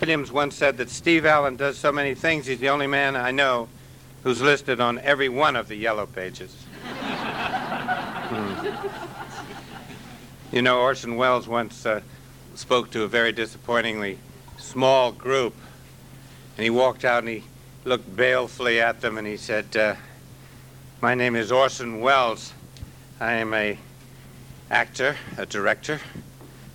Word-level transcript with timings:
Williams 0.00 0.30
once 0.30 0.54
said 0.54 0.76
that 0.76 0.90
Steve 0.90 1.26
Allen 1.26 1.56
does 1.56 1.76
so 1.76 1.90
many 1.90 2.14
things, 2.14 2.46
he's 2.46 2.60
the 2.60 2.68
only 2.68 2.86
man 2.86 3.16
I 3.16 3.32
know 3.32 3.68
who's 4.22 4.40
listed 4.40 4.80
on 4.80 4.98
every 5.00 5.28
one 5.28 5.56
of 5.56 5.66
the 5.66 5.74
yellow 5.74 6.06
pages. 6.06 6.54
Hmm. 8.30 8.68
You 10.54 10.62
know, 10.62 10.80
Orson 10.80 11.16
Welles 11.16 11.48
once 11.48 11.84
uh, 11.84 12.00
spoke 12.54 12.90
to 12.92 13.02
a 13.02 13.08
very 13.08 13.32
disappointingly 13.32 14.18
small 14.56 15.10
group, 15.12 15.54
and 16.56 16.64
he 16.64 16.70
walked 16.70 17.04
out 17.04 17.24
and 17.24 17.28
he 17.28 17.44
looked 17.84 18.14
balefully 18.16 18.80
at 18.80 19.00
them 19.00 19.18
and 19.18 19.26
he 19.26 19.36
said, 19.36 19.76
uh, 19.76 19.96
"My 21.00 21.14
name 21.14 21.34
is 21.36 21.50
Orson 21.50 22.00
Welles. 22.00 22.52
I 23.20 23.32
am 23.34 23.52
a 23.52 23.78
actor, 24.70 25.16
a 25.36 25.44
director, 25.44 26.00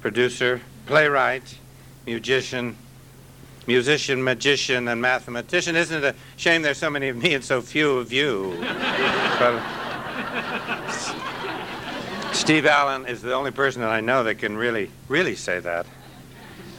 producer, 0.01 0.61
playwright, 0.85 1.57
musician, 2.05 2.75
musician, 3.68 4.23
magician, 4.23 4.87
and 4.87 5.01
mathematician. 5.01 5.75
Isn't 5.75 6.04
it 6.04 6.15
a 6.15 6.15
shame 6.37 6.61
there's 6.61 6.78
so 6.78 6.89
many 6.89 7.10
of 7.10 7.18
me 7.18 7.33
and 7.33 7.43
so 7.43 7.61
few 7.61 7.97
of 7.97 8.11
you? 8.11 8.57
but, 9.39 9.61
Steve 12.34 12.65
Allen 12.65 13.06
is 13.06 13.21
the 13.21 13.34
only 13.34 13.51
person 13.51 13.82
that 13.82 13.92
I 13.92 14.01
know 14.01 14.23
that 14.23 14.36
can 14.36 14.57
really, 14.57 14.92
really 15.07 15.36
say 15.36 15.60
that. 15.60 15.86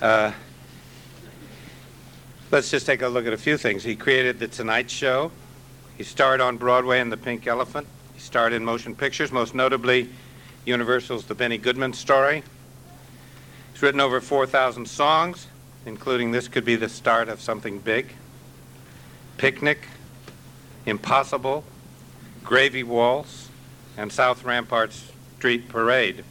Uh, 0.02 0.32
let's 2.50 2.70
just 2.70 2.84
take 2.84 3.02
a 3.02 3.08
look 3.08 3.26
at 3.26 3.32
a 3.32 3.38
few 3.38 3.56
things. 3.56 3.82
He 3.82 3.96
created 3.96 4.38
The 4.38 4.48
Tonight 4.48 4.90
Show. 4.90 5.30
He 5.96 6.04
starred 6.04 6.40
on 6.40 6.56
Broadway 6.56 7.00
in 7.00 7.08
The 7.08 7.16
Pink 7.16 7.46
Elephant. 7.46 7.86
He 8.14 8.20
starred 8.20 8.52
in 8.52 8.64
motion 8.64 8.94
pictures, 8.94 9.32
most 9.32 9.54
notably 9.54 10.10
Universal's 10.66 11.24
The 11.24 11.34
Benny 11.34 11.56
Goodman 11.56 11.92
Story. 11.92 12.42
He's 13.72 13.80
written 13.80 14.00
over 14.00 14.20
4,000 14.20 14.86
songs, 14.86 15.46
including 15.86 16.30
This 16.30 16.48
Could 16.48 16.64
Be 16.64 16.76
the 16.76 16.88
Start 16.88 17.28
of 17.28 17.40
Something 17.40 17.78
Big, 17.78 18.14
Picnic, 19.36 19.88
Impossible, 20.86 21.64
Gravy 22.42 22.82
Waltz, 22.82 23.48
and 23.96 24.12
South 24.12 24.44
Ramparts 24.44 25.12
Street 25.38 25.68
Parade. 25.68 26.24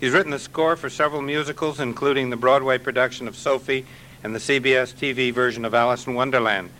He's 0.00 0.12
written 0.12 0.30
the 0.30 0.38
score 0.38 0.76
for 0.76 0.90
several 0.90 1.22
musicals, 1.22 1.80
including 1.80 2.30
the 2.30 2.36
Broadway 2.36 2.78
production 2.78 3.28
of 3.28 3.36
Sophie 3.36 3.86
and 4.22 4.34
the 4.34 4.38
CBS 4.38 4.94
TV 4.94 5.32
version 5.32 5.64
of 5.64 5.74
Alice 5.74 6.06
in 6.06 6.14
Wonderland. 6.14 6.70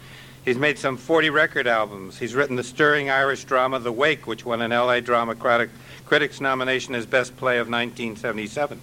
He's 0.45 0.57
made 0.57 0.79
some 0.79 0.97
40 0.97 1.31
record 1.31 1.67
albums. 1.67 2.19
He's 2.19 2.35
written 2.35 2.57
the 2.57 2.65
stirring 2.65 3.11
Irish 3.11 3.45
drama 3.45 3.79
The 3.81 3.93
Wake, 3.93 4.27
which 4.27 4.45
won 4.45 4.63
an 4.63 4.71
LA 4.71 5.01
Drama 5.01 5.35
Critics 6.07 6.41
nomination 6.41 6.95
as 6.95 7.07
Best 7.07 7.37
Play 7.37 7.59
of 7.59 7.69
1977. 7.69 8.81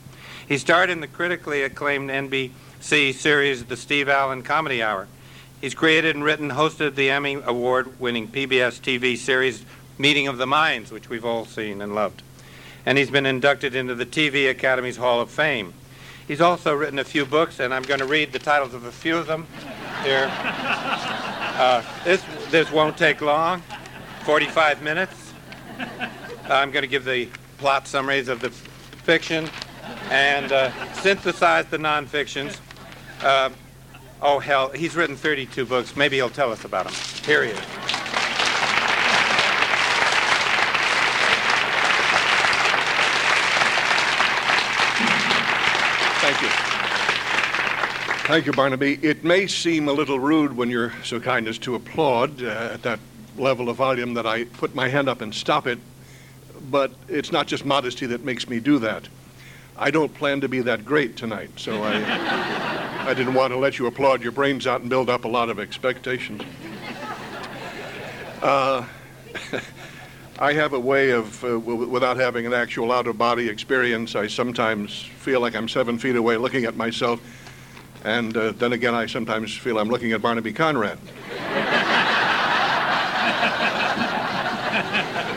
He 0.47 0.57
starred 0.57 0.89
in 0.89 0.99
the 0.99 1.07
critically 1.07 1.63
acclaimed 1.63 2.09
NBC 2.09 2.51
series 2.85 3.65
The 3.65 3.77
Steve 3.77 4.07
Allen 4.07 4.43
Comedy 4.43 4.83
Hour. 4.83 5.07
He's 5.59 5.73
created 5.73 6.15
and 6.15 6.23
written, 6.23 6.51
hosted 6.51 6.93
the 6.93 7.09
Emmy 7.09 7.33
Award 7.43 7.99
winning 7.99 8.27
PBS 8.27 8.79
TV 8.79 9.17
series 9.17 9.65
Meeting 9.97 10.27
of 10.27 10.37
the 10.37 10.45
Minds, 10.45 10.91
which 10.91 11.09
we've 11.09 11.25
all 11.25 11.45
seen 11.45 11.81
and 11.81 11.95
loved. 11.95 12.21
And 12.85 12.99
he's 12.99 13.09
been 13.09 13.25
inducted 13.25 13.73
into 13.73 13.95
the 13.95 14.05
TV 14.05 14.47
Academy's 14.51 14.97
Hall 14.97 15.19
of 15.19 15.31
Fame. 15.31 15.73
He's 16.27 16.41
also 16.41 16.75
written 16.75 16.99
a 16.99 17.03
few 17.03 17.25
books, 17.25 17.59
and 17.59 17.73
I'm 17.73 17.81
going 17.81 18.01
to 18.01 18.05
read 18.05 18.31
the 18.31 18.37
titles 18.37 18.75
of 18.75 18.85
a 18.85 18.91
few 18.91 19.17
of 19.17 19.25
them 19.25 19.47
here. 20.03 20.31
Uh, 21.55 21.81
this, 22.03 22.21
this 22.51 22.69
won't 22.69 22.97
take 22.97 23.21
long 23.21 23.63
45 24.25 24.81
minutes. 24.83 25.31
I'm 26.49 26.69
going 26.69 26.81
to 26.81 26.87
give 26.87 27.05
the 27.05 27.29
plot 27.59 27.87
summaries 27.87 28.27
of 28.27 28.41
the 28.41 28.49
fiction 28.49 29.49
and 30.09 30.51
uh, 30.51 30.93
synthesize 30.95 31.67
the 31.67 31.77
nonfictions. 31.77 32.59
Uh, 33.21 33.49
oh, 34.21 34.39
hell, 34.39 34.69
he's 34.69 34.95
written 34.95 35.15
32 35.15 35.65
books. 35.65 35.95
Maybe 35.95 36.17
he'll 36.17 36.29
tell 36.29 36.51
us 36.51 36.65
about 36.65 36.85
them. 36.85 36.93
Period. 37.23 37.57
Thank 46.21 46.41
you. 46.41 46.49
Thank 48.27 48.45
you, 48.47 48.51
Barnaby. 48.51 48.97
It 49.03 49.23
may 49.23 49.45
seem 49.45 49.87
a 49.87 49.93
little 49.93 50.19
rude 50.19 50.57
when 50.57 50.71
you're 50.71 50.91
so 51.03 51.19
kind 51.19 51.47
as 51.47 51.59
to 51.59 51.75
applaud 51.75 52.41
uh, 52.41 52.71
at 52.73 52.81
that 52.81 52.99
level 53.37 53.69
of 53.69 53.77
volume 53.77 54.15
that 54.15 54.25
I 54.25 54.45
put 54.45 54.73
my 54.73 54.87
hand 54.87 55.07
up 55.07 55.21
and 55.21 55.33
stop 55.33 55.67
it, 55.67 55.77
but 56.71 56.91
it's 57.07 57.31
not 57.31 57.45
just 57.45 57.65
modesty 57.65 58.07
that 58.07 58.23
makes 58.23 58.49
me 58.49 58.59
do 58.59 58.79
that. 58.79 59.07
I 59.77 59.91
don't 59.91 60.11
plan 60.13 60.41
to 60.41 60.49
be 60.49 60.61
that 60.61 60.85
great 60.85 61.15
tonight, 61.15 61.51
so 61.57 61.83
I, 61.83 61.99
I 63.05 63.13
didn't 63.13 63.35
want 63.35 63.53
to 63.53 63.57
let 63.59 63.77
you 63.77 63.85
applaud 63.85 64.23
your 64.23 64.31
brains 64.31 64.65
out 64.65 64.81
and 64.81 64.89
build 64.89 65.11
up 65.11 65.25
a 65.25 65.27
lot 65.27 65.49
of 65.49 65.59
expectations. 65.59 66.41
Uh, 68.41 68.83
I 70.39 70.53
have 70.53 70.73
a 70.73 70.79
way 70.79 71.11
of, 71.11 71.43
uh, 71.43 71.49
w- 71.49 71.87
without 71.87 72.17
having 72.17 72.47
an 72.47 72.53
actual 72.53 72.91
out 72.91 73.05
of 73.05 73.15
body 73.15 73.47
experience, 73.47 74.15
I 74.15 74.25
sometimes 74.25 75.03
feel 75.03 75.39
like 75.39 75.55
I'm 75.55 75.69
seven 75.69 75.99
feet 75.99 76.15
away 76.15 76.37
looking 76.37 76.65
at 76.65 76.75
myself, 76.75 77.21
and 78.03 78.35
uh, 78.35 78.53
then 78.53 78.73
again, 78.73 78.95
I 78.95 79.05
sometimes 79.05 79.55
feel 79.55 79.77
I'm 79.77 79.89
looking 79.89 80.11
at 80.11 80.23
Barnaby 80.23 80.53
Conrad. 80.53 80.97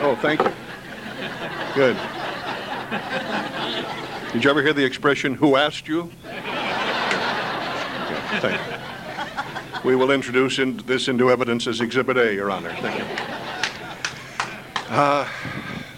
oh, 0.01 0.17
thank 0.23 0.41
you. 0.41 0.51
Good. 1.75 1.97
Did 4.33 4.43
you 4.43 4.49
ever 4.49 4.63
hear 4.63 4.73
the 4.73 4.85
expression, 4.85 5.35
who 5.35 5.55
asked 5.55 5.87
you? 5.87 6.11
Thank 8.39 8.59
you. 8.71 8.77
We 9.83 9.95
will 9.95 10.11
introduce 10.11 10.59
in, 10.59 10.77
this 10.85 11.07
into 11.07 11.31
evidence 11.31 11.67
as 11.67 11.81
Exhibit 11.81 12.17
A, 12.17 12.33
Your 12.33 12.51
Honor. 12.51 12.73
Thank 12.81 12.99
you. 12.99 13.05
Uh, 14.89 15.27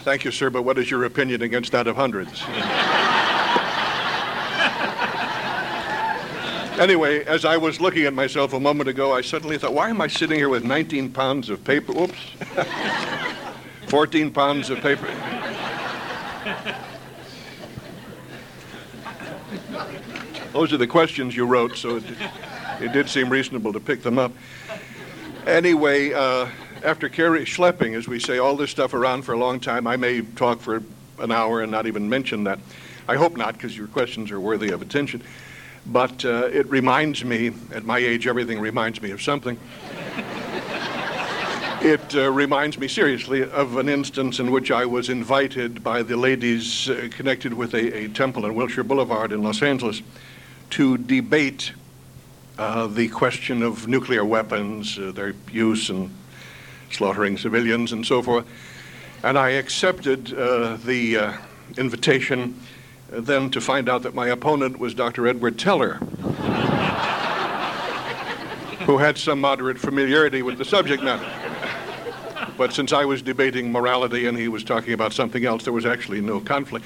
thank 0.03 0.23
you, 0.23 0.31
sir, 0.31 0.49
but 0.49 0.63
what 0.63 0.77
is 0.77 0.89
your 0.89 1.05
opinion 1.05 1.41
against 1.41 1.71
that 1.71 1.87
of 1.87 1.95
hundreds? 1.95 2.43
anyway, 6.79 7.23
as 7.25 7.45
I 7.45 7.57
was 7.57 7.79
looking 7.79 8.05
at 8.05 8.13
myself 8.13 8.53
a 8.53 8.59
moment 8.59 8.89
ago, 8.89 9.13
I 9.13 9.21
suddenly 9.21 9.57
thought, 9.57 9.73
why 9.73 9.89
am 9.89 10.01
I 10.01 10.07
sitting 10.07 10.37
here 10.37 10.49
with 10.49 10.63
19 10.63 11.11
pounds 11.11 11.49
of 11.49 11.63
paper? 11.63 11.91
Oops. 11.93 12.17
14 13.87 14.31
pounds 14.31 14.69
of 14.69 14.79
paper. 14.79 15.07
Those 20.53 20.73
are 20.73 20.77
the 20.77 20.87
questions 20.87 21.33
you 21.33 21.45
wrote, 21.45 21.77
so 21.77 21.95
it, 21.95 22.03
it 22.81 22.91
did 22.91 23.07
seem 23.07 23.29
reasonable 23.29 23.71
to 23.71 23.79
pick 23.79 24.03
them 24.03 24.19
up. 24.19 24.33
Anyway, 25.47 26.11
uh, 26.11 26.49
after 26.83 27.07
carry, 27.07 27.45
schlepping, 27.45 27.95
as 27.95 28.05
we 28.05 28.19
say, 28.19 28.37
all 28.37 28.57
this 28.57 28.69
stuff 28.69 28.93
around 28.93 29.21
for 29.21 29.31
a 29.31 29.37
long 29.37 29.61
time, 29.61 29.87
I 29.87 29.95
may 29.95 30.21
talk 30.21 30.59
for 30.59 30.83
an 31.19 31.31
hour 31.31 31.61
and 31.61 31.71
not 31.71 31.87
even 31.87 32.09
mention 32.09 32.43
that. 32.43 32.59
I 33.07 33.15
hope 33.15 33.37
not, 33.37 33.53
because 33.53 33.77
your 33.77 33.87
questions 33.87 34.29
are 34.29 34.41
worthy 34.41 34.71
of 34.71 34.81
attention. 34.81 35.23
But 35.85 36.25
uh, 36.25 36.49
it 36.51 36.67
reminds 36.69 37.23
me, 37.23 37.53
at 37.73 37.85
my 37.85 37.99
age, 37.99 38.27
everything 38.27 38.59
reminds 38.59 39.01
me 39.01 39.11
of 39.11 39.21
something. 39.21 39.57
it 41.81 42.13
uh, 42.13 42.29
reminds 42.29 42.77
me 42.77 42.89
seriously 42.89 43.41
of 43.41 43.77
an 43.77 43.87
instance 43.87 44.39
in 44.39 44.51
which 44.51 44.69
I 44.69 44.85
was 44.85 45.07
invited 45.07 45.81
by 45.81 46.03
the 46.03 46.17
ladies 46.17 46.89
uh, 46.89 47.07
connected 47.09 47.53
with 47.53 47.73
a, 47.73 48.03
a, 48.03 48.07
temple 48.09 48.45
in 48.45 48.53
Wilshire 48.53 48.83
Boulevard 48.83 49.31
in 49.31 49.41
Los 49.41 49.61
Angeles 49.61 50.01
to 50.71 50.97
debate 50.97 51.73
uh, 52.57 52.87
the 52.87 53.07
question 53.09 53.61
of 53.61 53.87
nuclear 53.87 54.25
weapons, 54.25 54.97
uh, 54.97 55.11
their 55.11 55.33
use 55.51 55.89
and 55.89 56.09
slaughtering 56.91 57.37
civilians 57.37 57.91
and 57.91 58.05
so 58.05 58.21
forth. 58.21 58.45
And 59.23 59.37
I 59.37 59.51
accepted 59.51 60.33
uh, 60.33 60.77
the 60.77 61.17
uh, 61.17 61.33
invitation 61.77 62.59
uh, 63.13 63.21
then 63.21 63.51
to 63.51 63.61
find 63.61 63.87
out 63.89 64.03
that 64.03 64.15
my 64.15 64.27
opponent 64.27 64.79
was 64.79 64.93
Dr. 64.93 65.27
Edward 65.27 65.59
Teller, 65.59 65.93
who 68.85 68.97
had 68.97 69.17
some 69.17 69.41
moderate 69.41 69.77
familiarity 69.77 70.41
with 70.41 70.57
the 70.57 70.65
subject 70.65 71.03
matter. 71.03 71.29
But 72.57 72.73
since 72.73 72.93
I 72.93 73.05
was 73.05 73.21
debating 73.21 73.71
morality 73.71 74.27
and 74.27 74.37
he 74.37 74.47
was 74.47 74.63
talking 74.63 74.93
about 74.93 75.13
something 75.13 75.45
else, 75.45 75.63
there 75.63 75.73
was 75.73 75.85
actually 75.85 76.21
no 76.21 76.39
conflict. 76.39 76.85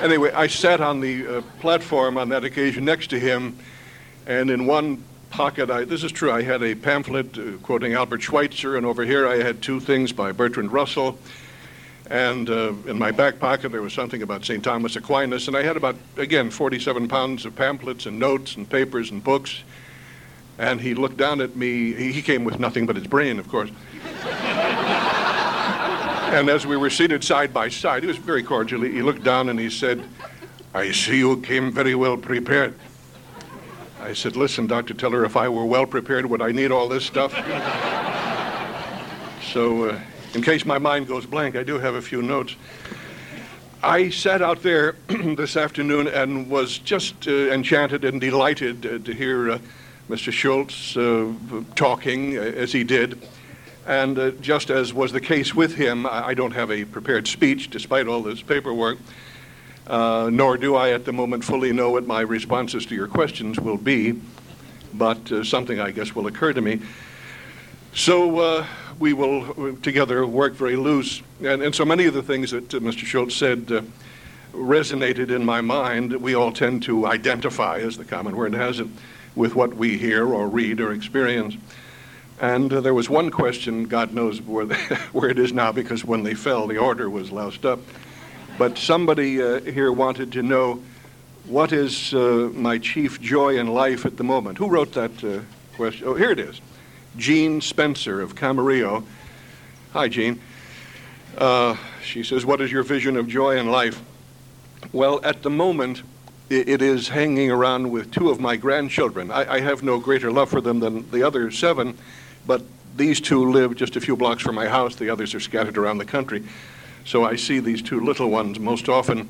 Anyway, 0.00 0.32
I 0.32 0.46
sat 0.46 0.80
on 0.80 1.00
the 1.00 1.38
uh, 1.38 1.42
platform 1.60 2.18
on 2.18 2.28
that 2.30 2.44
occasion 2.44 2.84
next 2.84 3.10
to 3.10 3.20
him, 3.20 3.56
and 4.26 4.50
in 4.50 4.66
one 4.66 5.02
pocket, 5.30 5.70
I, 5.70 5.84
this 5.84 6.04
is 6.04 6.12
true, 6.12 6.30
I 6.30 6.42
had 6.42 6.62
a 6.62 6.74
pamphlet 6.74 7.38
uh, 7.38 7.56
quoting 7.62 7.94
Albert 7.94 8.22
Schweitzer, 8.22 8.76
and 8.76 8.84
over 8.84 9.04
here 9.04 9.26
I 9.26 9.36
had 9.36 9.62
two 9.62 9.80
things 9.80 10.12
by 10.12 10.32
Bertrand 10.32 10.72
Russell. 10.72 11.18
And 12.10 12.50
uh, 12.50 12.74
in 12.86 12.98
my 12.98 13.10
back 13.10 13.38
pocket, 13.38 13.70
there 13.70 13.80
was 13.80 13.94
something 13.94 14.22
about 14.22 14.44
St. 14.44 14.62
Thomas 14.62 14.96
Aquinas, 14.96 15.48
and 15.48 15.56
I 15.56 15.62
had 15.62 15.76
about, 15.76 15.96
again, 16.16 16.50
47 16.50 17.08
pounds 17.08 17.46
of 17.46 17.56
pamphlets 17.56 18.04
and 18.04 18.18
notes 18.18 18.56
and 18.56 18.68
papers 18.68 19.10
and 19.10 19.24
books. 19.24 19.62
And 20.58 20.80
he 20.80 20.94
looked 20.94 21.16
down 21.16 21.40
at 21.40 21.56
me. 21.56 21.94
He, 21.94 22.12
he 22.12 22.22
came 22.22 22.44
with 22.44 22.60
nothing 22.60 22.84
but 22.84 22.96
his 22.96 23.06
brain, 23.06 23.38
of 23.38 23.48
course. 23.48 23.70
And 26.32 26.48
as 26.48 26.66
we 26.66 26.78
were 26.78 26.88
seated 26.88 27.22
side 27.22 27.52
by 27.52 27.68
side, 27.68 28.04
he 28.04 28.06
was 28.06 28.16
very 28.16 28.42
cordial. 28.42 28.80
He 28.80 29.02
looked 29.02 29.22
down 29.22 29.50
and 29.50 29.60
he 29.60 29.68
said, 29.68 30.02
I 30.72 30.90
see 30.90 31.18
you 31.18 31.38
came 31.42 31.70
very 31.70 31.94
well 31.94 32.16
prepared. 32.16 32.74
I 34.00 34.14
said, 34.14 34.34
Listen, 34.34 34.66
Dr. 34.66 34.94
Teller, 34.94 35.26
if 35.26 35.36
I 35.36 35.50
were 35.50 35.66
well 35.66 35.84
prepared, 35.84 36.24
would 36.24 36.40
I 36.40 36.50
need 36.50 36.70
all 36.70 36.88
this 36.88 37.04
stuff? 37.04 37.34
so, 39.52 39.90
uh, 39.90 40.00
in 40.32 40.40
case 40.40 40.64
my 40.64 40.78
mind 40.78 41.06
goes 41.06 41.26
blank, 41.26 41.54
I 41.54 41.64
do 41.64 41.78
have 41.78 41.96
a 41.96 42.02
few 42.02 42.22
notes. 42.22 42.56
I 43.82 44.08
sat 44.08 44.40
out 44.40 44.62
there 44.62 44.96
this 45.08 45.54
afternoon 45.58 46.08
and 46.08 46.48
was 46.48 46.78
just 46.78 47.28
uh, 47.28 47.30
enchanted 47.30 48.06
and 48.06 48.18
delighted 48.18 48.86
uh, 48.86 48.98
to 49.04 49.12
hear 49.12 49.50
uh, 49.50 49.58
Mr. 50.08 50.32
Schulz 50.32 50.96
uh, 50.96 51.30
talking 51.74 52.38
uh, 52.38 52.40
as 52.40 52.72
he 52.72 52.84
did. 52.84 53.20
And 53.86 54.18
uh, 54.18 54.30
just 54.32 54.70
as 54.70 54.94
was 54.94 55.12
the 55.12 55.20
case 55.20 55.54
with 55.54 55.74
him, 55.74 56.06
I 56.06 56.34
don't 56.34 56.52
have 56.52 56.70
a 56.70 56.84
prepared 56.84 57.26
speech 57.26 57.70
despite 57.70 58.06
all 58.06 58.22
this 58.22 58.40
paperwork, 58.40 58.98
uh, 59.86 60.30
nor 60.32 60.56
do 60.56 60.76
I 60.76 60.90
at 60.90 61.04
the 61.04 61.12
moment 61.12 61.44
fully 61.44 61.72
know 61.72 61.90
what 61.90 62.06
my 62.06 62.20
responses 62.20 62.86
to 62.86 62.94
your 62.94 63.08
questions 63.08 63.58
will 63.58 63.78
be, 63.78 64.20
but 64.94 65.32
uh, 65.32 65.42
something 65.42 65.80
I 65.80 65.90
guess 65.90 66.14
will 66.14 66.26
occur 66.26 66.52
to 66.52 66.60
me. 66.60 66.80
So 67.94 68.38
uh, 68.38 68.66
we 68.98 69.12
will 69.12 69.50
uh, 69.50 69.76
together 69.82 70.26
work 70.26 70.54
very 70.54 70.76
loose. 70.76 71.22
And, 71.40 71.62
and 71.62 71.74
so 71.74 71.84
many 71.84 72.06
of 72.06 72.14
the 72.14 72.22
things 72.22 72.52
that 72.52 72.72
uh, 72.72 72.78
Mr. 72.78 73.04
Schulz 73.04 73.34
said 73.34 73.84
resonated 74.52 75.30
in 75.30 75.44
my 75.44 75.60
mind. 75.60 76.12
We 76.12 76.34
all 76.34 76.52
tend 76.52 76.82
to 76.84 77.06
identify, 77.06 77.78
as 77.78 77.96
the 77.96 78.04
common 78.04 78.36
word 78.36 78.54
has 78.54 78.80
it, 78.80 78.88
with 79.34 79.54
what 79.54 79.74
we 79.74 79.96
hear 79.98 80.26
or 80.26 80.48
read 80.48 80.80
or 80.80 80.92
experience. 80.92 81.56
And 82.42 82.72
uh, 82.72 82.80
there 82.80 82.92
was 82.92 83.08
one 83.08 83.30
question, 83.30 83.84
God 83.84 84.12
knows 84.12 84.42
where, 84.42 84.66
the, 84.66 84.74
where 85.12 85.30
it 85.30 85.38
is 85.38 85.52
now, 85.52 85.70
because 85.70 86.04
when 86.04 86.24
they 86.24 86.34
fell, 86.34 86.66
the 86.66 86.76
order 86.76 87.08
was 87.08 87.30
loused 87.30 87.64
up. 87.64 87.78
But 88.58 88.76
somebody 88.76 89.40
uh, 89.40 89.60
here 89.60 89.92
wanted 89.92 90.32
to 90.32 90.42
know 90.42 90.82
what 91.46 91.72
is 91.72 92.12
uh, 92.12 92.50
my 92.52 92.78
chief 92.78 93.20
joy 93.20 93.58
in 93.58 93.68
life 93.68 94.04
at 94.04 94.16
the 94.16 94.24
moment. 94.24 94.58
Who 94.58 94.68
wrote 94.68 94.92
that 94.94 95.22
uh, 95.22 95.40
question? 95.76 96.08
Oh, 96.08 96.14
here 96.14 96.32
it 96.32 96.40
is. 96.40 96.60
Jean 97.16 97.60
Spencer 97.60 98.20
of 98.20 98.34
Camarillo. 98.34 99.04
Hi, 99.92 100.08
Jean. 100.08 100.40
Uh, 101.38 101.76
she 102.02 102.24
says, 102.24 102.44
What 102.44 102.60
is 102.60 102.72
your 102.72 102.82
vision 102.82 103.16
of 103.16 103.28
joy 103.28 103.56
in 103.56 103.70
life? 103.70 104.02
Well, 104.92 105.20
at 105.22 105.42
the 105.42 105.50
moment, 105.50 106.02
it 106.50 106.82
is 106.82 107.08
hanging 107.08 107.50
around 107.50 107.90
with 107.90 108.10
two 108.10 108.30
of 108.30 108.40
my 108.40 108.56
grandchildren. 108.56 109.30
I, 109.30 109.54
I 109.54 109.60
have 109.60 109.82
no 109.82 110.00
greater 110.00 110.30
love 110.30 110.50
for 110.50 110.60
them 110.60 110.80
than 110.80 111.08
the 111.10 111.22
other 111.22 111.50
seven, 111.50 111.96
but 112.46 112.62
these 112.96 113.20
two 113.20 113.50
live 113.50 113.76
just 113.76 113.96
a 113.96 114.00
few 114.00 114.16
blocks 114.16 114.42
from 114.42 114.54
my 114.54 114.66
house. 114.66 114.96
The 114.96 115.10
others 115.10 115.34
are 115.34 115.40
scattered 115.40 115.78
around 115.78 115.98
the 115.98 116.04
country. 116.04 116.44
So 117.04 117.24
I 117.24 117.36
see 117.36 117.58
these 117.58 117.82
two 117.82 118.00
little 118.00 118.30
ones 118.30 118.58
most 118.58 118.88
often. 118.88 119.28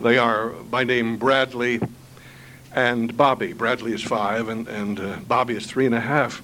They 0.00 0.18
are 0.18 0.50
by 0.50 0.84
name 0.84 1.16
Bradley 1.16 1.80
and 2.74 3.16
Bobby. 3.16 3.52
Bradley 3.52 3.92
is 3.92 4.02
five, 4.02 4.48
and, 4.48 4.68
and 4.68 5.00
uh, 5.00 5.16
Bobby 5.26 5.56
is 5.56 5.66
three 5.66 5.86
and 5.86 5.94
a 5.94 6.00
half. 6.00 6.42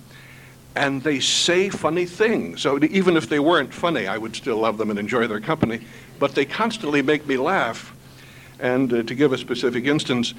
And 0.75 1.02
they 1.02 1.20
say 1.20 1.69
funny 1.69 2.06
things. 2.06 2.62
So 2.62 2.82
even 2.82 3.16
if 3.16 3.28
they 3.28 3.38
weren't 3.38 3.75
funny, 3.75 4.06
I 4.06 4.16
would 4.16 4.34
still 4.34 4.56
love 4.56 4.78
them 4.78 4.88
and 4.88 4.98
enjoy 4.98 5.26
their 5.26 5.40
company. 5.40 5.81
But 6.19 6.34
they 6.34 6.46
constantly 6.46 7.02
make 7.02 7.26
me 7.26 7.37
laugh. 7.37 7.94
And 8.58 8.93
uh, 8.93 9.02
to 9.02 9.14
give 9.14 9.32
a 9.32 9.38
specific 9.38 9.84
instance, 9.84 10.32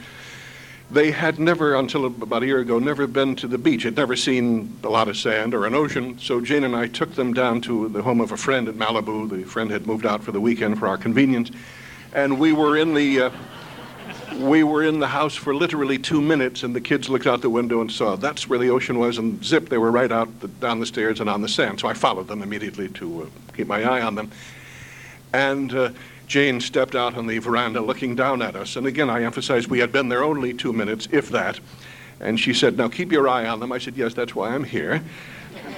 they 0.94 1.12
had 1.12 1.40
never, 1.40 1.76
until 1.76 2.06
about 2.06 2.44
a 2.44 2.46
year 2.46 2.60
ago, 2.60 2.78
never 2.78 3.08
been 3.08 3.36
to 3.38 3.48
the 3.48 3.58
beach. 3.58 3.84
Had 3.84 3.96
never 3.96 4.16
seen 4.16 4.78
a 4.84 4.90
lot 4.90 5.08
of 5.08 5.18
sand 5.18 5.54
or 5.54 5.66
an 5.66 5.74
ocean. 5.74 6.20
So 6.20 6.40
Jane 6.40 6.64
and 6.64 6.76
I 6.76 6.88
took 6.88 7.16
them 7.16 7.34
down 7.34 7.62
to 7.62 7.90
the 7.90 8.04
home 8.04 8.22
of 8.22 8.32
a 8.32 8.38
friend 8.38 8.68
at 8.68 8.76
Malibu. 8.76 9.28
The 9.30 9.44
friend 9.44 9.72
had 9.72 9.88
moved 9.88 10.06
out 10.06 10.24
for 10.24 10.32
the 10.32 10.40
weekend 10.40 10.78
for 10.78 10.88
our 10.88 10.98
convenience. 10.98 11.50
And 12.14 12.40
we 12.40 12.54
were 12.54 12.78
in 12.78 12.94
the. 12.94 13.24
Uh, 13.24 13.32
we 14.40 14.64
were 14.64 14.82
in 14.84 15.00
the 15.00 15.08
house 15.08 15.36
for 15.36 15.54
literally 15.54 16.00
two 16.00 16.20
minutes, 16.20 16.64
and 16.64 16.76
the 16.76 16.82
kids 16.82 17.08
looked 17.08 17.28
out 17.28 17.42
the 17.44 17.52
window 17.52 17.82
and 17.82 17.92
saw 17.92 18.16
that's 18.16 18.50
where 18.50 18.58
the 18.58 18.70
ocean 18.72 18.98
was, 18.98 19.20
and 19.20 19.44
zip, 19.46 19.70
they 19.70 19.78
were 19.78 19.92
right 19.92 20.12
out 20.12 20.40
the, 20.40 20.48
down 20.48 20.80
the 20.80 20.88
stairs 20.88 21.20
and 21.20 21.30
on 21.30 21.42
the 21.42 21.48
sand. 21.48 21.80
So 21.80 21.88
I 21.88 21.94
followed 21.94 22.28
them 22.28 22.42
immediately 22.42 22.90
to 22.90 23.24
uh, 23.24 23.26
keep 23.56 23.68
my 23.68 23.84
eye 23.84 24.02
on 24.02 24.16
them. 24.16 24.32
And 25.34 25.72
uh, 25.74 25.92
Jane 26.34 26.60
stepped 26.60 26.96
out 26.96 27.16
on 27.16 27.28
the 27.28 27.38
veranda 27.38 27.80
looking 27.80 28.16
down 28.16 28.42
at 28.42 28.56
us. 28.56 28.76
And 28.76 28.88
again, 28.88 29.08
I 29.08 29.22
emphasize 29.22 29.68
we 29.68 29.78
had 29.78 29.92
been 29.92 30.10
there 30.10 30.24
only 30.24 30.52
two 30.52 30.74
minutes, 30.74 31.08
if 31.12 31.30
that. 31.30 31.60
And 32.20 32.40
she 32.40 32.56
said, 32.56 32.76
Now 32.76 32.88
keep 32.88 33.12
your 33.12 33.28
eye 33.28 33.46
on 33.46 33.60
them. 33.60 33.72
I 33.72 33.78
said, 33.78 33.96
Yes, 33.96 34.16
that's 34.16 34.34
why 34.34 34.50
I'm 34.50 34.64
here. 34.64 35.04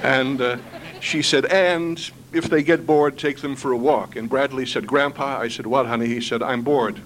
And 0.02 0.40
uh, 0.40 0.58
she 1.02 1.22
said, 1.22 1.44
And 1.48 2.00
if 2.32 2.46
they 2.46 2.64
get 2.64 2.88
bored, 2.88 3.18
take 3.18 3.42
them 3.42 3.58
for 3.58 3.74
a 3.74 3.78
walk. 3.78 4.16
And 4.16 4.30
Bradley 4.30 4.66
said, 4.66 4.88
Grandpa, 4.88 5.40
I 5.40 5.50
said, 5.50 5.68
What, 5.68 5.88
honey? 5.88 6.08
He 6.08 6.22
said, 6.22 6.42
I'm 6.42 6.62
bored. 6.62 7.02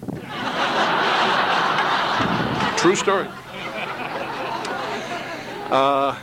True 2.78 2.96
story. 2.96 3.28
Uh, 5.72 6.16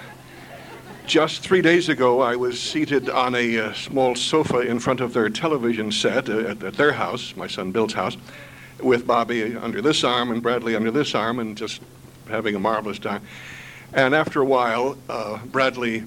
just 1.06 1.40
three 1.40 1.62
days 1.62 1.88
ago, 1.88 2.20
I 2.20 2.34
was 2.34 2.60
seated 2.60 3.08
on 3.08 3.34
a 3.36 3.58
uh, 3.58 3.72
small 3.74 4.16
sofa 4.16 4.60
in 4.60 4.80
front 4.80 5.00
of 5.00 5.12
their 5.12 5.30
television 5.30 5.92
set 5.92 6.28
uh, 6.28 6.40
at, 6.40 6.62
at 6.64 6.74
their 6.74 6.92
house, 6.92 7.36
my 7.36 7.46
son 7.46 7.70
Bill's 7.70 7.92
house, 7.92 8.16
with 8.80 9.06
Bobby 9.06 9.56
under 9.56 9.80
this 9.80 10.02
arm 10.02 10.32
and 10.32 10.42
Bradley 10.42 10.74
under 10.74 10.90
this 10.90 11.14
arm, 11.14 11.38
and 11.38 11.56
just 11.56 11.80
having 12.28 12.56
a 12.56 12.58
marvelous 12.58 12.98
time. 12.98 13.22
And 13.92 14.16
after 14.16 14.42
a 14.42 14.44
while, 14.44 14.98
uh, 15.08 15.38
Bradley 15.46 16.04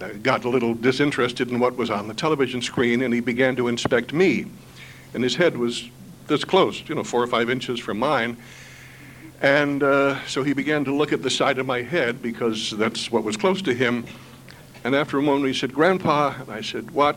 uh, 0.00 0.08
got 0.22 0.44
a 0.44 0.48
little 0.48 0.74
disinterested 0.74 1.48
in 1.50 1.60
what 1.60 1.76
was 1.76 1.88
on 1.88 2.08
the 2.08 2.14
television 2.14 2.60
screen, 2.60 3.02
and 3.02 3.14
he 3.14 3.20
began 3.20 3.54
to 3.56 3.68
inspect 3.68 4.12
me. 4.12 4.46
And 5.14 5.22
his 5.22 5.36
head 5.36 5.56
was 5.56 5.88
this 6.26 6.42
close, 6.42 6.82
you 6.88 6.96
know, 6.96 7.04
four 7.04 7.22
or 7.22 7.28
five 7.28 7.48
inches 7.48 7.78
from 7.78 8.00
mine. 8.00 8.36
And 9.40 9.82
uh, 9.82 10.24
so 10.26 10.42
he 10.42 10.52
began 10.52 10.84
to 10.84 10.94
look 10.94 11.12
at 11.12 11.22
the 11.22 11.30
side 11.30 11.58
of 11.58 11.66
my 11.66 11.82
head 11.82 12.22
because 12.22 12.70
that's 12.72 13.10
what 13.10 13.22
was 13.22 13.36
close 13.36 13.62
to 13.62 13.74
him. 13.74 14.04
And 14.84 14.94
after 14.94 15.18
a 15.18 15.22
moment, 15.22 15.46
he 15.46 15.58
said, 15.58 15.72
Grandpa. 15.72 16.34
And 16.40 16.50
I 16.50 16.60
said, 16.60 16.90
What, 16.90 17.16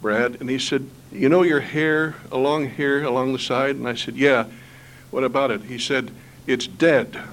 Brad? 0.00 0.40
And 0.40 0.48
he 0.48 0.58
said, 0.58 0.88
You 1.10 1.28
know 1.28 1.42
your 1.42 1.60
hair 1.60 2.14
along 2.30 2.70
here, 2.70 3.02
along 3.02 3.32
the 3.32 3.38
side? 3.38 3.76
And 3.76 3.88
I 3.88 3.94
said, 3.94 4.16
Yeah. 4.16 4.46
What 5.10 5.24
about 5.24 5.50
it? 5.50 5.62
He 5.62 5.78
said, 5.78 6.10
It's 6.46 6.66
dead. 6.66 7.16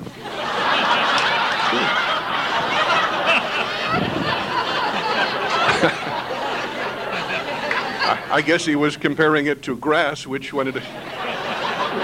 I 8.32 8.42
guess 8.42 8.66
he 8.66 8.78
was 8.78 8.96
comparing 8.96 9.48
it 9.48 9.62
to 9.64 9.76
grass, 9.76 10.26
which, 10.26 10.54
when 10.54 10.68
it 10.68 10.82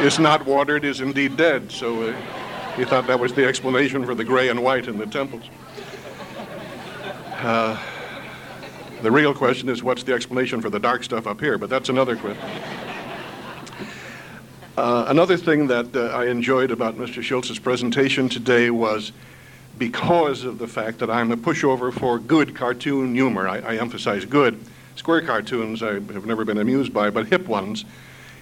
is 0.03 0.19
not 0.19 0.45
watered, 0.45 0.83
is 0.83 0.99
indeed 0.99 1.37
dead. 1.37 1.71
So 1.71 2.09
uh, 2.09 2.15
he 2.75 2.83
thought 2.83 3.07
that 3.07 3.19
was 3.19 3.33
the 3.33 3.45
explanation 3.45 4.05
for 4.05 4.13
the 4.13 4.25
gray 4.25 4.49
and 4.49 4.61
white 4.61 4.87
in 4.87 4.97
the 4.97 5.05
temples. 5.05 5.45
Uh, 7.37 7.79
the 9.03 9.11
real 9.11 9.31
question 9.31 9.69
is 9.69 9.83
what's 9.83 10.01
the 10.01 10.11
explanation 10.11 10.59
for 10.59 10.71
the 10.71 10.79
dark 10.79 11.03
stuff 11.03 11.27
up 11.27 11.39
here? 11.39 11.59
But 11.59 11.69
that's 11.69 11.89
another 11.89 12.15
question. 12.15 12.49
Uh, 14.75 15.05
another 15.07 15.37
thing 15.37 15.67
that 15.67 15.95
uh, 15.95 16.17
I 16.17 16.27
enjoyed 16.27 16.71
about 16.71 16.97
Mr. 16.97 17.21
Schulz's 17.21 17.59
presentation 17.59 18.27
today 18.27 18.71
was 18.71 19.11
because 19.77 20.45
of 20.45 20.57
the 20.57 20.67
fact 20.67 20.97
that 20.97 21.11
I'm 21.11 21.31
a 21.31 21.37
pushover 21.37 21.93
for 21.93 22.17
good 22.17 22.55
cartoon 22.55 23.13
humor. 23.13 23.47
I, 23.47 23.59
I 23.59 23.75
emphasize 23.77 24.25
good. 24.25 24.59
Square 24.95 25.21
cartoons 25.27 25.83
I 25.83 25.93
have 25.93 26.25
never 26.25 26.43
been 26.43 26.57
amused 26.57 26.91
by, 26.91 27.11
but 27.11 27.27
hip 27.27 27.47
ones, 27.47 27.85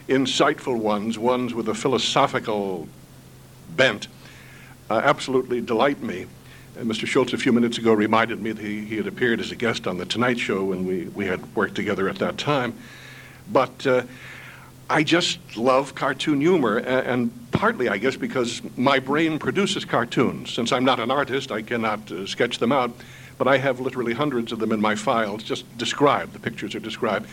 insightful 0.07 0.77
ones, 0.77 1.19
ones 1.19 1.53
with 1.53 1.67
a 1.67 1.75
philosophical 1.75 2.87
bent, 3.75 4.07
uh, 4.89 5.01
absolutely 5.03 5.59
delight 5.59 6.01
me. 6.01 6.27
And 6.77 6.91
Mr. 6.91 7.07
Schulz 7.07 7.31
a 7.33 7.37
few 7.37 7.53
minutes 7.53 7.77
ago 7.77 7.93
reminded 7.93 8.41
me 8.41 8.51
that 8.51 8.61
he, 8.61 8.83
he 8.83 8.97
had 8.97 9.07
appeared 9.07 9.39
as 9.39 9.51
a 9.51 9.55
guest 9.55 9.87
on 9.87 9.97
The 9.97 10.05
Tonight 10.05 10.37
Show 10.39 10.63
when 10.65 10.85
we, 10.85 11.05
we 11.05 11.25
had 11.25 11.55
worked 11.55 11.75
together 11.75 12.09
at 12.09 12.17
that 12.17 12.37
time. 12.37 12.73
But 13.51 13.87
uh, 13.87 14.03
I 14.89 15.03
just 15.03 15.39
love 15.55 15.95
cartoon 15.95 16.41
humor, 16.41 16.79
a- 16.79 16.83
and 16.83 17.31
partly, 17.51 17.87
I 17.87 17.97
guess, 17.97 18.17
because 18.17 18.61
my 18.75 18.99
brain 18.99 19.39
produces 19.39 19.85
cartoons. 19.85 20.53
Since 20.53 20.73
I'm 20.73 20.83
not 20.83 20.99
an 20.99 21.11
artist, 21.11 21.49
I 21.51 21.61
cannot 21.61 22.11
uh, 22.11 22.27
sketch 22.27 22.59
them 22.59 22.73
out, 22.73 22.91
but 23.37 23.47
I 23.47 23.57
have 23.57 23.79
literally 23.79 24.13
hundreds 24.13 24.51
of 24.51 24.59
them 24.59 24.73
in 24.73 24.81
my 24.81 24.95
files, 24.95 25.43
just 25.43 25.77
described. 25.77 26.33
The 26.33 26.39
pictures 26.39 26.75
are 26.75 26.79
described. 26.79 27.29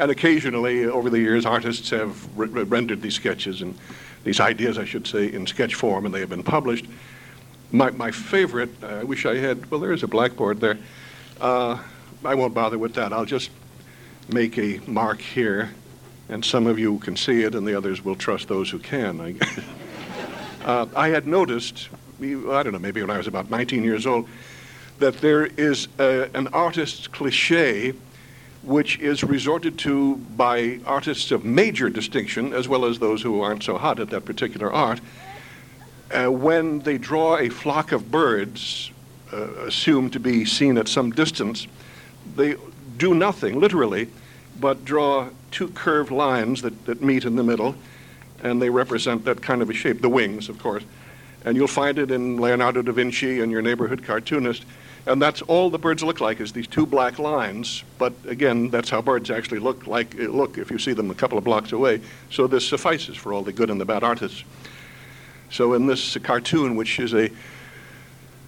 And 0.00 0.10
occasionally, 0.10 0.86
over 0.86 1.10
the 1.10 1.18
years, 1.20 1.46
artists 1.46 1.90
have 1.90 2.36
re- 2.36 2.48
rendered 2.64 3.02
these 3.02 3.14
sketches 3.14 3.62
and 3.62 3.78
these 4.24 4.40
ideas, 4.40 4.78
I 4.78 4.84
should 4.84 5.06
say, 5.06 5.32
in 5.32 5.46
sketch 5.46 5.76
form, 5.76 6.06
and 6.06 6.14
they 6.14 6.20
have 6.20 6.28
been 6.30 6.42
published. 6.42 6.86
My, 7.72 7.90
my 7.90 8.10
favorite, 8.10 8.70
uh, 8.82 8.86
I 8.86 9.04
wish 9.04 9.26
I 9.26 9.36
had, 9.36 9.70
well, 9.70 9.78
there's 9.78 10.02
a 10.02 10.08
blackboard 10.08 10.60
there. 10.60 10.78
Uh, 11.40 11.78
I 12.24 12.34
won't 12.34 12.52
bother 12.52 12.78
with 12.78 12.94
that. 12.94 13.12
I'll 13.12 13.24
just 13.24 13.50
make 14.28 14.58
a 14.58 14.80
mark 14.86 15.20
here, 15.20 15.70
and 16.28 16.44
some 16.44 16.66
of 16.66 16.80
you 16.80 16.98
can 16.98 17.16
see 17.16 17.42
it, 17.42 17.54
and 17.54 17.64
the 17.64 17.76
others 17.76 18.04
will 18.04 18.16
trust 18.16 18.48
those 18.48 18.70
who 18.70 18.80
can. 18.80 19.20
I, 19.20 19.34
uh, 20.64 20.86
I 20.96 21.08
had 21.08 21.28
noticed, 21.28 21.88
I 22.20 22.24
don't 22.24 22.72
know, 22.72 22.80
maybe 22.80 23.02
when 23.02 23.10
I 23.10 23.18
was 23.18 23.28
about 23.28 23.50
19 23.50 23.84
years 23.84 24.04
old, 24.04 24.28
that 24.98 25.18
there 25.18 25.46
is 25.46 25.86
a, 26.00 26.28
an 26.34 26.48
artist's 26.48 27.06
cliche 27.06 27.94
which 28.62 28.98
is 28.98 29.22
resorted 29.22 29.78
to 29.78 30.16
by 30.16 30.80
artists 30.84 31.30
of 31.30 31.44
major 31.44 31.88
distinction, 31.88 32.52
as 32.52 32.68
well 32.68 32.84
as 32.84 32.98
those 32.98 33.22
who 33.22 33.40
aren't 33.40 33.62
so 33.62 33.78
hot 33.78 34.00
at 34.00 34.10
that 34.10 34.24
particular 34.24 34.72
art, 34.72 35.00
uh, 36.12 36.28
when 36.28 36.80
they 36.80 36.98
draw 36.98 37.38
a 37.38 37.48
flock 37.48 37.92
of 37.92 38.10
birds, 38.10 38.90
uh, 39.32 39.48
assumed 39.66 40.12
to 40.12 40.20
be 40.20 40.44
seen 40.44 40.76
at 40.78 40.88
some 40.88 41.10
distance, 41.10 41.66
they 42.36 42.56
do 42.96 43.14
nothing, 43.14 43.60
literally, 43.60 44.08
but 44.58 44.84
draw 44.84 45.28
two 45.50 45.68
curved 45.68 46.10
lines 46.10 46.62
that, 46.62 46.84
that 46.86 47.02
meet 47.02 47.24
in 47.24 47.36
the 47.36 47.42
middle, 47.42 47.74
and 48.42 48.60
they 48.60 48.70
represent 48.70 49.24
that 49.24 49.40
kind 49.42 49.62
of 49.62 49.70
a 49.70 49.74
shape, 49.74 50.00
the 50.00 50.08
wings, 50.08 50.48
of 50.48 50.58
course. 50.58 50.84
And 51.44 51.56
you'll 51.56 51.68
find 51.68 51.98
it 51.98 52.10
in 52.10 52.36
Leonardo 52.36 52.82
da 52.82 52.92
Vinci 52.92 53.40
and 53.40 53.50
your 53.50 53.62
neighborhood 53.62 54.02
cartoonist. 54.04 54.64
And 55.06 55.20
that's 55.20 55.40
all 55.42 55.70
the 55.70 55.78
birds 55.78 56.02
look 56.02 56.20
like 56.20 56.40
is 56.40 56.52
these 56.52 56.66
two 56.66 56.84
black 56.84 57.18
lines. 57.18 57.84
But 57.98 58.12
again, 58.26 58.68
that's 58.68 58.90
how 58.90 59.00
birds 59.00 59.30
actually 59.30 59.60
look 59.60 59.86
like 59.86 60.14
look 60.14 60.58
if 60.58 60.70
you 60.70 60.78
see 60.78 60.92
them 60.92 61.10
a 61.10 61.14
couple 61.14 61.38
of 61.38 61.44
blocks 61.44 61.72
away. 61.72 62.02
So 62.30 62.46
this 62.46 62.68
suffices 62.68 63.16
for 63.16 63.32
all 63.32 63.42
the 63.42 63.52
good 63.52 63.70
and 63.70 63.80
the 63.80 63.86
bad 63.86 64.04
artists. 64.04 64.44
So 65.50 65.74
in 65.74 65.86
this 65.86 66.16
cartoon, 66.18 66.76
which 66.76 67.00
is 67.00 67.12
a 67.12 67.30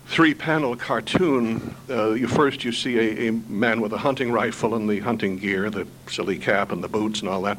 three-panel 0.06 0.76
cartoon, 0.76 1.74
uh, 1.90 2.10
you 2.10 2.28
first 2.28 2.64
you 2.64 2.70
see 2.70 2.98
a, 2.98 3.28
a, 3.28 3.32
man 3.32 3.80
with 3.80 3.92
a 3.92 3.98
hunting 3.98 4.30
rifle 4.30 4.74
and 4.74 4.88
the 4.88 5.00
hunting 5.00 5.36
gear, 5.36 5.68
the 5.68 5.86
silly 6.06 6.38
cap 6.38 6.70
and 6.70 6.82
the 6.82 6.88
boots 6.88 7.20
and 7.20 7.28
all 7.28 7.42
that, 7.42 7.58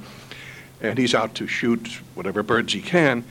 and 0.82 0.98
he's 0.98 1.14
out 1.14 1.36
to 1.36 1.48
shoot 1.48 2.00
whatever 2.16 2.42
birds 2.42 2.72
he 2.72 2.82
can. 2.82 3.24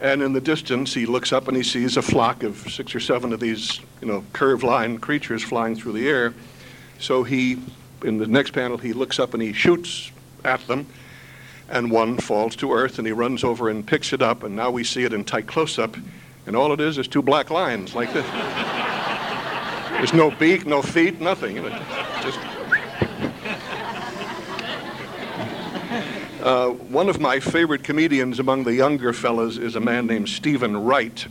And 0.00 0.22
in 0.22 0.32
the 0.32 0.40
distance, 0.40 0.94
he 0.94 1.06
looks 1.06 1.32
up 1.32 1.48
and 1.48 1.56
he 1.56 1.62
sees 1.62 1.96
a 1.96 2.02
flock 2.02 2.42
of 2.42 2.56
six 2.70 2.94
or 2.94 3.00
seven 3.00 3.32
of 3.32 3.40
these, 3.40 3.80
you 4.00 4.08
know, 4.08 4.24
curved 4.32 4.62
line 4.62 4.98
creatures 4.98 5.42
flying 5.42 5.74
through 5.74 5.92
the 5.92 6.08
air. 6.08 6.34
So 6.98 7.22
he, 7.22 7.58
in 8.04 8.18
the 8.18 8.26
next 8.26 8.52
panel, 8.52 8.78
he 8.78 8.92
looks 8.92 9.18
up 9.18 9.32
and 9.34 9.42
he 9.42 9.52
shoots 9.52 10.10
at 10.44 10.64
them, 10.66 10.86
and 11.72 11.90
one 11.90 12.18
falls 12.18 12.54
to 12.56 12.72
earth, 12.72 12.98
and 12.98 13.06
he 13.06 13.12
runs 13.12 13.42
over 13.42 13.68
and 13.68 13.84
picks 13.84 14.12
it 14.12 14.22
up, 14.22 14.44
and 14.44 14.54
now 14.54 14.70
we 14.70 14.84
see 14.84 15.04
it 15.04 15.12
in 15.12 15.24
tight 15.24 15.46
close-up, 15.46 15.96
and 16.46 16.54
all 16.54 16.72
it 16.72 16.80
is 16.80 16.98
is 16.98 17.08
two 17.08 17.22
black 17.22 17.50
lines 17.50 17.94
like 17.94 18.12
this. 18.12 18.26
There's 19.90 20.12
no 20.12 20.30
beak, 20.30 20.66
no 20.66 20.82
feet, 20.82 21.20
nothing. 21.20 21.56
You 21.56 21.62
know, 21.62 21.84
Just 22.22 22.38
Uh, 26.42 26.70
one 26.70 27.08
of 27.08 27.20
my 27.20 27.38
favorite 27.38 27.84
comedians 27.84 28.40
among 28.40 28.64
the 28.64 28.74
younger 28.74 29.12
fellas 29.12 29.58
is 29.58 29.76
a 29.76 29.80
man 29.80 30.08
named 30.08 30.28
Steven 30.28 30.76
Wright. 30.76 31.24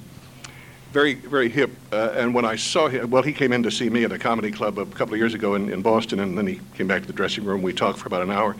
Very, 0.93 1.15
very 1.15 1.49
hip. 1.49 1.69
Uh, 1.91 2.13
and 2.15 2.33
when 2.33 2.45
I 2.45 2.55
saw 2.55 2.87
him, 2.87 3.09
well, 3.09 3.21
he 3.21 3.33
came 3.33 3.51
in 3.51 3.61
to 3.63 3.71
see 3.71 3.89
me 3.89 4.05
at 4.05 4.13
a 4.13 4.17
comedy 4.17 4.51
club 4.51 4.79
a 4.79 4.85
couple 4.85 5.13
of 5.13 5.19
years 5.19 5.33
ago 5.33 5.55
in, 5.55 5.69
in 5.69 5.81
Boston, 5.81 6.21
and 6.21 6.37
then 6.37 6.47
he 6.47 6.61
came 6.75 6.87
back 6.87 7.01
to 7.01 7.07
the 7.07 7.13
dressing 7.13 7.43
room. 7.43 7.61
We 7.61 7.73
talked 7.73 7.99
for 7.99 8.07
about 8.07 8.21
an 8.21 8.31
hour. 8.31 8.55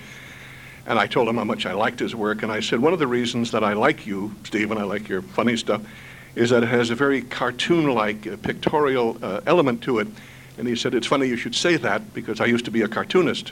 And 0.88 0.98
I 0.98 1.08
told 1.08 1.28
him 1.28 1.36
how 1.38 1.44
much 1.44 1.66
I 1.66 1.74
liked 1.74 2.00
his 2.00 2.16
work. 2.16 2.44
And 2.44 2.52
I 2.52 2.60
said, 2.60 2.80
One 2.80 2.94
of 2.94 3.00
the 3.00 3.08
reasons 3.08 3.52
that 3.52 3.64
I 3.64 3.74
like 3.74 4.06
you, 4.06 4.34
Steven, 4.44 4.78
I 4.78 4.84
like 4.84 5.08
your 5.08 5.22
funny 5.22 5.58
stuff, 5.58 5.82
is 6.36 6.50
that 6.50 6.64
it 6.64 6.70
has 6.70 6.90
a 6.90 6.96
very 6.96 7.22
cartoon 7.22 7.94
like 7.94 8.26
uh, 8.26 8.38
pictorial 8.38 9.18
uh, 9.22 9.42
element 9.46 9.84
to 9.84 10.00
it. 10.00 10.08
And 10.58 10.68
he 10.68 10.76
said, 10.76 10.94
It's 10.94 11.08
funny 11.08 11.28
you 11.28 11.38
should 11.38 11.56
say 11.56 11.78
that 11.78 12.14
because 12.14 12.42
I 12.42 12.46
used 12.46 12.66
to 12.66 12.72
be 12.72 12.82
a 12.82 12.88
cartoonist. 12.88 13.52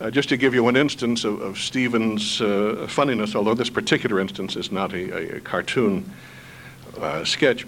Uh, 0.00 0.10
just 0.10 0.30
to 0.30 0.38
give 0.38 0.54
you 0.54 0.66
an 0.68 0.76
instance 0.76 1.24
of, 1.24 1.42
of 1.42 1.58
Steven's 1.58 2.40
uh, 2.40 2.86
funniness, 2.88 3.34
although 3.34 3.52
this 3.52 3.68
particular 3.68 4.18
instance 4.18 4.56
is 4.56 4.72
not 4.72 4.94
a, 4.94 5.36
a 5.36 5.40
cartoon 5.40 6.10
uh, 6.98 7.22
sketch, 7.22 7.66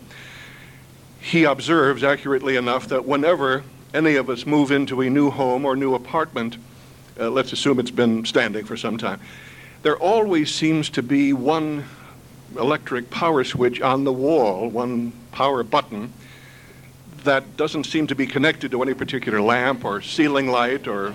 he 1.21 1.45
observes 1.45 2.02
accurately 2.02 2.57
enough 2.57 2.88
that 2.88 3.05
whenever 3.05 3.62
any 3.93 4.17
of 4.17 4.31
us 4.31 4.47
move 4.47 4.73
into 4.73 5.02
a 5.02 5.11
new 5.11 5.31
home 5.31 5.67
or 5.67 5.76
new 5.76 5.95
apartment, 5.95 6.57
uh, 7.19 7.31
let's 7.31 7.52
assume 7.52 7.78
it's 7.78 7.90
been 7.90 8.25
standing 8.25 8.64
for 8.64 8.76
some 8.76 8.99
time, 8.99 9.21
there 9.83 9.97
always 9.97 10.54
seems 10.54 10.88
to 10.90 11.02
be 11.02 11.33
one 11.33 11.85
electric 12.59 13.11
power 13.11 13.45
switch 13.45 13.81
on 13.81 14.04
the 14.04 14.12
wall, 14.12 14.69
one 14.69 15.12
power 15.33 15.62
button 15.62 16.12
that 17.25 17.57
doesn't 17.57 17.85
seem 17.85 18.07
to 18.09 18.14
be 18.14 18.26
connected 18.26 18.71
to 18.71 18.83
any 18.83 18.95
particular 18.95 19.40
lamp 19.40 19.85
or 19.85 20.00
ceiling 20.00 20.49
light 20.49 20.87
or 20.87 21.14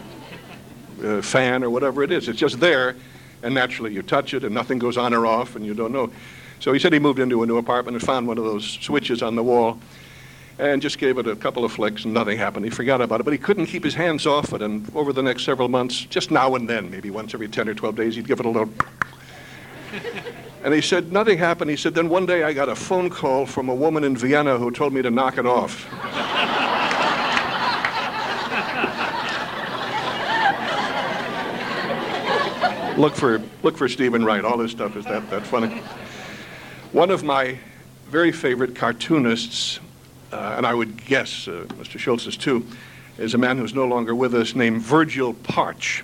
uh, 1.04 1.22
fan 1.22 1.64
or 1.64 1.70
whatever 1.70 2.04
it 2.04 2.12
is. 2.12 2.28
It's 2.28 2.40
just 2.40 2.60
there, 2.60 2.96
and 3.44 3.54
naturally 3.54 3.94
you 3.94 4.02
touch 4.02 4.34
it 4.34 4.44
and 4.44 4.54
nothing 4.54 4.80
goes 4.80 4.98
on 4.98 5.14
or 5.14 5.26
off, 5.26 5.56
and 5.56 5.66
you 5.66 5.74
don't 5.74 5.92
know. 5.92 6.12
So 6.60 6.74
he 6.74 6.80
said 6.80 6.92
he 6.92 7.00
moved 7.00 7.20
into 7.20 7.44
a 7.44 7.46
new 7.46 7.58
apartment 7.58 7.96
and 7.96 8.04
found 8.04 8.28
one 8.28 8.38
of 8.38 8.44
those 8.44 8.66
switches 8.66 9.22
on 9.22 9.36
the 9.36 9.44
wall 9.44 9.80
and 10.60 10.82
just 10.82 10.98
gave 10.98 11.18
it 11.18 11.28
a 11.28 11.36
couple 11.36 11.64
of 11.64 11.72
flicks 11.72 12.06
and 12.06 12.14
nothing 12.14 12.38
happened. 12.38 12.66
He 12.66 12.72
forgot 12.72 13.02
about 13.02 13.20
it, 13.20 13.24
but 13.24 13.34
he 13.34 13.38
couldn't 13.38 13.68
keep 13.68 13.84
his 13.84 13.94
hands 13.94 14.26
off 14.26 14.54
it. 14.54 14.62
And 14.62 14.90
over 14.96 15.14
the 15.14 15.22
next 15.22 15.44
several 15.44 15.70
months, 15.70 16.06
just 16.06 16.32
now 16.32 16.56
and 16.56 16.68
then, 16.68 16.90
maybe 16.90 17.12
once 17.12 17.34
every 17.34 17.48
10 17.48 17.70
or 17.70 17.74
12 17.74 17.96
days, 17.96 18.16
he'd 18.16 18.28
give 18.28 18.40
it 18.40 18.46
a 18.46 18.50
little. 18.50 18.74
and 20.64 20.74
he 20.74 20.82
said, 20.82 21.12
nothing 21.12 21.38
happened. 21.38 21.70
He 21.70 21.78
said, 21.78 21.94
then 21.94 22.10
one 22.10 22.26
day 22.26 22.44
I 22.44 22.54
got 22.54 22.70
a 22.70 22.76
phone 22.76 23.10
call 23.10 23.46
from 23.46 23.70
a 23.70 23.76
woman 23.76 24.04
in 24.04 24.18
Vienna 24.18 24.58
who 24.58 24.72
told 24.72 24.94
me 24.94 25.02
to 25.04 25.12
knock 25.12 25.38
it 25.38 25.46
off. 25.46 25.86
look 32.98 33.16
for 33.16 33.42
look 33.62 33.78
for 33.78 33.88
Steven 33.88 34.26
Wright. 34.26 34.44
All 34.44 34.58
this 34.58 34.72
stuff 34.72 34.96
is 34.96 35.06
that 35.06 35.30
that 35.30 35.46
funny. 35.46 35.82
One 36.94 37.12
of 37.12 37.24
my 37.24 37.60
very 38.10 38.32
favorite 38.32 38.76
cartoonists, 38.76 39.80
uh, 40.32 40.56
and 40.58 40.66
I 40.66 40.74
would 40.74 41.06
guess 41.06 41.48
uh, 41.48 41.66
Mr. 41.76 42.00
Schulz 42.00 42.28
is 42.28 42.38
too, 42.38 42.66
is 43.18 43.34
a 43.34 43.38
man 43.38 43.58
who's 43.58 43.74
no 43.74 43.86
longer 43.86 44.14
with 44.14 44.34
us 44.34 44.56
named 44.56 44.82
Virgil 44.82 45.34
Partch. 45.34 46.04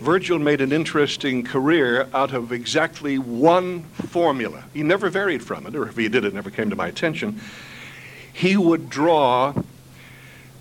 Virgil 0.00 0.38
made 0.38 0.62
an 0.62 0.72
interesting 0.72 1.42
career 1.42 2.08
out 2.14 2.32
of 2.32 2.52
exactly 2.52 3.18
one 3.18 3.82
formula. 3.82 4.64
He 4.72 4.82
never 4.82 5.10
varied 5.10 5.42
from 5.42 5.66
it, 5.66 5.74
or 5.74 5.86
if 5.88 5.96
he 5.96 6.08
did, 6.08 6.24
it 6.24 6.32
never 6.32 6.50
came 6.50 6.70
to 6.70 6.76
my 6.76 6.88
attention. 6.88 7.40
He 8.32 8.56
would 8.56 8.88
draw 8.88 9.52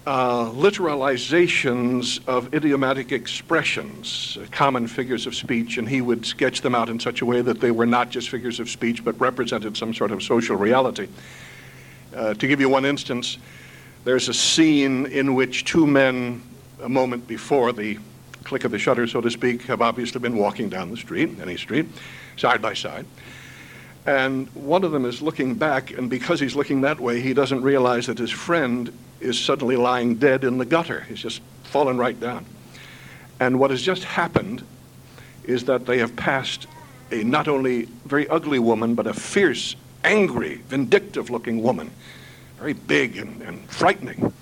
uh, 0.05 0.50
literalizations 0.51 2.19
of 2.27 2.53
idiomatic 2.53 3.12
expressions, 3.12 4.38
uh, 4.41 4.46
common 4.51 4.88
figures 4.88 5.27
of 5.27 5.36
speech, 5.36 5.77
and 5.77 5.88
he 5.88 6.01
would 6.01 6.25
sketch 6.25 6.62
them 6.62 6.74
out 6.74 6.89
in 6.89 7.00
such 7.00 7.22
a 7.22 7.25
way 7.25 7.41
that 7.41 7.62
they 7.62 7.72
were 7.72 7.86
not 7.86 8.10
just 8.10 8.29
figures 8.29 8.60
of 8.60 8.69
speech 8.69 9.05
but 9.05 9.19
represented 9.22 9.77
some 9.77 9.93
sort 9.93 10.12
of 10.12 10.24
social 10.24 10.55
reality. 10.55 11.08
Uh, 12.16 12.34
to 12.34 12.48
give 12.48 12.60
you 12.60 12.70
one 12.70 12.86
instance, 12.86 13.38
there's 14.04 14.30
a 14.30 14.34
scene 14.34 15.06
in 15.08 15.36
which 15.36 15.66
two 15.66 15.86
men, 15.86 16.42
a 16.82 16.89
moment 16.89 17.28
before 17.28 17.72
the 17.72 17.98
click 18.44 18.63
of 18.63 18.72
the 18.72 18.80
shutter, 18.80 19.06
so 19.06 19.22
to 19.22 19.30
speak, 19.30 19.63
have 19.63 19.82
obviously 19.82 20.20
been 20.20 20.38
walking 20.38 20.70
down 20.70 20.89
the 20.89 20.98
street, 20.98 21.39
any 21.42 21.58
street, 21.58 21.86
side 22.38 22.62
by 22.62 22.74
side. 22.74 23.06
And 24.06 24.48
one 24.56 24.84
of 24.84 24.92
them 24.92 25.06
is 25.06 25.22
looking 25.22 25.54
back, 25.54 25.92
and 25.92 26.10
because 26.10 26.39
he's 26.39 26.56
looking 26.56 26.82
that 26.82 27.00
way, 27.00 27.22
he 27.22 27.34
doesn't 27.34 27.62
realize 27.62 28.08
that 28.08 28.18
his 28.18 28.32
friend 28.32 28.92
is 29.20 29.38
suddenly 29.38 29.75
lying 29.75 30.16
dead 30.16 30.44
in 30.44 30.58
the 30.58 30.66
gutter. 30.66 31.01
He's 31.01 31.20
just 31.20 31.42
fallen 31.63 31.98
right 31.98 32.20
down. 32.20 32.46
And 33.39 33.60
what 33.60 33.70
has 33.70 33.82
just 33.82 34.04
happened 34.04 34.63
is 35.44 35.66
that 35.66 35.86
they 35.86 36.00
have 36.00 36.16
passed 36.16 36.68
a 37.12 37.24
not 37.24 37.48
only 37.48 37.84
very 38.06 38.28
ugly 38.30 38.60
woman, 38.60 38.96
but 38.96 39.08
a 39.08 39.13
fierce, 39.13 39.75
angry, 40.03 40.56
vindictive 40.68 41.29
looking 41.29 41.62
woman, 41.62 41.91
very 42.58 42.74
big 42.74 43.18
and, 43.18 43.41
and 43.41 43.70
frightening. 43.70 44.34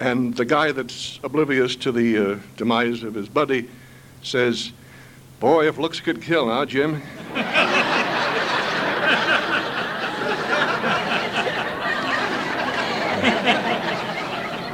And 0.00 0.34
the 0.36 0.44
guy 0.44 0.72
that's 0.72 1.20
oblivious 1.22 1.76
to 1.76 1.92
the 1.92 2.18
uh, 2.18 2.38
demise 2.56 3.02
of 3.02 3.14
his 3.14 3.28
buddy 3.28 3.68
says, 4.22 4.72
Boy, 5.40 5.68
if 5.68 5.78
looks 5.78 6.00
could 6.00 6.22
kill, 6.22 6.48
huh, 6.48 6.66
Jim? 6.66 7.02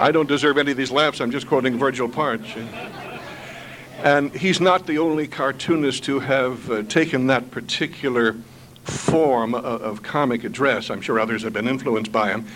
I 0.00 0.10
don't 0.12 0.28
deserve 0.28 0.56
any 0.56 0.70
of 0.70 0.78
these 0.78 0.90
laughs. 0.90 1.20
I'm 1.20 1.30
just 1.30 1.46
quoting 1.46 1.76
Virgil 1.78 2.08
Partch. 2.08 2.56
And 4.02 4.34
he's 4.34 4.58
not 4.58 4.86
the 4.86 4.96
only 4.96 5.28
cartoonist 5.28 6.04
to 6.04 6.20
have 6.20 6.70
uh, 6.70 6.82
taken 6.84 7.26
that 7.26 7.50
particular 7.50 8.34
form 8.84 9.54
of, 9.54 9.64
of, 9.64 10.02
comic 10.02 10.44
address. 10.44 10.90
I'm 10.90 11.00
sure 11.00 11.20
others 11.20 11.42
have 11.42 11.52
been 11.52 11.68
influenced 11.68 12.12
by 12.12 12.30
him. 12.30 12.46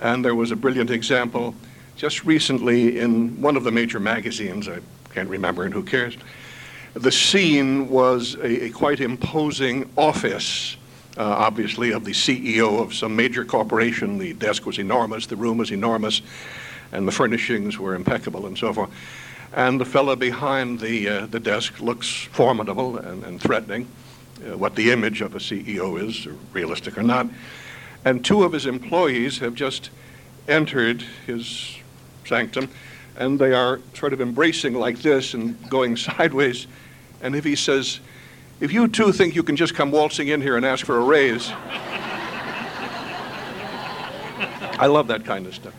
And 0.00 0.24
there 0.24 0.34
was 0.34 0.50
a 0.50 0.56
brilliant 0.56 0.90
example 0.90 1.54
just 1.96 2.24
recently 2.24 2.98
in 2.98 3.40
one 3.40 3.56
of 3.56 3.64
the 3.64 3.70
major 3.70 4.00
magazines. 4.00 4.68
I 4.68 4.80
can't 5.14 5.28
remember, 5.28 5.64
and 5.64 5.72
who 5.72 5.82
cares? 5.82 6.16
The 6.94 7.12
scene 7.12 7.88
was 7.88 8.34
a, 8.36 8.64
a 8.64 8.70
quite 8.70 9.00
imposing 9.00 9.90
office. 9.96 10.76
Uh, 11.16 11.24
obviously, 11.24 11.92
of 11.92 12.04
the 12.06 12.12
CEO 12.12 12.80
of 12.80 12.94
some 12.94 13.14
major 13.14 13.44
corporation. 13.44 14.16
The 14.16 14.32
desk 14.32 14.64
was 14.64 14.78
enormous, 14.78 15.26
the 15.26 15.36
room 15.36 15.58
was 15.58 15.70
enormous, 15.70 16.22
and 16.90 17.06
the 17.06 17.12
furnishings 17.12 17.78
were 17.78 17.94
impeccable 17.94 18.46
and 18.46 18.56
so 18.56 18.72
forth. 18.72 18.90
And 19.52 19.78
the 19.78 19.84
fellow 19.84 20.16
behind 20.16 20.80
the, 20.80 21.08
uh, 21.08 21.26
the 21.26 21.38
desk 21.38 21.80
looks 21.80 22.08
formidable 22.08 22.96
and, 22.96 23.22
and 23.24 23.40
threatening, 23.40 23.86
uh, 24.50 24.56
what 24.56 24.74
the 24.74 24.90
image 24.90 25.20
of 25.20 25.34
a 25.34 25.38
CEO 25.38 26.00
is, 26.00 26.26
realistic 26.52 26.98
or 26.98 27.02
not. 27.02 27.26
And 28.04 28.24
two 28.24 28.42
of 28.42 28.52
his 28.52 28.66
employees 28.66 29.38
have 29.38 29.54
just 29.54 29.90
entered 30.48 31.02
his 31.26 31.78
sanctum, 32.24 32.68
and 33.16 33.38
they 33.38 33.52
are 33.52 33.80
sort 33.94 34.12
of 34.12 34.20
embracing 34.20 34.74
like 34.74 34.98
this 34.98 35.34
and 35.34 35.56
going 35.70 35.96
sideways. 36.08 36.66
And 37.22 37.36
if 37.36 37.44
he 37.44 37.54
says, 37.54 38.00
if 38.60 38.72
you 38.72 38.88
two 38.88 39.12
think 39.12 39.34
you 39.34 39.42
can 39.42 39.56
just 39.56 39.74
come 39.74 39.90
waltzing 39.90 40.28
in 40.28 40.40
here 40.40 40.56
and 40.56 40.64
ask 40.64 40.86
for 40.86 40.96
a 40.96 41.04
raise, 41.04 41.50
I 44.78 44.86
love 44.86 45.06
that 45.08 45.24
kind 45.24 45.46
of 45.46 45.54
stuff. 45.54 45.74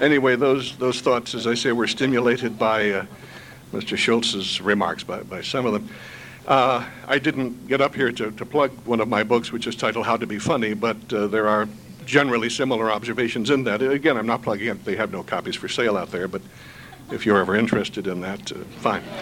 Anyway, 0.00 0.36
those, 0.36 0.76
those 0.78 1.02
thoughts, 1.02 1.34
as 1.34 1.46
I 1.46 1.54
say, 1.54 1.72
were 1.72 1.86
stimulated 1.86 2.58
by 2.58 2.90
uh, 2.90 3.06
Mr. 3.72 3.98
Schulz's 3.98 4.60
remarks, 4.60 5.04
by, 5.04 5.22
by 5.22 5.42
some 5.42 5.66
of 5.66 5.74
them. 5.74 5.88
Uh, 6.46 6.84
I 7.06 7.18
didn't 7.18 7.68
get 7.68 7.80
up 7.80 7.94
here 7.94 8.10
to, 8.12 8.30
to 8.30 8.46
plug 8.46 8.70
one 8.84 9.00
of 9.00 9.08
my 9.08 9.22
books, 9.22 9.52
which 9.52 9.66
is 9.66 9.76
titled 9.76 10.06
How 10.06 10.16
to 10.16 10.26
Be 10.26 10.38
Funny, 10.38 10.74
but 10.74 11.12
uh, 11.12 11.26
there 11.26 11.48
are 11.48 11.68
generally 12.06 12.50
similar 12.50 12.90
observations 12.90 13.50
in 13.50 13.64
that. 13.64 13.82
Again, 13.82 14.16
I'm 14.16 14.26
not 14.26 14.42
plugging 14.42 14.68
it, 14.68 14.84
they 14.84 14.96
have 14.96 15.12
no 15.12 15.22
copies 15.22 15.54
for 15.54 15.68
sale 15.68 15.96
out 15.96 16.10
there, 16.10 16.28
but 16.28 16.42
if 17.12 17.26
you're 17.26 17.38
ever 17.38 17.54
interested 17.56 18.06
in 18.06 18.20
that, 18.22 18.52
uh, 18.52 18.56
fine. 18.80 19.02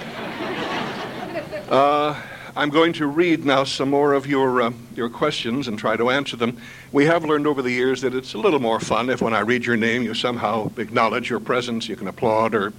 Uh, 1.68 2.18
I'm 2.56 2.70
going 2.70 2.94
to 2.94 3.06
read 3.06 3.44
now 3.44 3.64
some 3.64 3.90
more 3.90 4.14
of 4.14 4.26
your, 4.26 4.62
uh, 4.62 4.72
your 4.96 5.10
questions 5.10 5.68
and 5.68 5.78
try 5.78 5.98
to 5.98 6.08
answer 6.08 6.34
them. 6.34 6.58
We 6.92 7.04
have 7.04 7.26
learned 7.26 7.46
over 7.46 7.60
the 7.60 7.70
years 7.70 8.00
that 8.00 8.14
it's 8.14 8.32
a 8.32 8.38
little 8.38 8.58
more 8.58 8.80
fun 8.80 9.10
if 9.10 9.20
when 9.20 9.34
I 9.34 9.40
read 9.40 9.66
your 9.66 9.76
name 9.76 10.02
you 10.02 10.14
somehow 10.14 10.72
acknowledge 10.78 11.28
your 11.28 11.40
presence, 11.40 11.88
you 11.88 11.94
can 11.94 12.08
applaud 12.08 12.54
or 12.54 12.72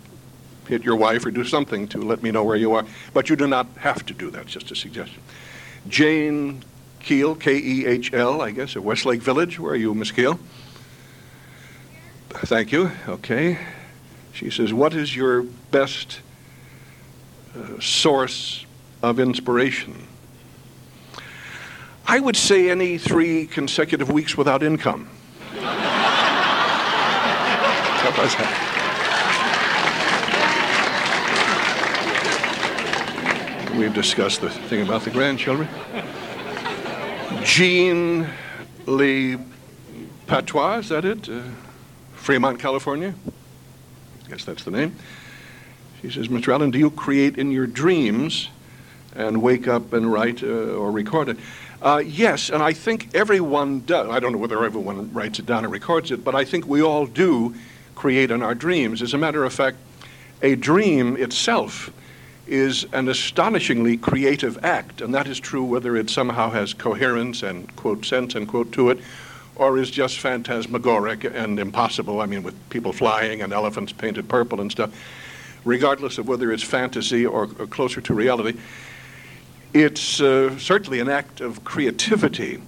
hit 0.70 0.84
your 0.84 0.96
wife 0.96 1.26
or 1.26 1.32
do 1.32 1.44
something 1.44 1.88
to 1.88 1.98
let 1.98 2.22
me 2.22 2.32
know 2.32 2.44
where 2.44 2.56
you 2.56 2.74
are. 2.74 2.86
But 3.14 3.30
you 3.30 3.36
do 3.36 3.48
not 3.48 3.68
have 3.80 4.06
to 4.06 4.14
do 4.14 4.30
that, 4.32 4.44
it's 4.44 4.54
just 4.54 4.72
a 4.72 4.76
suggestion. 4.76 5.22
Jane 5.88 6.64
Kehl, 7.02 7.40
K 7.40 7.58
E 7.58 7.86
H 7.88 8.14
L, 8.14 8.42
I 8.42 8.52
guess, 8.52 8.76
at 8.76 8.84
Westlake 8.84 9.22
Village. 9.22 9.60
Where 9.60 9.74
are 9.74 9.76
you, 9.76 9.94
Miss 9.96 10.12
Kehl? 10.12 10.40
Thank 12.30 12.72
you. 12.72 12.92
Okay. 13.08 13.58
She 14.32 14.52
says, 14.52 14.72
What 14.72 14.94
is 14.94 15.16
your 15.16 15.42
best 15.72 16.22
uh, 17.58 17.80
source 17.80 18.66
of 19.02 19.20
inspiration? 19.20 20.08
I 22.06 22.20
would 22.20 22.36
say 22.36 22.70
any 22.70 22.98
three 22.98 23.48
consecutive 23.48 24.12
weeks 24.12 24.38
without 24.38 24.64
income. 24.64 25.10
We've 33.80 33.94
discussed 33.94 34.42
the 34.42 34.50
thing 34.50 34.82
about 34.82 35.04
the 35.04 35.10
grandchildren. 35.10 35.66
Jean 37.44 38.28
Lee 38.86 39.38
Patois, 40.28 40.80
is 40.80 40.90
that 40.90 41.06
it? 41.06 41.30
Uh, 41.30 41.44
Fremont, 42.14 42.60
California. 42.60 43.16
I 44.26 44.30
guess 44.30 44.44
that's 44.44 44.66
the 44.66 44.72
name. 44.72 44.98
She 46.02 46.10
says, 46.10 46.28
Mr. 46.28 46.52
Allen, 46.52 46.72
do 46.72 46.78
you 46.78 46.92
create 46.92 47.38
in 47.38 47.52
your 47.52 47.68
dreams 47.68 48.50
and 49.16 49.42
wake 49.42 49.70
up 49.70 49.94
and 49.94 50.12
write 50.12 50.44
uh, 50.44 50.48
or 50.48 50.92
record 50.92 51.30
it? 51.30 51.38
Uh, 51.82 52.04
yes, 52.06 52.50
and 52.50 52.62
I 52.62 52.74
think 52.74 53.16
everyone 53.16 53.86
does. 53.86 54.10
I 54.10 54.20
don't 54.20 54.34
know 54.34 54.40
whether 54.40 54.66
everyone 54.66 55.14
writes 55.14 55.40
it 55.40 55.46
down 55.46 55.64
and 55.64 55.72
records 55.72 56.12
it, 56.12 56.26
but 56.26 56.36
I 56.36 56.44
think 56.44 56.68
we 56.68 56.82
all 56.82 57.06
do 57.06 57.56
create 57.96 58.30
in 58.30 58.44
our 58.44 58.56
dreams. 58.56 59.02
As 59.02 59.14
a 59.14 59.18
matter 59.18 59.46
of 59.46 59.54
fact, 59.54 59.78
a 60.42 60.56
dream 60.56 61.16
itself 61.16 61.94
is 62.50 62.86
an 62.94 63.08
astonishingly 63.08 63.96
creative 63.98 64.64
act, 64.64 65.02
and 65.02 65.14
that 65.14 65.28
is 65.28 65.40
true 65.40 65.64
whether 65.64 65.96
it 65.96 66.10
somehow 66.10 66.50
has 66.50 66.74
coherence 66.74 67.44
and 67.44 67.74
quote 67.76 68.04
sense 68.04 68.36
and 68.36 68.48
quote 68.48 68.72
to 68.72 68.90
it, 68.90 69.00
or 69.56 69.78
is 69.78 69.92
just 69.92 70.20
phantasmagoric 70.20 71.24
and 71.24 71.60
impossible. 71.60 72.22
I 72.22 72.26
mean, 72.26 72.44
with 72.44 72.56
people 72.70 72.94
flying 72.94 73.42
and 73.42 73.54
elephants 73.54 73.92
painted 73.92 74.28
purple 74.28 74.62
and 74.62 74.72
stuff. 74.72 74.92
Regardless 75.66 76.18
of 76.18 76.28
whether 76.28 76.52
it's 76.52 76.64
fantasy 76.64 77.26
or, 77.26 77.44
or 77.60 77.68
closer 77.68 78.02
to 78.02 78.14
reality, 78.14 78.58
it's 79.74 80.20
uh, 80.20 80.58
certainly 80.58 81.00
an 81.00 81.10
act 81.10 81.42
of 81.42 81.64
creativity. 81.64 82.62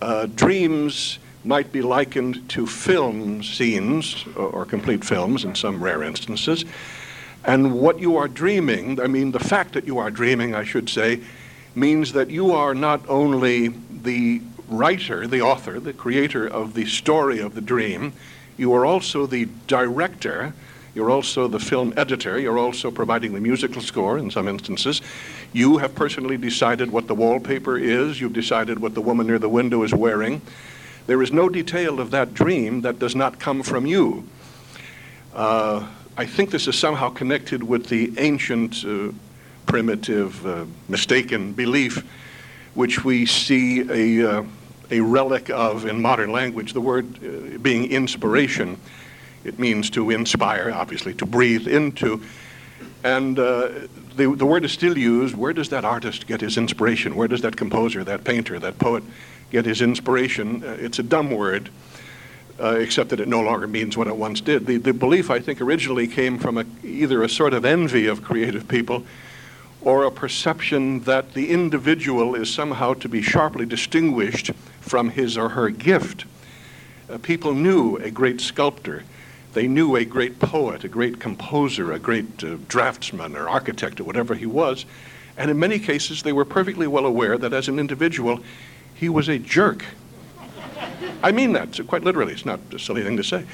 Uh, 0.00 0.26
dreams 0.34 1.18
might 1.44 1.70
be 1.70 1.82
likened 1.82 2.48
to 2.48 2.66
film 2.66 3.42
scenes 3.42 4.24
or, 4.34 4.48
or 4.48 4.64
complete 4.64 5.04
films 5.04 5.44
in 5.44 5.54
some 5.54 5.82
rare 5.82 6.02
instances. 6.02 6.64
And 7.46 7.80
what 7.80 8.00
you 8.00 8.16
are 8.16 8.26
dreaming, 8.26 9.00
I 9.00 9.06
mean, 9.06 9.30
the 9.30 9.38
fact 9.38 9.74
that 9.74 9.86
you 9.86 9.98
are 9.98 10.10
dreaming, 10.10 10.52
I 10.52 10.64
should 10.64 10.90
say, 10.90 11.20
means 11.76 12.12
that 12.12 12.28
you 12.28 12.50
are 12.50 12.74
not 12.74 13.08
only 13.08 13.68
the 13.68 14.42
writer, 14.68 15.28
the 15.28 15.42
author, 15.42 15.78
the 15.78 15.92
creator 15.92 16.48
of 16.48 16.74
the 16.74 16.86
story 16.86 17.38
of 17.38 17.54
the 17.54 17.60
dream, 17.60 18.12
you 18.56 18.74
are 18.74 18.84
also 18.84 19.26
the 19.26 19.46
director, 19.68 20.54
you're 20.92 21.10
also 21.10 21.46
the 21.46 21.60
film 21.60 21.94
editor, 21.96 22.36
you're 22.36 22.58
also 22.58 22.90
providing 22.90 23.32
the 23.32 23.40
musical 23.40 23.80
score 23.80 24.18
in 24.18 24.28
some 24.28 24.48
instances. 24.48 25.00
You 25.52 25.76
have 25.76 25.94
personally 25.94 26.36
decided 26.36 26.90
what 26.90 27.06
the 27.06 27.14
wallpaper 27.14 27.78
is, 27.78 28.20
you've 28.20 28.32
decided 28.32 28.80
what 28.80 28.94
the 28.94 29.02
woman 29.02 29.28
near 29.28 29.38
the 29.38 29.48
window 29.48 29.84
is 29.84 29.94
wearing. 29.94 30.40
There 31.06 31.22
is 31.22 31.32
no 31.32 31.48
detail 31.48 32.00
of 32.00 32.10
that 32.10 32.34
dream 32.34 32.80
that 32.80 32.98
does 32.98 33.14
not 33.14 33.38
come 33.38 33.62
from 33.62 33.86
you. 33.86 34.26
Uh, 35.32 35.86
I 36.18 36.24
think 36.24 36.50
this 36.50 36.66
is 36.66 36.78
somehow 36.78 37.10
connected 37.10 37.62
with 37.62 37.88
the 37.88 38.10
ancient, 38.16 38.82
uh, 38.86 39.12
primitive, 39.66 40.46
uh, 40.46 40.64
mistaken 40.88 41.52
belief, 41.52 42.02
which 42.72 43.04
we 43.04 43.26
see 43.26 43.80
a, 43.90 44.38
uh, 44.38 44.44
a 44.90 45.00
relic 45.00 45.50
of 45.50 45.84
in 45.84 46.00
modern 46.00 46.32
language, 46.32 46.72
the 46.72 46.80
word 46.80 47.18
uh, 47.22 47.58
being 47.58 47.90
inspiration. 47.90 48.80
It 49.44 49.58
means 49.58 49.90
to 49.90 50.10
inspire, 50.10 50.72
obviously, 50.74 51.12
to 51.14 51.26
breathe 51.26 51.68
into. 51.68 52.22
And 53.04 53.38
uh, 53.38 53.68
the, 54.16 54.34
the 54.34 54.46
word 54.46 54.64
is 54.64 54.72
still 54.72 54.96
used. 54.96 55.36
Where 55.36 55.52
does 55.52 55.68
that 55.68 55.84
artist 55.84 56.26
get 56.26 56.40
his 56.40 56.56
inspiration? 56.56 57.14
Where 57.14 57.28
does 57.28 57.42
that 57.42 57.58
composer, 57.58 58.04
that 58.04 58.24
painter, 58.24 58.58
that 58.58 58.78
poet 58.78 59.04
get 59.50 59.66
his 59.66 59.82
inspiration? 59.82 60.64
Uh, 60.64 60.78
it's 60.80 60.98
a 60.98 61.02
dumb 61.02 61.30
word 61.30 61.68
uh, 62.60 62.76
except 62.76 63.10
that 63.10 63.20
it 63.20 63.28
no 63.28 63.40
longer 63.40 63.66
means 63.66 63.96
what 63.96 64.06
it 64.06 64.16
once 64.16 64.40
did. 64.40 64.66
The, 64.66 64.78
the 64.78 64.92
belief, 64.92 65.30
I 65.30 65.40
think, 65.40 65.60
originally 65.60 66.06
came 66.06 66.38
from 66.38 66.58
a, 66.58 66.64
either 66.82 67.22
a 67.22 67.28
sort 67.28 67.52
of 67.54 67.64
envy 67.64 68.06
of 68.06 68.22
creative 68.22 68.66
people 68.68 69.04
or 69.82 70.04
a 70.04 70.10
perception 70.10 71.00
that 71.00 71.34
the 71.34 71.50
individual 71.50 72.34
is 72.34 72.52
somehow 72.52 72.94
to 72.94 73.08
be 73.08 73.22
sharply 73.22 73.66
distinguished 73.66 74.50
from 74.80 75.10
his 75.10 75.36
or 75.36 75.50
her 75.50 75.70
gift. 75.70 76.24
Uh, 77.08 77.18
people 77.18 77.54
knew 77.54 77.96
a 77.98 78.10
great 78.10 78.40
sculptor. 78.40 79.04
They 79.52 79.68
knew 79.68 79.96
a 79.96 80.04
great 80.04 80.38
poet, 80.38 80.82
a 80.84 80.88
great 80.88 81.20
composer, 81.20 81.92
a 81.92 81.98
great 81.98 82.42
uh, 82.42 82.56
draftsman 82.68 83.36
or 83.36 83.48
architect 83.48 84.00
or 84.00 84.04
whatever 84.04 84.34
he 84.34 84.46
was. 84.46 84.86
And 85.36 85.50
in 85.50 85.58
many 85.58 85.78
cases, 85.78 86.22
they 86.22 86.32
were 86.32 86.44
perfectly 86.44 86.86
well 86.86 87.06
aware 87.06 87.38
that 87.38 87.52
as 87.52 87.68
an 87.68 87.78
individual, 87.78 88.40
he 88.94 89.08
was 89.08 89.28
a 89.28 89.38
jerk 89.38 89.84
I 91.22 91.32
mean 91.32 91.52
that 91.52 91.78
quite 91.86 92.04
literally. 92.04 92.32
It's 92.32 92.46
not 92.46 92.60
a 92.72 92.78
silly 92.78 93.02
thing 93.02 93.16
to 93.16 93.24
say. 93.24 93.44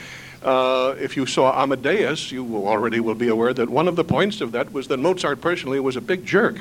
Uh, 0.42 0.96
if 0.98 1.16
you 1.16 1.24
saw 1.24 1.62
Amadeus, 1.62 2.32
you 2.32 2.66
already 2.66 2.98
will 2.98 3.14
be 3.14 3.28
aware 3.28 3.54
that 3.54 3.70
one 3.70 3.86
of 3.86 3.94
the 3.94 4.04
points 4.04 4.40
of 4.40 4.52
that 4.52 4.72
was 4.72 4.88
that 4.88 4.98
Mozart 4.98 5.40
personally 5.40 5.78
was 5.78 5.96
a 5.96 6.00
big 6.00 6.26
jerk. 6.26 6.56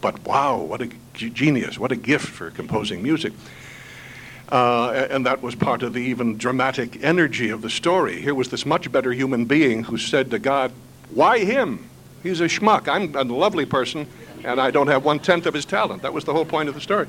But 0.00 0.24
wow, 0.24 0.56
what 0.56 0.80
a 0.80 0.90
genius, 1.12 1.78
what 1.78 1.92
a 1.92 1.96
gift 1.96 2.26
for 2.26 2.50
composing 2.50 3.02
music. 3.02 3.34
Uh, 4.50 5.06
and 5.10 5.26
that 5.26 5.42
was 5.42 5.54
part 5.54 5.82
of 5.82 5.92
the 5.92 6.00
even 6.00 6.36
dramatic 6.38 7.04
energy 7.04 7.50
of 7.50 7.62
the 7.62 7.70
story. 7.70 8.20
Here 8.20 8.34
was 8.34 8.48
this 8.48 8.64
much 8.66 8.90
better 8.90 9.12
human 9.12 9.44
being 9.44 9.84
who 9.84 9.98
said 9.98 10.30
to 10.30 10.38
God, 10.38 10.72
Why 11.10 11.40
him? 11.40 11.88
He's 12.22 12.40
a 12.40 12.44
schmuck. 12.44 12.88
I'm 12.88 13.14
a 13.14 13.22
lovely 13.22 13.64
person, 13.64 14.06
and 14.42 14.60
I 14.60 14.70
don't 14.70 14.88
have 14.88 15.04
one 15.04 15.20
tenth 15.20 15.46
of 15.46 15.54
his 15.54 15.64
talent. 15.64 16.02
That 16.02 16.12
was 16.12 16.24
the 16.24 16.32
whole 16.32 16.44
point 16.44 16.68
of 16.68 16.74
the 16.74 16.80
story. 16.80 17.06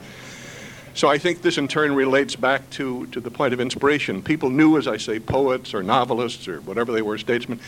So 0.93 1.07
I 1.07 1.17
think 1.17 1.41
this 1.41 1.57
in 1.57 1.67
turn 1.67 1.95
relates 1.95 2.35
back 2.35 2.69
to, 2.71 3.07
to 3.07 3.21
the 3.21 3.31
point 3.31 3.53
of 3.53 3.61
inspiration. 3.61 4.21
People 4.21 4.49
knew, 4.49 4.77
as 4.77 4.87
I 4.87 4.97
say, 4.97 5.19
poets 5.19 5.73
or 5.73 5.83
novelists 5.83 6.47
or 6.47 6.59
whatever 6.61 6.91
they 6.91 7.01
were, 7.01 7.17
statesmen, 7.17 7.59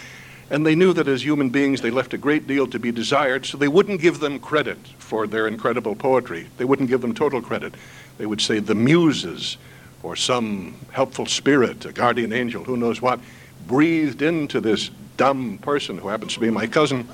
and 0.50 0.66
they 0.66 0.76
knew 0.76 0.92
that 0.94 1.08
as 1.08 1.24
human 1.24 1.50
beings 1.50 1.82
they 1.82 1.90
left 1.90 2.14
a 2.14 2.18
great 2.18 2.48
deal 2.48 2.68
to 2.68 2.78
be 2.78 2.92
desired, 2.92 3.46
so 3.46 3.58
they 3.58 3.70
wouldn't 3.70 4.02
give 4.02 4.20
them 4.20 4.40
credit 4.40 4.78
for 4.98 5.26
their 5.26 5.48
incredible 5.48 5.96
poetry. 5.96 6.48
They 6.58 6.66
wouldn't 6.66 6.90
give 6.90 7.02
them 7.02 7.14
total 7.14 7.42
credit. 7.42 7.76
They 8.18 8.26
would 8.26 8.42
say 8.42 8.60
the 8.60 8.76
muses 8.76 9.58
or 10.04 10.18
some 10.18 10.76
helpful 10.92 11.26
spirit, 11.26 11.86
a 11.86 11.94
guardian 11.94 12.34
angel, 12.34 12.66
who 12.66 12.76
knows 12.76 13.02
what, 13.02 13.22
breathed 13.66 14.22
into 14.22 14.60
this 14.60 14.92
dumb 15.16 15.58
person 15.60 15.98
who 15.98 16.10
happens 16.10 16.34
to 16.34 16.42
be 16.42 16.50
my 16.50 16.68
cousin 16.68 17.08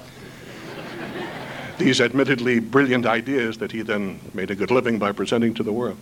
these 1.79 2.01
admittedly 2.01 2.59
brilliant 2.59 3.05
ideas 3.05 3.57
that 3.57 3.71
he 3.71 3.81
then 3.81 4.19
made 4.33 4.51
a 4.51 4.55
good 4.55 4.69
living 4.69 4.99
by 4.99 5.11
presenting 5.11 5.53
to 5.55 5.63
the 5.63 5.71
world. 5.71 5.97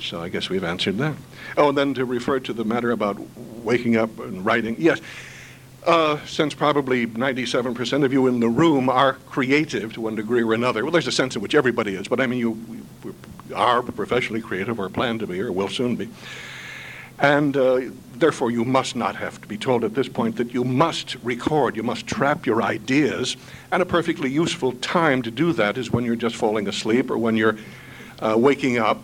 So 0.00 0.20
I 0.20 0.28
guess 0.28 0.48
we've 0.48 0.64
answered 0.64 0.98
that. 0.98 1.14
Oh, 1.56 1.68
and 1.68 1.78
then 1.78 1.94
to 1.94 2.04
refer 2.04 2.40
to 2.40 2.52
the 2.52 2.64
matter 2.64 2.90
about 2.90 3.18
waking 3.62 3.96
up 3.96 4.18
and 4.18 4.44
writing. 4.44 4.76
Yes, 4.78 5.00
uh, 5.86 6.18
since 6.26 6.52
probably 6.54 7.06
97% 7.06 8.04
of 8.04 8.12
you 8.12 8.26
in 8.26 8.40
the 8.40 8.48
room 8.48 8.88
are 8.88 9.14
creative 9.26 9.92
to 9.94 10.00
one 10.00 10.16
degree 10.16 10.42
or 10.42 10.52
another, 10.52 10.82
well, 10.82 10.92
there's 10.92 11.06
a 11.06 11.12
sense 11.12 11.36
in 11.36 11.42
which 11.42 11.54
everybody 11.54 11.94
is, 11.94 12.08
but 12.08 12.20
I 12.20 12.26
mean, 12.26 12.38
you 12.38 12.84
are 13.54 13.82
professionally 13.82 14.42
creative 14.42 14.80
or 14.80 14.88
plan 14.88 15.18
to 15.20 15.26
be 15.26 15.40
or 15.40 15.52
will 15.52 15.68
soon 15.68 15.94
be. 15.94 16.08
And 17.18 17.56
uh, 17.56 17.80
therefore, 18.14 18.50
you 18.50 18.64
must 18.64 18.94
not 18.94 19.16
have 19.16 19.40
to 19.40 19.48
be 19.48 19.56
told 19.56 19.84
at 19.84 19.94
this 19.94 20.08
point 20.08 20.36
that 20.36 20.52
you 20.52 20.64
must 20.64 21.16
record, 21.22 21.76
you 21.76 21.82
must 21.82 22.06
trap 22.06 22.44
your 22.44 22.62
ideas. 22.62 23.36
And 23.72 23.82
a 23.82 23.86
perfectly 23.86 24.30
useful 24.30 24.72
time 24.72 25.22
to 25.22 25.30
do 25.30 25.52
that 25.54 25.78
is 25.78 25.90
when 25.90 26.04
you're 26.04 26.16
just 26.16 26.36
falling 26.36 26.68
asleep 26.68 27.10
or 27.10 27.16
when 27.16 27.36
you're 27.36 27.56
uh, 28.20 28.34
waking 28.36 28.78
up. 28.78 28.98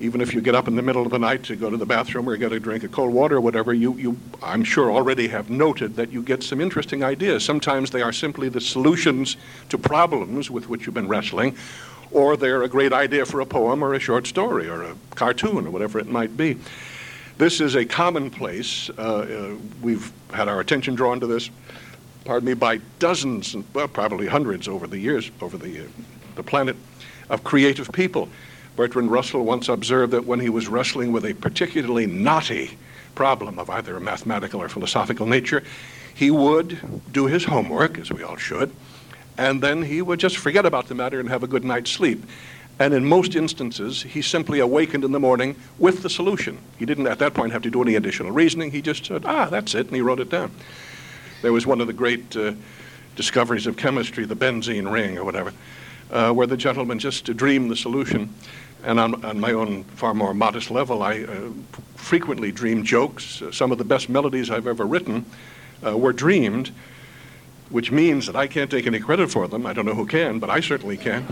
even 0.00 0.22
if 0.22 0.32
you 0.32 0.40
get 0.40 0.54
up 0.54 0.66
in 0.66 0.76
the 0.76 0.82
middle 0.82 1.02
of 1.02 1.10
the 1.10 1.18
night 1.18 1.42
to 1.44 1.54
go 1.54 1.68
to 1.68 1.76
the 1.76 1.86
bathroom 1.86 2.28
or 2.28 2.36
get 2.36 2.52
a 2.52 2.58
drink 2.58 2.82
of 2.82 2.90
cold 2.90 3.12
water 3.12 3.36
or 3.36 3.40
whatever, 3.40 3.74
you, 3.74 3.94
you, 3.94 4.16
I'm 4.42 4.64
sure, 4.64 4.90
already 4.90 5.28
have 5.28 5.50
noted 5.50 5.94
that 5.96 6.10
you 6.10 6.22
get 6.22 6.42
some 6.42 6.60
interesting 6.60 7.04
ideas. 7.04 7.44
Sometimes 7.44 7.90
they 7.90 8.00
are 8.00 8.12
simply 8.12 8.48
the 8.48 8.60
solutions 8.60 9.36
to 9.68 9.76
problems 9.76 10.50
with 10.50 10.68
which 10.68 10.86
you've 10.86 10.94
been 10.94 11.08
wrestling, 11.08 11.54
or 12.10 12.36
they're 12.36 12.62
a 12.62 12.68
great 12.68 12.92
idea 12.92 13.26
for 13.26 13.40
a 13.40 13.46
poem 13.46 13.84
or 13.84 13.94
a 13.94 14.00
short 14.00 14.26
story 14.26 14.68
or 14.68 14.82
a 14.82 14.94
cartoon 15.14 15.66
or 15.66 15.70
whatever 15.70 15.98
it 15.98 16.08
might 16.08 16.34
be. 16.34 16.56
This 17.40 17.62
is 17.62 17.74
a 17.74 17.86
commonplace. 17.86 18.90
Uh, 18.98 19.00
uh, 19.00 19.54
we've 19.80 20.12
had 20.30 20.46
our 20.46 20.60
attention 20.60 20.94
drawn 20.94 21.20
to 21.20 21.26
this, 21.26 21.48
pardon 22.26 22.46
me, 22.46 22.52
by 22.52 22.82
dozens, 22.98 23.54
and, 23.54 23.64
well, 23.72 23.88
probably 23.88 24.26
hundreds 24.26 24.68
over 24.68 24.86
the 24.86 24.98
years, 24.98 25.30
over 25.40 25.56
the, 25.56 25.80
uh, 25.80 25.88
the 26.34 26.42
planet, 26.42 26.76
of 27.30 27.42
creative 27.42 27.90
people. 27.92 28.28
Bertrand 28.76 29.10
Russell 29.10 29.42
once 29.42 29.70
observed 29.70 30.12
that 30.12 30.26
when 30.26 30.38
he 30.38 30.50
was 30.50 30.68
wrestling 30.68 31.12
with 31.12 31.24
a 31.24 31.32
particularly 31.32 32.04
knotty 32.04 32.76
problem 33.14 33.58
of 33.58 33.70
either 33.70 33.96
a 33.96 34.00
mathematical 34.02 34.60
or 34.60 34.68
philosophical 34.68 35.24
nature, 35.24 35.62
he 36.14 36.30
would 36.30 36.78
do 37.10 37.24
his 37.24 37.46
homework, 37.46 37.98
as 37.98 38.12
we 38.12 38.22
all 38.22 38.36
should, 38.36 38.70
and 39.38 39.62
then 39.62 39.82
he 39.82 40.02
would 40.02 40.20
just 40.20 40.36
forget 40.36 40.66
about 40.66 40.88
the 40.88 40.94
matter 40.94 41.18
and 41.18 41.30
have 41.30 41.42
a 41.42 41.48
good 41.48 41.64
night's 41.64 41.90
sleep. 41.90 42.22
And 42.80 42.92
in 42.92 43.04
most 43.04 43.36
instances, 43.36 44.02
he 44.02 44.22
simply 44.22 44.58
awakened 44.58 45.04
in 45.04 45.12
the 45.12 45.20
morning 45.20 45.54
with 45.78 46.02
the 46.02 46.10
solution. 46.10 46.58
He 46.78 46.86
didn't 46.86 47.06
at 47.06 47.20
that 47.20 47.34
point 47.34 47.52
have 47.52 47.62
to 47.62 47.70
do 47.70 47.82
any 47.82 47.94
additional 47.94 48.32
reasoning. 48.32 48.72
He 48.72 48.82
just 48.82 49.06
said, 49.06 49.24
ah, 49.24 49.46
that's 49.46 49.74
it, 49.76 49.86
and 49.86 49.94
he 49.94 50.00
wrote 50.00 50.18
it 50.18 50.30
down. 50.30 50.50
There 51.42 51.52
was 51.52 51.66
one 51.66 51.80
of 51.80 51.86
the 51.86 51.92
great 51.92 52.34
uh, 52.36 52.54
discoveries 53.14 53.68
of 53.68 53.76
chemistry, 53.76 54.24
the 54.24 54.34
benzene 54.34 54.90
ring 54.90 55.16
or 55.16 55.24
whatever 55.24 55.52
uh, 56.10 56.32
where 56.32 56.46
the 56.46 56.56
gentleman 56.56 56.98
just 56.98 57.24
dreamed 57.36 57.70
the 57.70 57.76
solution. 57.76 58.32
And 58.82 58.98
on, 58.98 59.24
on 59.24 59.38
my 59.38 59.52
own 59.52 59.84
far 59.84 60.14
more 60.14 60.32
modest 60.32 60.70
level, 60.70 61.02
I 61.02 61.22
uh, 61.22 61.50
frequently 61.96 62.50
dream 62.50 62.84
jokes. 62.84 63.42
Some 63.52 63.72
of 63.72 63.78
the 63.78 63.84
best 63.84 64.08
melodies 64.08 64.50
I've 64.50 64.66
ever 64.66 64.86
written 64.86 65.26
uh, 65.84 65.96
were 65.96 66.12
dreamed, 66.12 66.70
which 67.68 67.92
means 67.92 68.26
that 68.26 68.36
I 68.36 68.46
can't 68.46 68.70
take 68.70 68.86
any 68.86 68.98
credit 68.98 69.30
for 69.30 69.46
them. 69.48 69.66
I 69.66 69.72
don't 69.74 69.84
know 69.84 69.94
who 69.94 70.06
can, 70.06 70.38
but 70.38 70.50
I 70.50 70.60
certainly 70.60 70.96
can. 70.96 71.26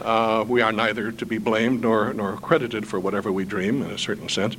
Uh, 0.00 0.44
we 0.48 0.62
are 0.62 0.72
neither 0.72 1.12
to 1.12 1.26
be 1.26 1.38
blamed 1.38 1.82
nor, 1.82 2.12
nor 2.14 2.36
credited 2.36 2.86
for 2.86 2.98
whatever 2.98 3.30
we 3.30 3.44
dream 3.44 3.82
in 3.82 3.90
a 3.90 3.98
certain 3.98 4.28
sense. 4.28 4.56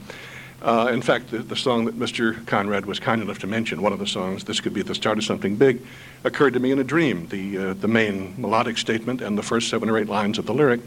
Uh, 0.62 0.90
in 0.94 1.02
fact, 1.02 1.32
the, 1.32 1.40
the, 1.40 1.56
song 1.56 1.86
that 1.86 1.98
Mr. 1.98 2.46
Conrad 2.46 2.86
was 2.86 3.00
kind 3.00 3.22
enough 3.24 3.40
to 3.40 3.48
mention, 3.48 3.82
one 3.82 3.94
of 3.94 3.98
the 3.98 4.06
songs, 4.06 4.44
This 4.44 4.60
Could 4.60 4.76
Be 4.76 4.84
the 4.84 4.94
Start 4.94 5.18
of 5.18 5.24
Something 5.24 5.56
Big, 5.56 5.82
occurred 6.24 6.54
to 6.54 6.60
me 6.60 6.70
in 6.70 6.78
a 6.78 6.84
dream. 6.84 7.26
The, 7.28 7.58
uh, 7.58 7.74
the 7.74 7.88
main 7.88 8.36
melodic 8.38 8.78
statement 8.78 9.22
and 9.22 9.36
the 9.36 9.42
first 9.42 9.70
seven 9.70 9.90
or 9.90 9.98
eight 9.98 10.08
lines 10.08 10.38
of 10.38 10.46
the 10.46 10.54
lyric. 10.54 10.82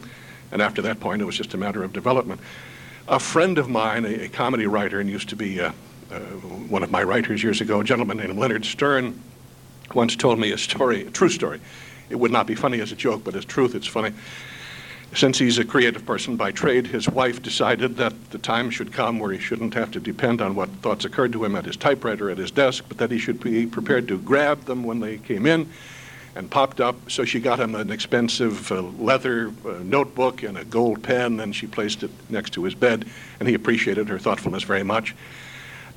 And 0.53 0.63
after 0.63 0.81
that 0.83 1.01
point, 1.01 1.23
it 1.23 1.25
was 1.25 1.37
just 1.37 1.55
a 1.55 1.57
matter 1.57 1.83
of 1.83 1.93
development. 1.93 2.41
A 3.09 3.19
friend 3.19 3.59
of 3.59 3.69
mine, 3.69 4.05
a, 4.05 4.25
a 4.27 4.29
comedy 4.29 4.69
writer, 4.69 5.01
and 5.01 5.11
used 5.11 5.29
to 5.31 5.37
be 5.37 5.61
uh, 5.61 5.73
uh 6.13 6.19
one 6.69 6.85
of 6.85 6.93
my 6.93 7.03
writers 7.03 7.43
years 7.43 7.61
ago, 7.61 7.81
a 7.81 7.85
gentleman 7.85 8.19
named 8.19 8.39
Leonard 8.39 8.65
Stern, 8.65 9.21
once 9.93 10.15
told 10.15 10.39
me 10.39 10.53
a 10.53 10.59
story, 10.59 11.05
a 11.09 11.11
true 11.11 11.29
story. 11.29 11.61
It 12.11 12.17
would 12.17 12.31
not 12.31 12.47
be 12.47 12.55
funny 12.55 12.81
as 12.81 12.93
a 12.93 12.97
joke, 12.97 13.25
but 13.25 13.35
as 13.35 13.45
truth, 13.45 13.75
it's 13.75 13.87
funny. 13.87 14.13
Since 15.15 15.39
he's 15.39 15.59
a 15.59 15.65
creative 15.65 16.05
person 16.05 16.37
by 16.37 16.51
trade, 16.51 16.89
his 16.89 17.09
wife 17.09 17.41
decided 17.41 17.97
that 17.99 18.31
the 18.31 18.39
time 18.39 18.69
should 18.69 18.93
come 18.93 19.21
where 19.21 19.31
he 19.31 19.39
shouldn't 19.39 19.75
have 19.75 19.93
to 19.93 20.01
depend 20.01 20.41
on 20.41 20.57
what 20.57 20.69
thoughts 20.83 21.05
occurred 21.05 21.33
to 21.35 21.45
him 21.45 21.55
at 21.55 21.65
his 21.65 21.77
typewriter 21.77 22.31
at 22.31 22.39
his 22.39 22.51
desk, 22.51 22.85
but 22.89 22.99
that 22.99 23.13
he 23.13 23.19
should 23.19 23.39
be 23.39 23.65
prepared 23.65 24.09
to 24.09 24.19
grab 24.19 24.65
them 24.65 24.83
when 24.83 24.99
they 24.99 25.19
came 25.19 25.47
in 25.47 25.69
and 26.35 26.51
popped 26.51 26.81
up. 26.81 26.97
So 27.11 27.25
she 27.25 27.39
got 27.39 27.61
him 27.61 27.77
an 27.77 27.91
expensive 27.91 28.73
uh, 28.73 28.83
leather 28.83 29.53
uh, 29.65 29.79
notebook 29.85 30.43
and 30.43 30.59
a 30.59 30.65
gold 30.65 31.03
pen, 31.03 31.39
and 31.39 31.55
she 31.55 31.69
placed 31.69 32.03
it 32.03 32.11
next 32.29 32.55
to 32.55 32.65
his 32.65 32.75
bed, 32.75 33.07
and 33.39 33.49
he 33.49 33.55
appreciated 33.55 34.09
her 34.09 34.19
thoughtfulness 34.19 34.65
very 34.65 34.83
much. 34.83 35.15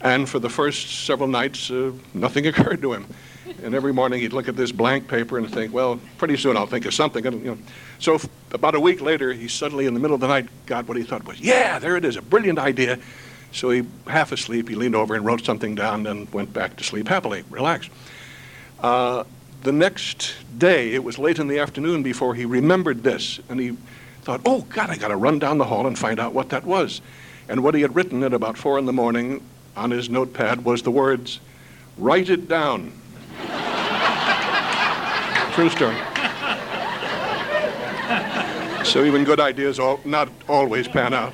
And 0.01 0.29
for 0.29 0.37
the 0.37 0.49
first 0.49 1.05
several 1.05 1.27
nights, 1.27 1.71
uh, 1.71 1.91
nothing 2.13 2.45
occurred 2.47 2.81
to 2.83 2.93
him. 2.93 3.07
And 3.63 3.73
every 3.73 3.93
morning 3.93 4.19
he'd 4.19 4.33
look 4.33 4.47
at 4.47 4.55
this 4.55 4.71
blank 4.71 5.07
paper 5.07 5.37
and 5.37 5.51
think, 5.51 5.73
well, 5.73 5.99
pretty 6.17 6.37
soon 6.37 6.57
I'll 6.57 6.67
think 6.67 6.85
of 6.85 6.93
something. 6.93 7.25
And, 7.25 7.41
you 7.43 7.51
know. 7.51 7.57
So 7.99 8.15
f- 8.15 8.29
about 8.51 8.75
a 8.75 8.79
week 8.79 9.01
later, 9.01 9.33
he 9.33 9.47
suddenly, 9.47 9.85
in 9.85 9.93
the 9.93 9.99
middle 9.99 10.15
of 10.15 10.21
the 10.21 10.27
night, 10.27 10.47
got 10.65 10.87
what 10.87 10.97
he 10.97 11.03
thought 11.03 11.25
was, 11.25 11.39
yeah, 11.39 11.79
there 11.79 11.95
it 11.95 12.05
is, 12.05 12.15
a 12.15 12.21
brilliant 12.21 12.59
idea. 12.59 12.99
So 13.51 13.69
he, 13.69 13.83
half 14.07 14.31
asleep, 14.31 14.69
he 14.69 14.75
leaned 14.75 14.95
over 14.95 15.15
and 15.15 15.25
wrote 15.25 15.43
something 15.43 15.75
down 15.75 16.05
and 16.07 16.31
went 16.33 16.53
back 16.53 16.75
to 16.77 16.83
sleep 16.83 17.07
happily, 17.07 17.43
relaxed. 17.49 17.89
Uh, 18.79 19.23
the 19.63 19.71
next 19.71 20.35
day, 20.57 20.93
it 20.93 21.03
was 21.03 21.17
late 21.17 21.39
in 21.39 21.47
the 21.47 21.59
afternoon 21.59 22.03
before 22.03 22.35
he 22.35 22.45
remembered 22.45 23.03
this, 23.03 23.39
and 23.49 23.59
he 23.59 23.75
thought, 24.21 24.41
oh, 24.45 24.61
God, 24.61 24.89
I 24.89 24.97
got 24.97 25.07
to 25.07 25.15
run 25.15 25.39
down 25.39 25.57
the 25.57 25.65
hall 25.65 25.87
and 25.87 25.97
find 25.97 26.19
out 26.19 26.33
what 26.33 26.49
that 26.49 26.65
was. 26.65 27.01
And 27.49 27.63
what 27.63 27.73
he 27.75 27.81
had 27.81 27.95
written 27.95 28.23
at 28.23 28.33
about 28.33 28.57
four 28.57 28.77
in 28.77 28.85
the 28.85 28.93
morning 28.93 29.41
on 29.75 29.91
his 29.91 30.09
notepad 30.09 30.65
was 30.65 30.83
the 30.83 30.91
words, 30.91 31.39
write 31.97 32.29
it 32.29 32.47
down. 32.47 32.91
True 35.53 35.69
story. 35.69 35.95
So 38.83 39.03
even 39.03 39.25
good 39.25 39.41
ideas 39.41 39.79
all, 39.79 39.99
not 40.05 40.29
always 40.47 40.87
pan 40.87 41.13
out. 41.13 41.33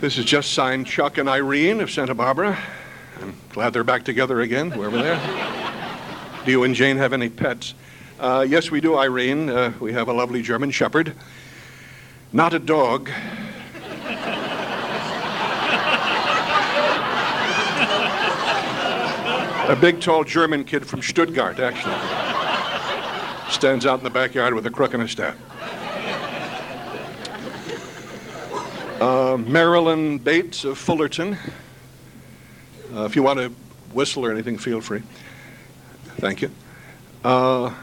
This 0.00 0.16
is 0.16 0.24
just 0.24 0.52
signed 0.52 0.86
Chuck 0.86 1.18
and 1.18 1.28
Irene 1.28 1.80
of 1.80 1.90
Santa 1.90 2.14
Barbara. 2.14 2.58
I'm 3.20 3.34
glad 3.50 3.72
they're 3.72 3.84
back 3.84 4.04
together 4.04 4.40
again, 4.40 4.70
whoever 4.70 4.96
they 4.96 5.10
are. 5.10 6.44
Do 6.44 6.50
you 6.50 6.64
and 6.64 6.74
Jane 6.74 6.96
have 6.96 7.12
any 7.12 7.28
pets? 7.28 7.74
Uh, 8.18 8.46
yes, 8.48 8.70
we 8.70 8.80
do, 8.80 8.96
Irene. 8.96 9.50
Uh, 9.50 9.72
we 9.80 9.92
have 9.92 10.08
a 10.08 10.12
lovely 10.12 10.42
German 10.42 10.70
Shepherd. 10.70 11.14
Not 12.32 12.54
a 12.54 12.58
dog. 12.58 13.10
A 19.68 19.74
big, 19.74 20.00
tall 20.00 20.22
German 20.22 20.62
kid 20.62 20.86
from 20.86 21.02
Stuttgart, 21.02 21.58
actually. 21.58 21.96
Stands 23.50 23.84
out 23.84 23.98
in 23.98 24.04
the 24.04 24.10
backyard 24.10 24.54
with 24.54 24.64
a 24.64 24.70
crook 24.70 24.94
and 24.94 25.02
a 25.02 25.08
staff. 25.08 25.36
Uh, 29.00 29.36
Marilyn 29.36 30.18
Bates 30.18 30.64
of 30.64 30.78
Fullerton. 30.78 31.36
Uh, 32.94 33.06
if 33.06 33.16
you 33.16 33.24
want 33.24 33.40
to 33.40 33.48
whistle 33.92 34.24
or 34.24 34.30
anything, 34.30 34.56
feel 34.56 34.80
free. 34.80 35.02
Thank 36.18 36.42
you. 36.42 36.50
Uh, 37.24 37.74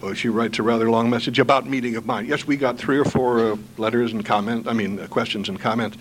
well, 0.00 0.14
she 0.14 0.30
writes 0.30 0.58
a 0.58 0.62
rather 0.62 0.88
long 0.88 1.10
message 1.10 1.38
about 1.38 1.66
meeting 1.66 1.96
of 1.96 2.06
mind. 2.06 2.26
Yes, 2.26 2.46
we 2.46 2.56
got 2.56 2.78
three 2.78 2.96
or 2.96 3.04
four 3.04 3.52
uh, 3.52 3.56
letters 3.76 4.14
and 4.14 4.24
comment. 4.24 4.66
I 4.66 4.72
mean, 4.72 4.98
uh, 4.98 5.08
questions 5.08 5.50
and 5.50 5.60
comments 5.60 5.98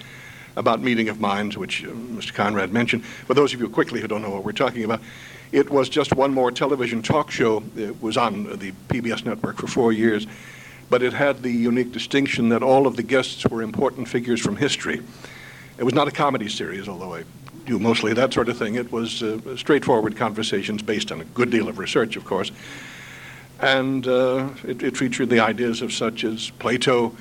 about 0.56 0.82
Meeting 0.82 1.10
of 1.10 1.20
Minds, 1.20 1.58
which 1.58 1.84
uh, 1.84 1.90
Mr. 1.90 2.34
Conrad 2.34 2.72
mentioned. 2.72 3.06
For 3.06 3.34
those 3.34 3.54
of 3.54 3.60
you 3.60 3.70
quickly 3.70 4.02
who 4.02 4.08
don't 4.08 4.22
know 4.22 4.30
what 4.30 4.44
we're 4.44 4.52
talking 4.52 4.84
about, 4.84 5.02
it 5.52 5.70
was 5.70 5.90
just 5.90 6.14
one 6.14 6.34
more 6.34 6.52
television 6.52 7.02
talk 7.02 7.32
show. 7.32 7.64
It 7.76 8.02
was 8.02 8.18
on 8.18 8.44
the 8.58 8.72
PBS 8.90 9.26
network 9.26 9.58
for 9.58 9.68
four 9.68 9.94
years, 9.94 10.28
but 10.90 11.04
it 11.04 11.14
had 11.14 11.44
the 11.44 11.52
unique 11.52 11.92
distinction 11.92 12.50
that 12.50 12.64
all 12.64 12.88
of 12.88 12.96
the 12.96 13.04
guests 13.04 13.46
were 13.46 13.62
important 13.62 14.08
figures 14.08 14.42
from 14.42 14.56
history. 14.56 15.02
It 15.78 15.84
was 15.84 15.94
not 15.94 16.08
a 16.08 16.12
comedy 16.12 16.50
series, 16.50 16.88
although 16.88 17.16
I 17.16 17.24
do 17.66 17.80
mostly 17.80 18.14
that 18.14 18.34
sort 18.34 18.50
of 18.50 18.58
thing. 18.58 18.76
It 18.76 18.92
was 18.92 19.24
uh, 19.24 19.58
straightforward 19.58 20.16
conversations 20.16 20.82
based 20.82 21.12
on 21.12 21.22
a 21.22 21.26
good 21.26 21.50
deal 21.50 21.68
of 21.68 21.80
research, 21.80 22.16
of 22.16 22.26
course. 22.26 22.52
And 23.60 24.08
uh, 24.08 24.50
it, 24.64 24.84
it 24.84 24.98
featured 24.98 25.30
the 25.30 25.40
ideas 25.40 25.82
of 25.82 25.94
such 25.94 26.24
as 26.24 26.50
Plato, 26.52 27.16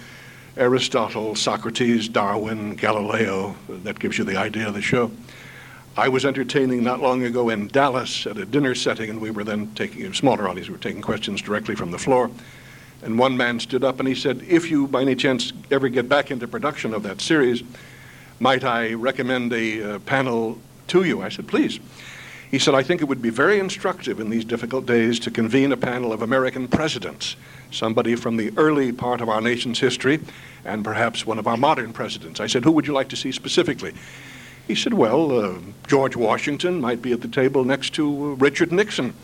Aristotle, 0.56 1.34
Socrates, 1.34 2.08
Darwin, 2.08 2.76
Galileo. 2.76 3.56
That 3.68 3.98
gives 3.98 4.18
you 4.18 4.24
the 4.24 4.36
idea 4.36 4.68
of 4.68 4.74
the 4.74 4.82
show. 4.82 5.10
I 5.96 6.08
was 6.08 6.24
entertaining 6.24 6.84
not 6.84 7.00
long 7.00 7.24
ago 7.24 7.48
in 7.48 7.68
Dallas 7.68 8.26
at 8.26 8.36
a 8.36 8.44
dinner 8.44 8.74
setting, 8.74 9.10
and 9.10 9.20
we 9.20 9.30
were 9.30 9.42
then 9.42 9.74
taking 9.74 10.06
a 10.06 10.14
smaller 10.14 10.48
audience. 10.48 10.68
We 10.68 10.74
were 10.74 10.80
taking 10.80 11.02
questions 11.02 11.42
directly 11.42 11.74
from 11.74 11.90
the 11.90 11.98
floor. 11.98 12.30
And 13.02 13.18
one 13.18 13.36
man 13.36 13.58
stood 13.58 13.82
up 13.84 13.98
and 13.98 14.08
he 14.08 14.14
said, 14.14 14.42
If 14.48 14.70
you 14.70 14.86
by 14.86 15.02
any 15.02 15.16
chance 15.16 15.52
ever 15.70 15.88
get 15.88 16.08
back 16.08 16.30
into 16.30 16.46
production 16.46 16.94
of 16.94 17.02
that 17.02 17.20
series, 17.20 17.62
might 18.38 18.64
I 18.64 18.94
recommend 18.94 19.52
a 19.52 19.94
uh, 19.94 19.98
panel 20.00 20.58
to 20.88 21.04
you? 21.04 21.20
I 21.20 21.30
said, 21.30 21.48
Please. 21.48 21.80
He 22.50 22.60
said, 22.60 22.74
I 22.74 22.84
think 22.84 23.00
it 23.00 23.06
would 23.06 23.22
be 23.22 23.30
very 23.30 23.58
instructive 23.58 24.20
in 24.20 24.30
these 24.30 24.44
difficult 24.44 24.86
days 24.86 25.18
to 25.20 25.30
convene 25.30 25.72
a 25.72 25.76
panel 25.76 26.12
of 26.12 26.22
American 26.22 26.68
presidents 26.68 27.34
somebody 27.70 28.14
from 28.16 28.36
the 28.36 28.52
early 28.56 28.92
part 28.92 29.20
of 29.20 29.28
our 29.28 29.40
nation's 29.40 29.78
history 29.78 30.20
and 30.64 30.84
perhaps 30.84 31.26
one 31.26 31.38
of 31.38 31.46
our 31.46 31.56
modern 31.56 31.92
presidents. 31.92 32.40
I 32.40 32.46
said, 32.46 32.64
Who 32.64 32.72
would 32.72 32.86
you 32.86 32.92
like 32.92 33.08
to 33.10 33.16
see 33.16 33.32
specifically? 33.32 33.92
He 34.66 34.74
said, 34.74 34.94
Well, 34.94 35.38
uh, 35.38 35.58
George 35.86 36.16
Washington 36.16 36.80
might 36.80 37.02
be 37.02 37.12
at 37.12 37.20
the 37.20 37.28
table 37.28 37.64
next 37.64 37.94
to 37.94 38.06
uh, 38.06 38.34
Richard 38.36 38.72
Nixon. 38.72 39.14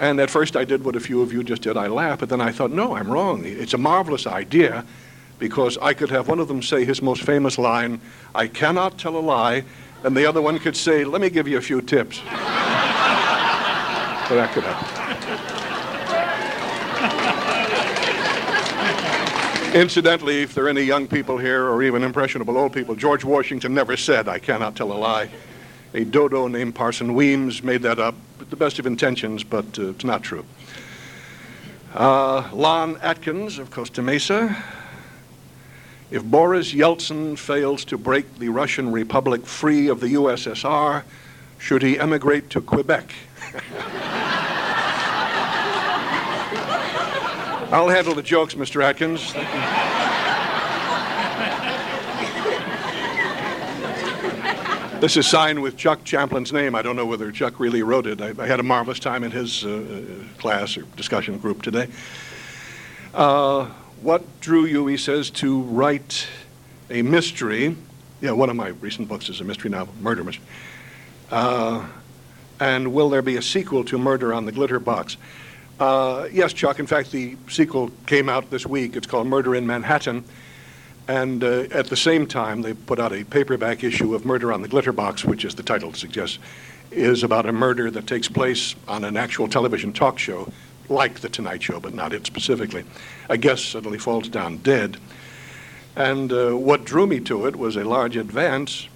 And 0.00 0.20
at 0.20 0.30
first 0.30 0.56
I 0.56 0.64
did 0.64 0.84
what 0.84 0.96
a 0.96 1.00
few 1.00 1.22
of 1.22 1.32
you 1.32 1.42
just 1.42 1.62
did. 1.62 1.76
I 1.76 1.88
laughed, 1.88 2.20
but 2.20 2.28
then 2.28 2.40
I 2.40 2.52
thought, 2.52 2.70
no, 2.70 2.94
I'm 2.94 3.10
wrong. 3.10 3.44
It's 3.44 3.74
a 3.74 3.78
marvelous 3.78 4.26
idea 4.26 4.84
because 5.38 5.78
I 5.78 5.94
could 5.94 6.10
have 6.10 6.28
one 6.28 6.40
of 6.40 6.48
them 6.48 6.62
say 6.62 6.84
his 6.84 7.00
most 7.02 7.22
famous 7.22 7.58
line, 7.58 8.00
I 8.34 8.46
cannot 8.48 8.98
tell 8.98 9.16
a 9.16 9.20
lie, 9.20 9.64
and 10.04 10.16
the 10.16 10.26
other 10.26 10.42
one 10.42 10.58
could 10.58 10.76
say, 10.76 11.04
let 11.04 11.20
me 11.20 11.30
give 11.30 11.46
you 11.48 11.58
a 11.58 11.60
few 11.60 11.80
tips. 11.80 12.16
so 12.18 12.24
that 14.34 14.50
could 14.52 14.64
happen. 14.64 14.97
Incidentally, 19.74 20.42
if 20.42 20.54
there 20.54 20.64
are 20.64 20.68
any 20.68 20.82
young 20.82 21.06
people 21.06 21.36
here 21.36 21.68
or 21.68 21.82
even 21.82 22.02
impressionable 22.02 22.56
old 22.56 22.72
people, 22.72 22.94
George 22.94 23.22
Washington 23.22 23.74
never 23.74 23.98
said, 23.98 24.26
I 24.26 24.38
cannot 24.38 24.74
tell 24.74 24.90
a 24.92 24.94
lie. 24.94 25.28
A 25.92 26.04
dodo 26.04 26.48
named 26.48 26.74
Parson 26.74 27.12
Weems 27.12 27.62
made 27.62 27.82
that 27.82 27.98
up 27.98 28.14
with 28.38 28.48
the 28.48 28.56
best 28.56 28.78
of 28.78 28.86
intentions, 28.86 29.44
but 29.44 29.78
uh, 29.78 29.90
it's 29.90 30.04
not 30.04 30.22
true. 30.22 30.46
Uh, 31.94 32.48
Lon 32.52 32.96
Atkins 33.02 33.58
of 33.58 33.70
Costa 33.70 34.00
Mesa. 34.00 34.56
If 36.10 36.24
Boris 36.24 36.72
Yeltsin 36.72 37.36
fails 37.36 37.84
to 37.86 37.98
break 37.98 38.38
the 38.38 38.48
Russian 38.48 38.90
Republic 38.90 39.44
free 39.44 39.88
of 39.88 40.00
the 40.00 40.14
USSR, 40.14 41.02
should 41.58 41.82
he 41.82 41.98
emigrate 41.98 42.48
to 42.50 42.62
Quebec? 42.62 43.12
I'll 47.70 47.90
handle 47.90 48.14
the 48.14 48.22
jokes, 48.22 48.54
Mr. 48.54 48.82
Atkins. 48.82 49.34
This 55.00 55.18
is 55.18 55.26
signed 55.26 55.62
with 55.62 55.76
Chuck 55.76 56.02
Champlin's 56.02 56.50
name. 56.50 56.74
I 56.74 56.80
don't 56.80 56.96
know 56.96 57.04
whether 57.04 57.30
Chuck 57.30 57.60
really 57.60 57.82
wrote 57.82 58.06
it. 58.06 58.22
I, 58.22 58.32
I 58.38 58.46
had 58.46 58.58
a 58.58 58.62
marvelous 58.62 58.98
time 58.98 59.22
in 59.22 59.30
his 59.30 59.66
uh, 59.66 60.24
class 60.38 60.78
or 60.78 60.82
discussion 60.96 61.38
group 61.38 61.60
today. 61.60 61.88
Uh, 63.12 63.66
what 64.00 64.40
drew 64.40 64.64
you, 64.64 64.86
he 64.86 64.96
says, 64.96 65.28
to 65.30 65.60
write 65.60 66.26
a 66.88 67.02
mystery? 67.02 67.76
Yeah, 68.22 68.32
one 68.32 68.48
of 68.48 68.56
my 68.56 68.68
recent 68.68 69.08
books 69.08 69.28
is 69.28 69.42
a 69.42 69.44
mystery 69.44 69.70
novel, 69.70 69.94
Murder 70.00 70.24
Mystery. 70.24 70.44
Uh, 71.30 71.86
and 72.58 72.94
will 72.94 73.10
there 73.10 73.22
be 73.22 73.36
a 73.36 73.42
sequel 73.42 73.84
to 73.84 73.98
Murder 73.98 74.32
on 74.32 74.46
the 74.46 74.52
Glitter 74.52 74.80
Box? 74.80 75.18
Uh, 75.78 76.28
yes, 76.32 76.52
Chuck. 76.52 76.80
In 76.80 76.86
fact, 76.86 77.12
the 77.12 77.36
sequel 77.48 77.90
came 78.06 78.28
out 78.28 78.50
this 78.50 78.66
week. 78.66 78.96
It's 78.96 79.06
called 79.06 79.26
Murder 79.28 79.54
in 79.54 79.66
Manhattan. 79.66 80.24
And 81.06 81.42
uh, 81.42 81.66
at 81.70 81.86
the 81.86 81.96
same 81.96 82.26
time, 82.26 82.62
they 82.62 82.74
put 82.74 82.98
out 82.98 83.12
a 83.12 83.24
paperback 83.24 83.84
issue 83.84 84.14
of 84.14 84.24
Murder 84.26 84.52
on 84.52 84.60
the 84.60 84.68
Glitter 84.68 84.92
Box, 84.92 85.24
which, 85.24 85.44
as 85.44 85.54
the 85.54 85.62
title 85.62 85.94
suggests, 85.94 86.38
is 86.90 87.22
about 87.22 87.46
a 87.46 87.52
murder 87.52 87.90
that 87.90 88.06
takes 88.06 88.28
place 88.28 88.74
on 88.88 89.04
an 89.04 89.16
actual 89.16 89.48
television 89.48 89.92
talk 89.92 90.18
show, 90.18 90.50
like 90.88 91.20
The 91.20 91.28
Tonight 91.28 91.62
Show, 91.62 91.80
but 91.80 91.94
not 91.94 92.12
it 92.12 92.26
specifically. 92.26 92.84
A 93.28 93.38
guest 93.38 93.70
suddenly 93.70 93.98
falls 93.98 94.28
down 94.28 94.58
dead. 94.58 94.98
And 95.96 96.32
uh, 96.32 96.52
what 96.52 96.84
drew 96.84 97.06
me 97.06 97.20
to 97.20 97.46
it 97.46 97.56
was 97.56 97.76
a 97.76 97.84
large 97.84 98.16
advance. 98.16 98.88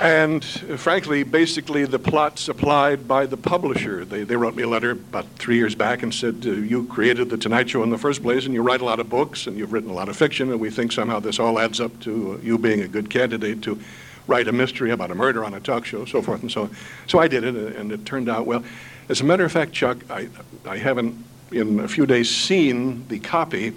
And 0.00 0.42
uh, 0.70 0.76
frankly, 0.76 1.22
basically, 1.22 1.84
the 1.84 1.98
plot 1.98 2.38
supplied 2.38 3.06
by 3.06 3.26
the 3.26 3.36
publisher. 3.36 4.04
They, 4.04 4.24
they 4.24 4.36
wrote 4.36 4.54
me 4.54 4.62
a 4.62 4.68
letter 4.68 4.92
about 4.92 5.26
three 5.36 5.56
years 5.56 5.74
back 5.74 6.02
and 6.02 6.14
said, 6.14 6.42
uh, 6.46 6.50
You 6.50 6.86
created 6.86 7.30
The 7.30 7.36
Tonight 7.36 7.70
Show 7.70 7.82
in 7.82 7.90
the 7.90 7.98
first 7.98 8.22
place, 8.22 8.44
and 8.44 8.54
you 8.54 8.62
write 8.62 8.80
a 8.80 8.84
lot 8.84 9.00
of 9.00 9.08
books, 9.08 9.46
and 9.46 9.56
you've 9.56 9.72
written 9.72 9.90
a 9.90 9.94
lot 9.94 10.08
of 10.08 10.16
fiction, 10.16 10.50
and 10.50 10.60
we 10.60 10.70
think 10.70 10.92
somehow 10.92 11.20
this 11.20 11.38
all 11.38 11.58
adds 11.58 11.80
up 11.80 11.98
to 12.00 12.34
uh, 12.34 12.36
you 12.44 12.58
being 12.58 12.80
a 12.80 12.88
good 12.88 13.10
candidate 13.10 13.62
to 13.62 13.78
write 14.26 14.48
a 14.48 14.52
mystery 14.52 14.90
about 14.90 15.10
a 15.10 15.14
murder 15.14 15.44
on 15.44 15.54
a 15.54 15.60
talk 15.60 15.84
show, 15.84 16.04
so 16.04 16.22
forth 16.22 16.42
and 16.42 16.50
so 16.50 16.62
on. 16.62 16.76
So 17.06 17.18
I 17.18 17.28
did 17.28 17.44
it, 17.44 17.54
and 17.76 17.92
it 17.92 18.06
turned 18.06 18.28
out 18.28 18.46
well. 18.46 18.64
As 19.08 19.20
a 19.20 19.24
matter 19.24 19.44
of 19.44 19.52
fact, 19.52 19.72
Chuck, 19.72 19.98
I, 20.10 20.28
I 20.66 20.78
haven't 20.78 21.16
in 21.50 21.80
a 21.80 21.88
few 21.88 22.06
days 22.06 22.30
seen 22.30 23.06
the 23.08 23.18
copy 23.18 23.72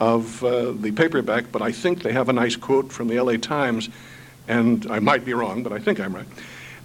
of 0.00 0.42
uh, 0.44 0.72
the 0.72 0.92
paperback, 0.92 1.52
but 1.52 1.62
I 1.62 1.72
think 1.72 2.02
they 2.02 2.12
have 2.12 2.28
a 2.28 2.32
nice 2.32 2.56
quote 2.56 2.92
from 2.92 3.08
the 3.08 3.20
LA 3.20 3.36
Times 3.36 3.88
and 4.48 4.86
I 4.90 4.98
might 4.98 5.24
be 5.24 5.34
wrong, 5.34 5.62
but 5.62 5.72
I 5.72 5.78
think 5.78 6.00
I'm 6.00 6.14
right. 6.14 6.26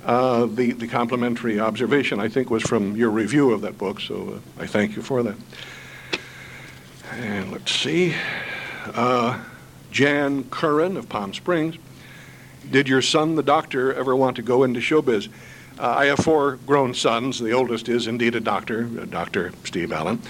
Uh, 0.03 0.47
the, 0.47 0.71
the 0.71 0.87
complimentary 0.87 1.59
observation, 1.59 2.19
I 2.19 2.27
think, 2.27 2.49
was 2.49 2.63
from 2.63 2.95
your 2.95 3.11
review 3.11 3.51
of 3.51 3.61
that 3.61 3.77
book, 3.77 3.99
so 3.99 4.41
uh, 4.57 4.63
I 4.63 4.65
thank 4.65 4.95
you 4.95 5.01
for 5.01 5.21
that. 5.21 5.35
And 7.11 7.51
let's 7.51 7.71
see. 7.71 8.15
Uh, 8.95 9.39
Jan 9.91 10.45
Curran 10.45 10.97
of 10.97 11.07
Palm 11.07 11.33
Springs. 11.33 11.75
Did 12.69 12.87
your 12.87 13.01
son, 13.01 13.35
the 13.35 13.43
doctor, 13.43 13.93
ever 13.93 14.15
want 14.15 14.37
to 14.37 14.41
go 14.41 14.63
into 14.63 14.79
showbiz? 14.79 15.27
Uh, 15.77 15.95
I 15.97 16.05
have 16.05 16.19
four 16.19 16.57
grown 16.65 16.93
sons. 16.93 17.39
The 17.39 17.51
oldest 17.51 17.89
is 17.89 18.07
indeed 18.07 18.35
a 18.35 18.39
doctor, 18.39 18.83
Dr. 18.83 19.51
Steve 19.65 19.91
Allen. 19.91 20.21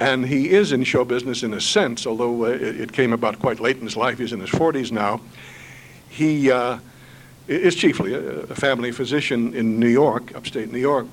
And 0.00 0.26
he 0.26 0.50
is 0.50 0.72
in 0.72 0.84
show 0.84 1.04
business 1.04 1.42
in 1.42 1.52
a 1.54 1.60
sense, 1.60 2.06
although 2.06 2.44
uh, 2.44 2.48
it, 2.48 2.80
it 2.80 2.92
came 2.92 3.12
about 3.12 3.38
quite 3.38 3.60
late 3.60 3.76
in 3.76 3.82
his 3.82 3.96
life. 3.96 4.18
He's 4.18 4.32
in 4.32 4.40
his 4.40 4.50
40s 4.50 4.92
now. 4.92 5.20
He 6.14 6.48
uh, 6.48 6.78
is 7.48 7.74
chiefly 7.74 8.14
a, 8.14 8.46
family 8.54 8.92
physician 8.92 9.52
in 9.52 9.80
New 9.80 9.88
York, 9.88 10.32
upstate 10.36 10.70
New 10.70 10.78
York, 10.78 11.08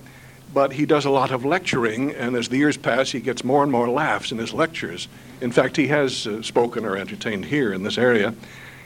but 0.53 0.73
he 0.73 0.85
does 0.85 1.05
a 1.05 1.09
lot 1.09 1.31
of 1.31 1.43
lecturing, 1.43 2.11
and 2.11 2.35
as 2.35 2.49
the 2.49 2.57
years 2.57 2.77
pass, 2.77 3.09
he 3.09 3.19
gets 3.19 3.43
more 3.43 3.63
and 3.63 3.71
more 3.71 3.89
laughs 3.89 4.31
in 4.31 4.37
his 4.37 4.53
lectures. 4.53 5.07
In 5.41 5.51
fact, 5.51 5.75
he 5.75 5.87
has 5.87 6.27
uh, 6.27 6.43
spoken 6.43 6.85
or 6.85 6.97
entertained 6.97 7.45
here 7.45 7.73
in 7.73 7.81
this 7.81 7.97
area. 7.97 8.35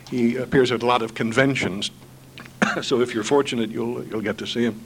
He 0.09 0.37
appears 0.37 0.71
at 0.71 0.83
a 0.83 0.85
lot 0.85 1.01
of 1.01 1.15
conventions, 1.15 1.91
so 2.81 3.01
if 3.01 3.13
you're 3.13 3.25
fortunate, 3.25 3.69
you'll, 3.69 4.01
you'll 4.05 4.21
get 4.21 4.37
to 4.37 4.47
see 4.47 4.63
him. 4.63 4.81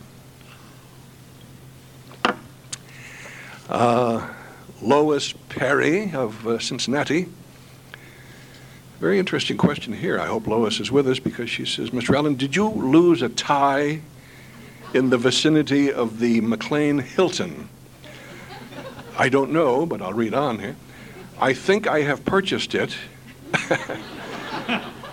Uh, 3.70 4.28
Lois 4.82 5.34
Perry 5.50 6.12
of 6.12 6.48
uh, 6.48 6.58
Cincinnati 6.58 7.28
very 9.00 9.18
interesting 9.18 9.56
question 9.56 9.94
here. 9.94 10.20
I 10.20 10.26
hope 10.26 10.46
Lois 10.46 10.82
is 10.82 10.92
with 10.92 11.08
us 11.08 11.20
because 11.20 11.50
she 11.50 11.66
says, 11.66 11.92
Mr. 11.92 12.18
Allen, 12.18 12.36
did 12.36 12.54
you 12.54 12.68
lose 12.68 13.22
a 13.22 13.30
tie 13.30 14.02
in 14.94 15.10
the 15.10 15.18
vicinity 15.18 15.90
of 15.90 16.20
the 16.20 16.42
McLean 16.42 17.00
Hilton? 17.00 17.70
I 19.18 19.30
don't 19.30 19.52
know, 19.52 19.86
but 19.86 20.02
I'll 20.02 20.14
read 20.14 20.34
on 20.34 20.60
here. 20.60 20.76
I 21.40 21.54
think 21.54 21.88
I 21.88 22.02
have 22.02 22.26
purchased 22.26 22.76
it 22.76 22.94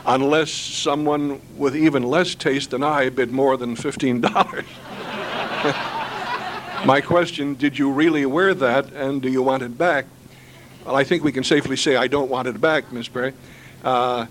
unless 0.06 0.50
someone 0.50 1.40
with 1.56 1.76
even 1.76 2.02
less 2.02 2.34
taste 2.34 2.70
than 2.70 2.82
I 2.82 3.08
bid 3.08 3.30
more 3.30 3.56
than 3.56 3.76
$15. 3.76 4.20
My 6.84 7.00
question, 7.00 7.54
did 7.54 7.78
you 7.78 7.92
really 7.92 8.26
wear 8.26 8.52
that 8.52 8.92
and 8.92 9.22
do 9.22 9.30
you 9.30 9.42
want 9.42 9.62
it 9.62 9.78
back? 9.78 10.06
Well, 10.84 10.96
I 10.96 11.04
think 11.04 11.22
we 11.22 11.30
can 11.30 11.44
safely 11.44 11.76
say 11.76 11.94
I 11.94 12.08
don't 12.08 12.28
want 12.28 12.48
it 12.48 12.60
back, 12.60 12.92
Miss 12.92 13.06
Perry. 13.06 13.32
Uh, 13.84 14.26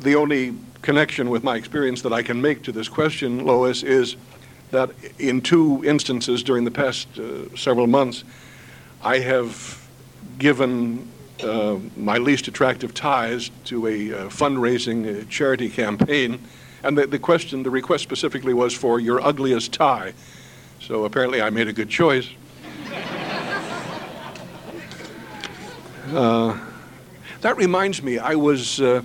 the 0.00 0.14
only 0.14 0.54
connection 0.82 1.30
with 1.30 1.42
my 1.42 1.56
experience 1.56 2.02
that 2.02 2.12
I 2.12 2.22
can 2.22 2.40
make 2.40 2.62
to 2.62 2.72
this 2.72 2.88
question, 2.88 3.44
Lois, 3.44 3.82
is 3.82 4.16
that 4.70 4.90
in 5.18 5.40
two 5.40 5.82
instances 5.84 6.42
during 6.42 6.64
the 6.64 6.70
past 6.70 7.08
uh, 7.18 7.54
several 7.56 7.86
months, 7.86 8.24
I 9.02 9.18
have 9.18 9.82
given 10.38 11.08
uh, 11.42 11.78
my 11.96 12.18
least 12.18 12.48
attractive 12.48 12.94
ties 12.94 13.50
to 13.64 13.86
a 13.86 14.12
uh, 14.12 14.28
fundraising 14.28 15.22
uh, 15.22 15.24
charity 15.28 15.68
campaign. 15.68 16.38
And 16.82 16.96
the, 16.96 17.06
the 17.06 17.18
question, 17.18 17.62
the 17.62 17.70
request 17.70 18.02
specifically 18.02 18.54
was 18.54 18.74
for 18.74 19.00
your 19.00 19.20
ugliest 19.20 19.72
tie. 19.72 20.14
So 20.80 21.04
apparently 21.04 21.42
I 21.42 21.50
made 21.50 21.68
a 21.68 21.72
good 21.72 21.88
choice. 21.88 22.28
That 27.46 27.58
reminds 27.58 28.02
me, 28.02 28.18
I 28.18 28.34
was 28.34 28.80
uh, 28.80 29.02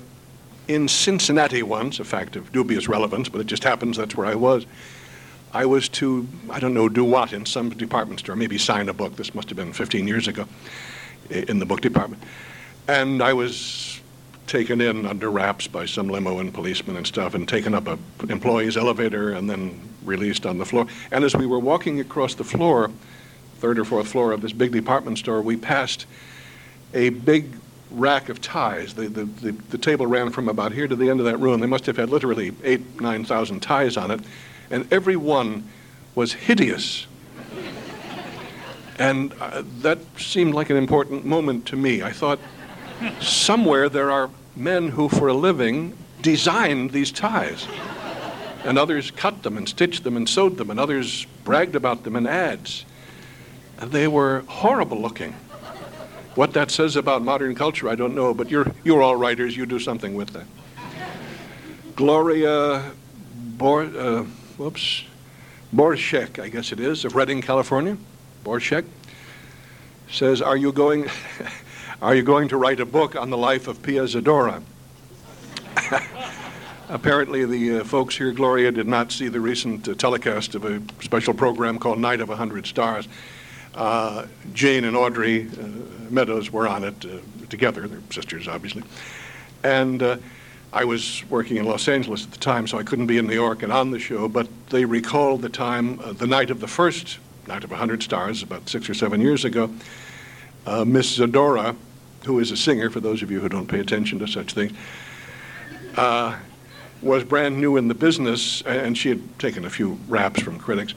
in 0.68 0.88
Cincinnati 0.88 1.62
once, 1.62 2.00
a 2.00 2.04
fact 2.04 2.36
of 2.36 2.52
dubious 2.52 2.88
relevance, 2.88 3.30
but 3.30 3.40
it 3.40 3.46
just 3.46 3.64
happens 3.64 3.98
that's 3.98 4.18
where 4.18 4.26
I 4.26 4.34
was. 4.34 4.66
I 5.54 5.68
was 5.68 5.88
to, 5.90 6.28
I 6.50 6.60
don't 6.60 6.74
know, 6.74 6.90
do 6.90 7.06
what 7.06 7.34
in 7.34 7.46
some 7.46 7.70
department 7.70 8.22
store, 8.22 8.36
maybe 8.36 8.58
sign 8.58 8.90
a 8.90 8.94
book. 8.94 9.16
This 9.16 9.36
must 9.36 9.50
have 9.50 9.58
been 9.58 9.74
15 9.74 10.08
years 10.08 10.28
ago 10.28 10.48
in 11.30 11.60
the 11.60 11.68
book 11.68 11.82
department. 11.82 12.24
And 12.88 13.22
I 13.22 13.34
was 13.34 14.02
taken 14.48 14.82
in 14.82 15.06
under 15.06 15.30
wraps 15.30 15.68
by 15.68 15.86
some 15.86 16.08
limo 16.08 16.40
and 16.40 16.52
policemen 16.52 16.98
and 16.98 17.06
stuff 17.06 17.36
and 17.36 17.48
taken 17.48 17.76
up 17.76 17.88
a 17.88 18.00
employee's 18.28 18.76
elevator 18.76 19.34
and 19.34 19.48
then 19.48 19.80
released 20.04 20.48
on 20.48 20.58
the 20.58 20.66
floor. 20.66 20.88
And 21.12 21.24
as 21.24 21.36
we 21.36 21.46
were 21.46 21.60
walking 21.60 22.00
across 22.00 22.34
the 22.34 22.44
floor, 22.44 22.90
third 23.60 23.78
or 23.78 23.86
fourth 23.86 24.08
floor 24.08 24.32
of 24.32 24.42
this 24.42 24.52
big 24.52 24.72
department 24.72 25.20
store, 25.20 25.44
we 25.44 25.58
passed 25.58 26.08
a 26.96 27.10
big 27.10 27.61
rack 27.92 28.30
of 28.30 28.42
ties. 28.42 28.94
The, 28.94 29.08
the, 29.08 29.26
the, 29.26 29.52
the, 29.52 29.78
table 29.78 30.08
ran 30.08 30.32
from 30.32 30.48
about 30.48 30.72
here 30.72 30.88
to 30.88 30.96
the 30.96 31.10
end 31.10 31.20
of 31.20 31.26
that 31.26 31.38
room. 31.38 31.60
They 31.60 31.68
must 31.68 31.86
have 31.86 31.98
had 31.98 32.10
literally 32.10 32.54
eight, 32.64 33.00
9,000 33.02 33.60
ties 33.60 33.98
on 33.98 34.12
it, 34.12 34.22
and 34.70 34.92
every 34.92 35.16
one 35.16 35.68
was 36.16 36.34
hideous. 36.34 37.08
and 39.00 39.34
uh, 39.40 39.64
that 39.80 40.00
seemed 40.18 40.54
like 40.54 40.70
an 40.70 40.78
important 40.78 41.26
moment 41.26 41.66
to 41.68 41.76
me. 41.76 42.02
I 42.02 42.12
thought, 42.12 42.40
somewhere 43.20 43.90
there 43.90 44.12
are 44.12 44.30
men 44.56 44.90
who, 44.90 45.10
for 45.10 45.28
a 45.28 45.34
living, 45.34 45.98
designed 46.22 46.92
these 46.92 47.12
ties. 47.12 47.68
And 48.64 48.78
others 48.78 49.10
cut 49.10 49.42
them 49.42 49.58
and 49.58 49.68
stitched 49.68 50.04
them 50.04 50.16
and 50.16 50.30
sewed 50.30 50.58
them, 50.58 50.70
and 50.70 50.80
others 50.80 51.26
bragged 51.44 51.76
about 51.76 52.04
them 52.04 52.16
in 52.16 52.28
ads. 52.28 52.86
And 53.80 53.92
they 53.92 54.08
were 54.08 54.44
horrible 54.48 55.02
looking. 55.02 55.36
What 56.36 56.54
that 56.54 56.72
says 56.72 56.96
about 56.96 57.24
modern 57.24 57.56
culture, 57.56 57.90
I 57.90 57.96
don't 57.96 58.16
know, 58.16 58.34
but 58.34 58.50
you're, 58.50 58.72
you're 58.86 59.02
all 59.02 59.18
writers. 59.18 59.58
You 59.58 59.66
do 59.66 59.80
something 59.80 60.16
with 60.16 60.30
that. 60.30 60.46
Gloria 61.96 62.92
Bor, 63.36 63.84
uh, 63.84 64.24
whoops, 64.58 65.04
Borshek, 65.76 66.40
I 66.42 66.48
guess 66.48 66.72
it 66.72 66.80
is, 66.80 67.04
of 67.04 67.16
Redding, 67.16 67.42
California. 67.42 67.98
Borshek 68.46 68.86
says, 70.10 70.42
Are 70.42 70.58
you 70.58 70.72
going? 70.72 71.10
Are 72.02 72.16
you 72.16 72.24
going 72.24 72.48
to 72.48 72.58
write 72.58 72.80
a 72.80 72.86
book 72.86 73.16
on 73.16 73.30
the 73.30 73.38
life 73.38 73.68
of 73.68 73.84
Pia 73.84 74.04
Zadora? 74.04 74.64
Apparently, 76.90 77.46
the 77.46 77.80
uh, 77.80 77.84
folks 77.84 78.18
here, 78.18 78.32
Gloria, 78.32 78.72
did 78.72 78.88
not 78.88 79.12
see 79.12 79.28
the 79.28 79.40
recent 79.40 79.88
uh, 79.88 79.94
telecast 79.94 80.56
of 80.56 80.66
a 80.66 80.82
special 81.02 81.34
program 81.34 81.78
called 81.78 82.00
Night 82.00 82.20
of 82.20 82.30
a 82.30 82.36
Hundred 82.36 82.66
Stars. 82.66 83.08
Uh, 83.74 84.26
Jane 84.54 84.84
and 84.84 84.98
Audrey 84.98 85.48
uh, 85.48 85.68
Meadows 86.10 86.52
were 86.52 86.68
on 86.68 86.84
it 86.84 87.06
uh, 87.06 87.20
together. 87.50 87.88
They're 87.88 88.02
sisters, 88.10 88.48
obviously. 88.48 88.84
And 89.64 90.04
uh, 90.04 90.18
I 90.74 90.84
was 90.84 91.24
working 91.30 91.58
in 91.58 91.66
Los 91.66 91.88
Angeles 91.88 92.26
at 92.26 92.32
the 92.32 92.38
time, 92.40 92.68
so 92.68 92.78
I 92.78 92.84
couldn't 92.84 93.08
be 93.08 93.18
in 93.18 93.28
New 93.28 93.34
York 93.34 93.64
and 93.64 93.72
on 93.72 93.92
the 93.92 94.00
show, 94.00 94.28
but 94.28 94.48
they 94.70 94.86
recalled 94.86 95.42
the 95.42 95.50
time, 95.50 96.00
the 96.18 96.28
night 96.28 96.50
of 96.50 96.60
the 96.60 96.68
first 96.68 97.18
Night 97.48 97.64
of 97.64 97.72
a 97.72 97.76
Hundred 97.76 98.04
Stars, 98.04 98.44
about 98.44 98.70
six 98.70 98.90
or 98.90 98.94
seven 98.94 99.20
years 99.20 99.44
ago. 99.46 99.70
Miss 100.86 101.18
Zadora, 101.18 101.76
who 102.26 102.40
is 102.40 102.52
a 102.52 102.58
singer, 102.58 102.90
for 102.90 103.00
those 103.00 103.24
of 103.24 103.32
you 103.32 103.40
who 103.40 103.50
don't 103.50 103.68
pay 103.68 103.80
attention 103.80 104.20
to 104.20 104.28
such 104.28 104.54
things, 104.54 104.72
was 107.02 107.24
brand 107.24 107.60
new 107.60 107.78
in 107.78 107.88
the 107.88 107.96
business, 107.96 108.62
and 108.62 108.98
she 108.98 109.10
had 109.10 109.40
taken 109.40 109.66
a 109.66 109.70
few 109.70 110.00
raps 110.08 110.42
from 110.42 110.60
critics. 110.60 110.94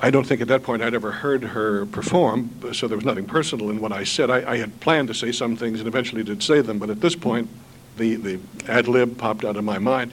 I 0.00 0.10
don't 0.10 0.26
think 0.26 0.42
at 0.42 0.48
that 0.48 0.62
point 0.62 0.82
I'd 0.82 0.94
ever 0.94 1.10
heard 1.10 1.42
her 1.42 1.86
perform, 1.86 2.50
so 2.74 2.86
there 2.86 2.98
was 2.98 3.06
nothing 3.06 3.24
personal 3.24 3.70
in 3.70 3.80
what 3.80 3.92
I 3.92 4.04
said. 4.04 4.30
I, 4.30 4.52
I 4.52 4.56
had 4.58 4.78
planned 4.80 5.08
to 5.08 5.14
say 5.14 5.32
some 5.32 5.56
things 5.56 5.78
and 5.78 5.88
eventually 5.88 6.22
did 6.22 6.42
say 6.42 6.60
them, 6.60 6.78
but 6.78 6.90
at 6.90 7.00
this 7.00 7.16
point, 7.16 7.48
the, 7.96 8.16
the 8.16 8.40
ad 8.68 8.88
lib 8.88 9.16
popped 9.16 9.44
out 9.44 9.56
of 9.56 9.64
my 9.64 9.78
mind. 9.78 10.12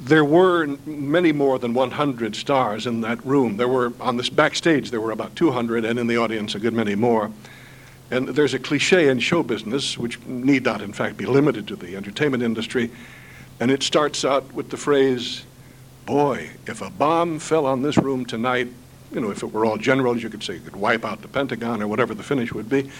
There 0.00 0.24
were 0.24 0.66
many 0.84 1.32
more 1.32 1.58
than 1.58 1.72
100 1.72 2.36
stars 2.36 2.86
in 2.86 3.00
that 3.02 3.24
room. 3.24 3.56
There 3.56 3.68
were, 3.68 3.94
on 4.00 4.18
this 4.18 4.28
backstage, 4.28 4.90
there 4.90 5.00
were 5.00 5.12
about 5.12 5.34
200, 5.34 5.84
and 5.86 5.98
in 5.98 6.06
the 6.06 6.18
audience, 6.18 6.54
a 6.54 6.58
good 6.58 6.74
many 6.74 6.94
more. 6.94 7.30
And 8.10 8.28
there's 8.28 8.52
a 8.52 8.58
cliche 8.58 9.08
in 9.08 9.18
show 9.18 9.42
business, 9.42 9.96
which 9.96 10.20
need 10.26 10.64
not, 10.64 10.82
in 10.82 10.92
fact, 10.92 11.16
be 11.16 11.24
limited 11.24 11.66
to 11.68 11.76
the 11.76 11.96
entertainment 11.96 12.42
industry, 12.42 12.90
and 13.60 13.70
it 13.70 13.82
starts 13.82 14.26
out 14.26 14.52
with 14.52 14.68
the 14.68 14.76
phrase, 14.76 15.44
Boy, 16.06 16.50
if 16.66 16.82
a 16.82 16.90
bomb 16.90 17.38
fell 17.38 17.64
on 17.64 17.80
this 17.80 17.96
room 17.96 18.26
tonight, 18.26 18.68
you 19.10 19.20
know, 19.20 19.30
if 19.30 19.42
it 19.42 19.52
were 19.52 19.64
all 19.64 19.78
generals, 19.78 20.22
you 20.22 20.28
could 20.28 20.42
say 20.42 20.56
it 20.56 20.64
could 20.64 20.76
wipe 20.76 21.04
out 21.04 21.22
the 21.22 21.28
Pentagon 21.28 21.82
or 21.82 21.88
whatever 21.88 22.14
the 22.14 22.22
finish 22.22 22.52
would 22.52 22.68
be. 22.68 22.90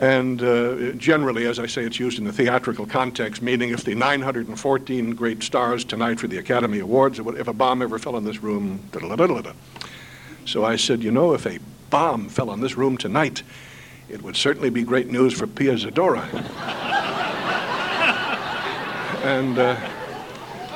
And 0.00 0.42
uh, 0.42 0.92
generally, 0.92 1.46
as 1.46 1.58
I 1.58 1.66
say, 1.66 1.82
it's 1.82 2.00
used 2.00 2.18
in 2.18 2.24
the 2.24 2.32
theatrical 2.32 2.86
context, 2.86 3.42
meaning 3.42 3.68
if 3.68 3.84
the 3.84 3.94
914 3.94 5.14
great 5.14 5.42
stars 5.42 5.84
tonight 5.84 6.18
for 6.18 6.26
the 6.26 6.38
Academy 6.38 6.78
Awards, 6.78 7.18
if 7.18 7.48
a 7.48 7.52
bomb 7.52 7.82
ever 7.82 7.98
fell 7.98 8.16
in 8.16 8.24
this 8.24 8.42
room, 8.42 8.80
da-da-da-da-da. 8.92 9.52
So 10.46 10.64
I 10.64 10.76
said, 10.76 11.02
you 11.02 11.10
know, 11.10 11.34
if 11.34 11.46
a 11.46 11.58
bomb 11.90 12.30
fell 12.30 12.48
on 12.48 12.62
this 12.62 12.78
room 12.78 12.96
tonight, 12.96 13.42
it 14.08 14.22
would 14.22 14.36
certainly 14.36 14.70
be 14.70 14.84
great 14.84 15.10
news 15.10 15.34
for 15.34 15.46
Pia 15.46 15.74
Zadora. 15.74 16.22
and 19.22 19.58
uh, 19.58 19.76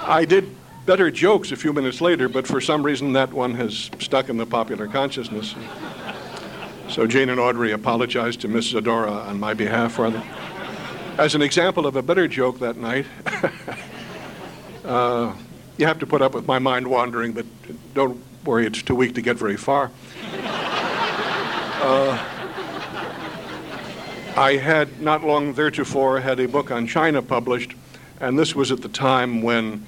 I 0.03 0.27
did 0.27 0.55
better 0.87 1.11
jokes 1.11 1.53
a 1.53 1.57
few 1.57 1.73
minutes 1.73 2.01
later, 2.01 2.29
but 2.29 2.47
for 2.47 2.61
some 2.61 2.83
reason 2.83 3.13
that 3.15 3.33
one 3.33 3.55
has 3.55 3.91
stuck 3.99 4.29
in 4.29 4.37
the 4.37 4.47
popular 4.47 4.87
consciousness. 4.87 5.55
So 6.89 7.07
Jane 7.07 7.31
and 7.31 7.41
Audrey 7.41 7.73
apologized 7.73 8.43
to 8.43 8.49
Miss 8.49 8.73
Zadora 8.73 9.27
on 9.27 9.41
my 9.41 9.55
behalf 9.55 9.93
for 9.93 10.11
them. 10.11 10.23
As 11.17 11.35
an 11.35 11.43
example 11.43 11.87
of 11.87 11.97
a 11.97 12.03
better 12.03 12.29
joke 12.29 12.59
that 12.59 12.77
night, 12.77 13.07
uh, 14.85 15.35
you 15.79 15.87
have 15.87 15.99
to 16.01 16.07
put 16.07 16.21
up 16.23 16.35
with 16.35 16.47
my 16.47 16.59
mind 16.59 16.87
wandering, 16.87 17.33
but 17.33 17.47
don't 17.95 18.23
worry, 18.45 18.67
it's 18.67 18.83
too 18.83 18.95
weak 18.95 19.15
to 19.15 19.23
get 19.23 19.37
very 19.37 19.57
far. 19.57 19.91
Uh, 21.87 22.19
I 24.37 24.57
had 24.57 25.01
not 25.01 25.23
long 25.23 25.55
theretofore 25.55 26.21
had 26.21 26.41
a 26.41 26.49
book 26.49 26.71
on 26.71 26.87
China 26.87 27.23
published, 27.23 27.75
and 28.21 28.39
this 28.39 28.55
was 28.55 28.73
at 28.73 28.83
the 28.83 28.89
time 28.89 29.43
when 29.43 29.87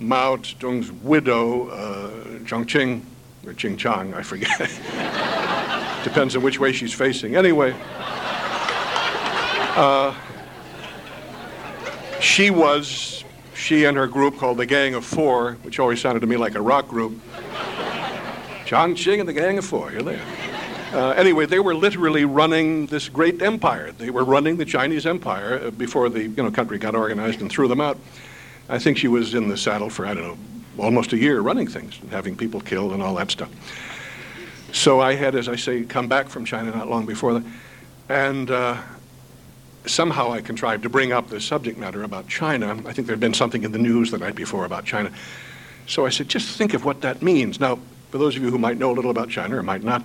Mao 0.00 0.36
Zedong's 0.36 0.90
widow, 0.90 1.68
uh, 1.68 2.10
Jiang 2.40 2.64
Qing, 2.64 3.02
or 3.46 3.52
Ching 3.52 3.76
Chong, 3.76 4.14
I 4.14 4.22
forget. 4.22 4.58
Depends 6.04 6.34
on 6.34 6.42
which 6.42 6.58
way 6.58 6.72
she's 6.72 6.94
facing. 6.94 7.36
Anyway, 7.36 7.74
uh, 9.76 10.14
she 12.20 12.50
was, 12.50 13.24
she 13.54 13.84
and 13.84 13.96
her 13.96 14.06
group 14.06 14.38
called 14.38 14.56
the 14.56 14.66
Gang 14.66 14.94
of 14.94 15.04
Four, 15.04 15.52
which 15.62 15.78
always 15.78 16.00
sounded 16.00 16.20
to 16.20 16.26
me 16.26 16.36
like 16.36 16.54
a 16.54 16.62
rock 16.62 16.88
group. 16.88 17.12
Jiang 18.64 18.94
Qing 18.94 19.20
and 19.20 19.28
the 19.28 19.34
Gang 19.34 19.58
of 19.58 19.64
Four, 19.66 19.92
you're 19.92 20.02
there. 20.02 20.24
Uh, 20.92 21.10
anyway, 21.10 21.46
they 21.46 21.60
were 21.60 21.74
literally 21.74 22.24
running 22.24 22.86
this 22.86 23.08
great 23.08 23.42
empire. 23.42 23.92
They 23.92 24.10
were 24.10 24.24
running 24.24 24.56
the 24.56 24.64
Chinese 24.64 25.06
empire 25.06 25.70
before 25.70 26.08
the 26.08 26.22
you 26.22 26.42
know, 26.42 26.50
country 26.50 26.78
got 26.78 26.96
organized 26.96 27.40
and 27.40 27.50
threw 27.50 27.68
them 27.68 27.80
out. 27.80 27.96
I 28.70 28.78
think 28.78 28.98
she 28.98 29.08
was 29.08 29.34
in 29.34 29.48
the 29.48 29.56
saddle 29.56 29.90
for, 29.90 30.06
I 30.06 30.14
don't 30.14 30.22
know, 30.22 30.38
almost 30.82 31.12
a 31.12 31.18
year 31.18 31.40
running 31.40 31.66
things, 31.66 31.98
having 32.10 32.36
people 32.36 32.60
killed 32.60 32.92
and 32.92 33.02
all 33.02 33.16
that 33.16 33.30
stuff. 33.30 33.50
So 34.72 35.00
I 35.00 35.14
had, 35.14 35.34
as 35.34 35.48
I 35.48 35.56
say, 35.56 35.82
come 35.82 36.06
back 36.06 36.28
from 36.28 36.44
China 36.44 36.70
not 36.70 36.88
long 36.88 37.04
before 37.04 37.34
that. 37.34 37.42
And 38.08 38.48
uh, 38.48 38.80
somehow 39.86 40.30
I 40.30 40.40
contrived 40.40 40.84
to 40.84 40.88
bring 40.88 41.10
up 41.10 41.28
the 41.28 41.40
subject 41.40 41.78
matter 41.78 42.04
about 42.04 42.28
China. 42.28 42.70
I 42.86 42.92
think 42.92 43.08
there 43.08 43.14
had 43.14 43.20
been 43.20 43.34
something 43.34 43.64
in 43.64 43.72
the 43.72 43.78
news 43.78 44.12
the 44.12 44.18
night 44.18 44.36
before 44.36 44.64
about 44.64 44.84
China. 44.84 45.10
So 45.88 46.06
I 46.06 46.10
said, 46.10 46.28
just 46.28 46.56
think 46.56 46.72
of 46.72 46.84
what 46.84 47.00
that 47.00 47.22
means. 47.22 47.58
Now, 47.58 47.80
for 48.10 48.18
those 48.18 48.36
of 48.36 48.42
you 48.44 48.50
who 48.50 48.58
might 48.58 48.78
know 48.78 48.92
a 48.92 48.94
little 48.94 49.10
about 49.10 49.30
China 49.30 49.56
or 49.56 49.64
might 49.64 49.82
not, 49.82 50.04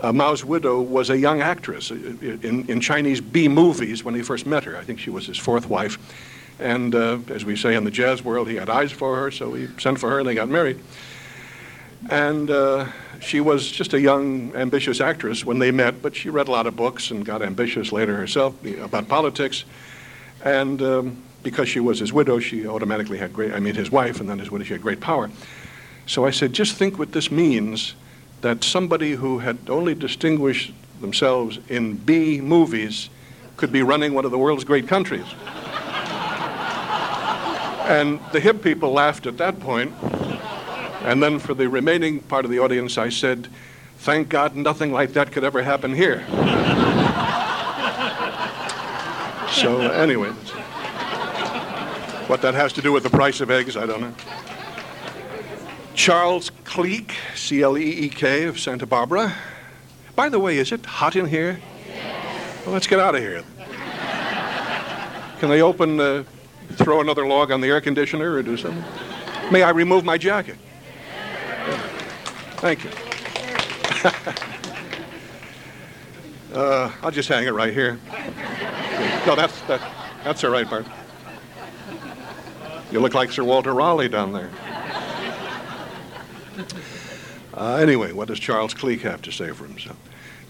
uh, 0.00 0.12
Mao's 0.12 0.44
widow 0.44 0.80
was 0.80 1.10
a 1.10 1.18
young 1.18 1.42
actress 1.42 1.90
in, 1.90 2.64
in 2.68 2.80
Chinese 2.80 3.20
B 3.20 3.48
movies 3.48 4.02
when 4.02 4.14
he 4.14 4.22
first 4.22 4.46
met 4.46 4.64
her. 4.64 4.78
I 4.78 4.84
think 4.84 4.98
she 4.98 5.10
was 5.10 5.26
his 5.26 5.36
fourth 5.36 5.68
wife. 5.68 5.98
And 6.58 6.94
uh, 6.94 7.18
as 7.28 7.44
we 7.44 7.56
say 7.56 7.74
in 7.74 7.84
the 7.84 7.90
jazz 7.90 8.24
world, 8.24 8.48
he 8.48 8.56
had 8.56 8.68
eyes 8.68 8.90
for 8.90 9.16
her, 9.16 9.30
so 9.30 9.54
he 9.54 9.68
sent 9.78 10.00
for 10.00 10.10
her 10.10 10.20
and 10.20 10.28
they 10.28 10.34
got 10.34 10.48
married. 10.48 10.80
And 12.10 12.50
uh, 12.50 12.86
she 13.20 13.40
was 13.40 13.70
just 13.70 13.92
a 13.92 14.00
young, 14.00 14.54
ambitious 14.54 15.00
actress 15.00 15.44
when 15.44 15.58
they 15.58 15.70
met, 15.70 16.00
but 16.02 16.16
she 16.16 16.30
read 16.30 16.48
a 16.48 16.50
lot 16.50 16.66
of 16.66 16.76
books 16.76 17.10
and 17.10 17.24
got 17.24 17.42
ambitious 17.42 17.92
later 17.92 18.16
herself 18.16 18.54
about 18.80 19.08
politics. 19.08 19.64
And 20.44 20.80
um, 20.82 21.22
because 21.42 21.68
she 21.68 21.80
was 21.80 21.98
his 21.98 22.12
widow, 22.12 22.38
she 22.38 22.66
automatically 22.66 23.18
had 23.18 23.32
great, 23.32 23.52
I 23.52 23.60
mean, 23.60 23.74
his 23.74 23.90
wife, 23.90 24.20
and 24.20 24.28
then 24.28 24.38
his 24.38 24.50
widow, 24.50 24.64
she 24.64 24.72
had 24.72 24.82
great 24.82 25.00
power. 25.00 25.30
So 26.06 26.24
I 26.24 26.30
said, 26.30 26.52
just 26.52 26.76
think 26.76 26.98
what 26.98 27.12
this 27.12 27.30
means 27.30 27.94
that 28.40 28.64
somebody 28.64 29.12
who 29.12 29.40
had 29.40 29.58
only 29.68 29.94
distinguished 29.94 30.72
themselves 31.00 31.58
in 31.68 31.96
B 31.96 32.40
movies 32.40 33.10
could 33.56 33.72
be 33.72 33.82
running 33.82 34.14
one 34.14 34.24
of 34.24 34.30
the 34.30 34.38
world's 34.38 34.64
great 34.64 34.86
countries. 34.86 35.26
And 37.88 38.20
the 38.32 38.40
hip 38.40 38.62
people 38.62 38.92
laughed 38.92 39.26
at 39.26 39.38
that 39.38 39.58
point. 39.60 39.94
And 41.02 41.22
then 41.22 41.38
for 41.38 41.54
the 41.54 41.70
remaining 41.70 42.20
part 42.20 42.44
of 42.44 42.50
the 42.50 42.58
audience, 42.58 42.98
I 42.98 43.08
said, 43.08 43.48
Thank 43.96 44.28
God 44.28 44.54
nothing 44.54 44.92
like 44.92 45.14
that 45.14 45.32
could 45.32 45.42
ever 45.42 45.62
happen 45.62 45.94
here. 45.94 46.24
so, 49.50 49.80
anyway, 49.90 50.28
what 52.28 52.42
that 52.42 52.54
has 52.54 52.74
to 52.74 52.82
do 52.82 52.92
with 52.92 53.02
the 53.04 53.10
price 53.10 53.40
of 53.40 53.50
eggs, 53.50 53.76
I 53.76 53.86
don't 53.86 54.02
know. 54.02 54.14
Charles 55.94 56.50
Cleek, 56.64 57.14
C 57.34 57.62
L 57.62 57.76
E 57.76 57.90
E 58.04 58.08
K, 58.10 58.44
of 58.44 58.60
Santa 58.60 58.86
Barbara. 58.86 59.34
By 60.14 60.28
the 60.28 60.38
way, 60.38 60.58
is 60.58 60.72
it 60.72 60.84
hot 60.84 61.16
in 61.16 61.26
here? 61.26 61.58
Well, 62.64 62.74
let's 62.74 62.86
get 62.86 63.00
out 63.00 63.14
of 63.14 63.20
here. 63.22 63.42
Can 65.40 65.48
they 65.48 65.62
open 65.62 65.96
the 65.96 66.26
throw 66.76 67.00
another 67.00 67.26
log 67.26 67.50
on 67.50 67.60
the 67.60 67.68
air 67.68 67.80
conditioner 67.80 68.32
or 68.32 68.42
do 68.42 68.56
something? 68.56 68.84
May 69.50 69.62
I 69.62 69.70
remove 69.70 70.04
my 70.04 70.18
jacket? 70.18 70.56
Thank 72.56 72.84
you. 72.84 72.90
uh, 76.54 76.92
I'll 77.02 77.10
just 77.10 77.28
hang 77.28 77.46
it 77.46 77.52
right 77.52 77.72
here. 77.72 77.98
No, 79.26 79.36
that's, 79.36 79.60
that, 79.62 79.80
that's 80.24 80.44
right, 80.44 80.68
Bart. 80.68 80.86
You 82.90 83.00
look 83.00 83.14
like 83.14 83.30
Sir 83.30 83.44
Walter 83.44 83.74
Raleigh 83.74 84.08
down 84.08 84.32
there. 84.32 84.50
Uh, 87.54 87.74
anyway, 87.76 88.12
what 88.12 88.28
does 88.28 88.38
Charles 88.38 88.72
Cleek 88.72 89.02
have 89.02 89.20
to 89.22 89.32
say 89.32 89.50
for 89.52 89.66
himself? 89.66 89.96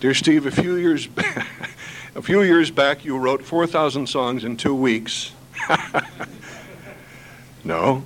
Dear 0.00 0.14
Steve, 0.14 0.46
a 0.46 0.50
few 0.50 0.76
years 0.76 1.06
back, 1.06 1.46
a 2.14 2.22
few 2.22 2.42
years 2.42 2.70
back, 2.70 3.04
you 3.04 3.18
wrote 3.18 3.42
4,000 3.42 4.06
songs 4.06 4.44
in 4.44 4.56
two 4.56 4.74
weeks 4.74 5.32
no. 7.64 8.04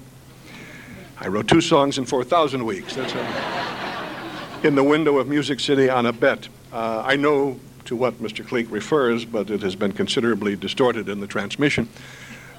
I 1.20 1.28
wrote 1.28 1.48
two 1.48 1.60
songs 1.60 1.98
in 1.98 2.04
4,000 2.04 2.64
weeks. 2.64 2.96
That's 2.96 3.12
a, 3.14 4.66
in 4.66 4.74
the 4.74 4.84
window 4.84 5.18
of 5.18 5.28
Music 5.28 5.60
City 5.60 5.88
on 5.88 6.06
a 6.06 6.12
bet. 6.12 6.48
Uh, 6.72 7.02
I 7.04 7.16
know 7.16 7.58
to 7.84 7.96
what 7.96 8.14
Mr. 8.22 8.46
Cleek 8.46 8.70
refers, 8.70 9.24
but 9.24 9.50
it 9.50 9.62
has 9.62 9.76
been 9.76 9.92
considerably 9.92 10.56
distorted 10.56 11.08
in 11.08 11.20
the 11.20 11.26
transmission. 11.26 11.88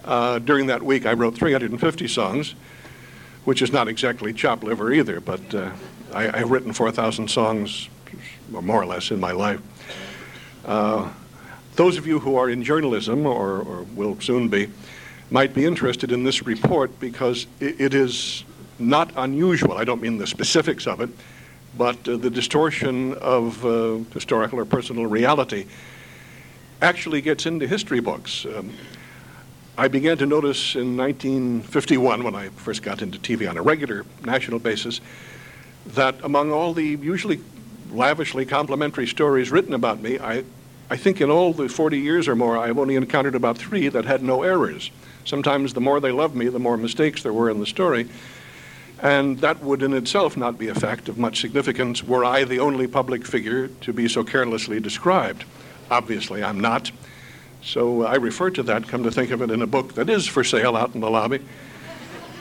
Uh, 0.05 0.39
during 0.39 0.67
that 0.67 0.83
week, 0.83 1.05
I 1.05 1.13
wrote 1.13 1.35
350 1.35 2.07
songs, 2.07 2.55
which 3.45 3.61
is 3.61 3.71
not 3.71 3.87
exactly 3.87 4.33
chop 4.33 4.63
liver 4.63 4.91
either, 4.93 5.19
but 5.19 5.53
uh, 5.53 5.71
I, 6.13 6.37
have 6.37 6.51
written 6.51 6.73
4,000 6.73 7.29
songs, 7.29 7.89
or 8.53 8.61
more 8.61 8.81
or 8.81 8.85
less, 8.85 9.11
in 9.11 9.19
my 9.19 9.31
life. 9.31 9.61
Uh, 10.65 11.11
those 11.75 11.97
of 11.97 12.05
you 12.05 12.19
who 12.19 12.35
are 12.35 12.49
in 12.49 12.63
journalism, 12.63 13.25
or, 13.25 13.59
or 13.61 13.83
will 13.95 14.19
soon 14.19 14.49
be, 14.49 14.69
might 15.29 15.53
be 15.53 15.65
interested 15.65 16.11
in 16.11 16.23
this 16.23 16.45
report 16.45 16.99
because 16.99 17.47
it, 17.59 17.79
it 17.79 17.93
is 17.93 18.43
not 18.79 19.11
unusual. 19.15 19.73
I 19.73 19.83
don't 19.83 20.01
mean 20.01 20.17
the 20.17 20.27
specifics 20.27 20.87
of 20.87 21.01
it, 21.01 21.09
but 21.77 22.07
uh, 22.07 22.17
the 22.17 22.29
distortion 22.29 23.13
of 23.15 23.65
uh, 23.65 23.97
historical 24.13 24.59
or 24.59 24.65
personal 24.65 25.05
reality 25.05 25.65
actually 26.81 27.21
gets 27.21 27.45
into 27.45 27.67
history 27.67 27.99
books. 27.99 28.45
Um, 28.45 28.71
I 29.77 29.87
began 29.87 30.17
to 30.19 30.25
notice 30.25 30.75
in 30.75 30.95
1951, 30.97 32.23
when 32.23 32.35
I 32.35 32.49
first 32.49 32.83
got 32.83 33.01
into 33.01 33.17
TV 33.17 33.49
on 33.49 33.57
a 33.57 33.61
regular 33.61 34.05
national 34.23 34.59
basis, 34.59 35.01
that 35.87 36.15
among 36.23 36.51
all 36.51 36.73
the 36.73 36.85
usually 36.85 37.39
lavishly 37.91 38.45
complimentary 38.45 39.07
stories 39.07 39.49
written 39.49 39.73
about 39.73 39.99
me, 40.01 40.19
I, 40.19 40.43
I 40.93 40.95
think 40.95 41.21
in 41.21 41.31
all 41.31 41.53
the 41.53 41.67
40 41.67 41.97
years 41.97 42.27
or 42.27 42.35
more, 42.35 42.55
I've 42.55 42.77
only 42.77 42.95
encountered 42.95 43.33
about 43.33 43.57
three 43.57 43.87
that 43.87 44.05
had 44.05 44.21
no 44.21 44.43
errors. 44.43 44.91
Sometimes 45.25 45.73
the 45.73 45.81
more 45.81 45.99
they 45.99 46.11
loved 46.11 46.35
me, 46.35 46.49
the 46.49 46.59
more 46.59 46.77
mistakes 46.77 47.23
there 47.23 47.33
were 47.33 47.49
in 47.49 47.59
the 47.59 47.65
story. 47.65 48.07
And 49.01 49.39
that 49.39 49.63
would 49.63 49.81
in 49.81 49.95
itself 49.95 50.37
not 50.37 50.59
be 50.59 50.67
a 50.67 50.75
fact 50.75 51.09
of 51.09 51.17
much 51.17 51.41
significance 51.41 52.03
were 52.03 52.23
I 52.23 52.43
the 52.43 52.59
only 52.59 52.85
public 52.85 53.25
figure 53.25 53.69
to 53.69 53.91
be 53.91 54.07
so 54.07 54.23
carelessly 54.23 54.79
described. 54.79 55.45
Obviously, 55.89 56.43
I'm 56.43 56.59
not. 56.59 56.91
So 57.63 58.05
I 58.05 58.17
refer 58.17 58.51
to 58.51 58.61
that, 58.61 58.87
come 58.87 59.01
to 59.01 59.09
think 59.09 59.31
of 59.31 59.41
it, 59.41 59.49
in 59.49 59.63
a 59.63 59.67
book 59.67 59.95
that 59.95 60.11
is 60.11 60.27
for 60.27 60.43
sale 60.43 60.75
out 60.75 60.93
in 60.93 61.01
the 61.01 61.09
lobby 61.09 61.39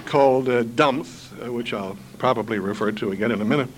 called 0.05 0.51
uh, 0.51 0.63
Dumbth, 0.63 1.33
uh, 1.43 1.51
which 1.51 1.73
I'll 1.73 1.97
probably 2.19 2.59
refer 2.59 2.93
to 2.93 3.13
again 3.13 3.31
in 3.31 3.41
a 3.41 3.47
minute. 3.47 3.71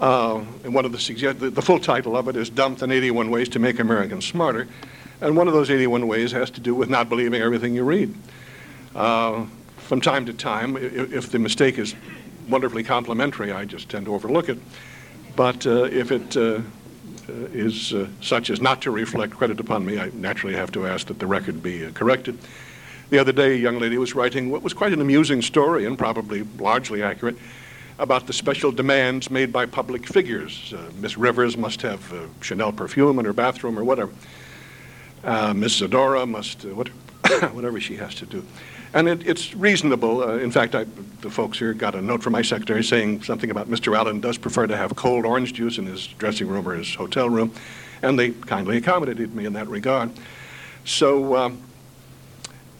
Uh, 0.00 0.44
and 0.64 0.74
one 0.74 0.84
of 0.84 0.92
the, 0.92 1.32
the, 1.38 1.50
the 1.50 1.62
full 1.62 1.78
title 1.78 2.16
of 2.16 2.28
it 2.28 2.36
is 2.36 2.50
Dumbth 2.50 2.82
in 2.82 2.90
81 2.90 3.30
Ways 3.30 3.48
to 3.50 3.58
Make 3.58 3.78
Americans 3.78 4.26
Smarter. 4.26 4.68
And 5.20 5.36
one 5.36 5.48
of 5.48 5.54
those 5.54 5.70
81 5.70 6.06
ways 6.06 6.32
has 6.32 6.50
to 6.52 6.60
do 6.60 6.74
with 6.74 6.90
not 6.90 7.08
believing 7.08 7.40
everything 7.40 7.74
you 7.74 7.84
read. 7.84 8.14
Uh, 8.94 9.46
from 9.78 10.00
time 10.00 10.26
to 10.26 10.34
time, 10.34 10.76
if, 10.76 11.12
if 11.12 11.30
the 11.30 11.38
mistake 11.38 11.78
is 11.78 11.94
wonderfully 12.48 12.82
complimentary, 12.82 13.52
I 13.52 13.64
just 13.64 13.88
tend 13.88 14.06
to 14.06 14.14
overlook 14.14 14.48
it. 14.50 14.58
But 15.34 15.66
uh, 15.66 15.84
if 15.84 16.12
it 16.12 16.36
uh, 16.36 16.60
is 17.52 17.94
uh, 17.94 18.08
such 18.20 18.50
as 18.50 18.60
not 18.60 18.82
to 18.82 18.90
reflect 18.90 19.32
credit 19.32 19.60
upon 19.60 19.86
me, 19.86 19.98
I 19.98 20.10
naturally 20.12 20.54
have 20.54 20.72
to 20.72 20.86
ask 20.86 21.06
that 21.06 21.18
the 21.18 21.26
record 21.26 21.62
be 21.62 21.86
uh, 21.86 21.90
corrected. 21.92 22.38
The 23.08 23.18
other 23.18 23.32
day, 23.32 23.54
a 23.54 23.56
young 23.56 23.78
lady 23.78 23.96
was 23.98 24.14
writing 24.14 24.50
what 24.50 24.62
was 24.62 24.74
quite 24.74 24.92
an 24.92 25.00
amusing 25.00 25.40
story 25.40 25.86
and 25.86 25.96
probably 25.96 26.42
largely 26.58 27.02
accurate 27.02 27.36
about 27.98 28.26
the 28.26 28.32
special 28.32 28.70
demands 28.70 29.30
made 29.30 29.52
by 29.52 29.66
public 29.66 30.06
figures. 30.06 30.74
Uh, 30.76 30.90
Miss 31.00 31.16
Rivers 31.16 31.56
must 31.56 31.82
have 31.82 32.12
uh, 32.12 32.26
Chanel 32.40 32.72
perfume 32.72 33.18
in 33.18 33.24
her 33.24 33.32
bathroom 33.32 33.78
or 33.78 33.84
whatever. 33.84 34.12
Uh, 35.24 35.54
Miss 35.54 35.80
Zadora 35.80 36.28
must, 36.28 36.64
uh, 36.64 36.68
what, 36.68 36.88
whatever 37.52 37.80
she 37.80 37.96
has 37.96 38.14
to 38.16 38.26
do. 38.26 38.44
And 38.92 39.08
it, 39.08 39.26
it's 39.26 39.54
reasonable. 39.54 40.22
Uh, 40.22 40.36
in 40.36 40.50
fact, 40.50 40.74
I, 40.74 40.84
the 41.20 41.30
folks 41.30 41.58
here 41.58 41.72
got 41.72 41.94
a 41.94 42.02
note 42.02 42.22
from 42.22 42.32
my 42.32 42.42
secretary 42.42 42.84
saying 42.84 43.22
something 43.22 43.50
about 43.50 43.68
Mr. 43.68 43.96
Allen 43.96 44.20
does 44.20 44.38
prefer 44.38 44.66
to 44.66 44.76
have 44.76 44.94
cold 44.94 45.24
orange 45.24 45.54
juice 45.54 45.78
in 45.78 45.86
his 45.86 46.06
dressing 46.06 46.48
room 46.48 46.68
or 46.68 46.74
his 46.74 46.94
hotel 46.94 47.28
room, 47.28 47.52
and 48.02 48.18
they 48.18 48.30
kindly 48.30 48.76
accommodated 48.76 49.34
me 49.34 49.46
in 49.46 49.54
that 49.54 49.68
regard. 49.68 50.10
So, 50.84 51.34
um, 51.34 51.65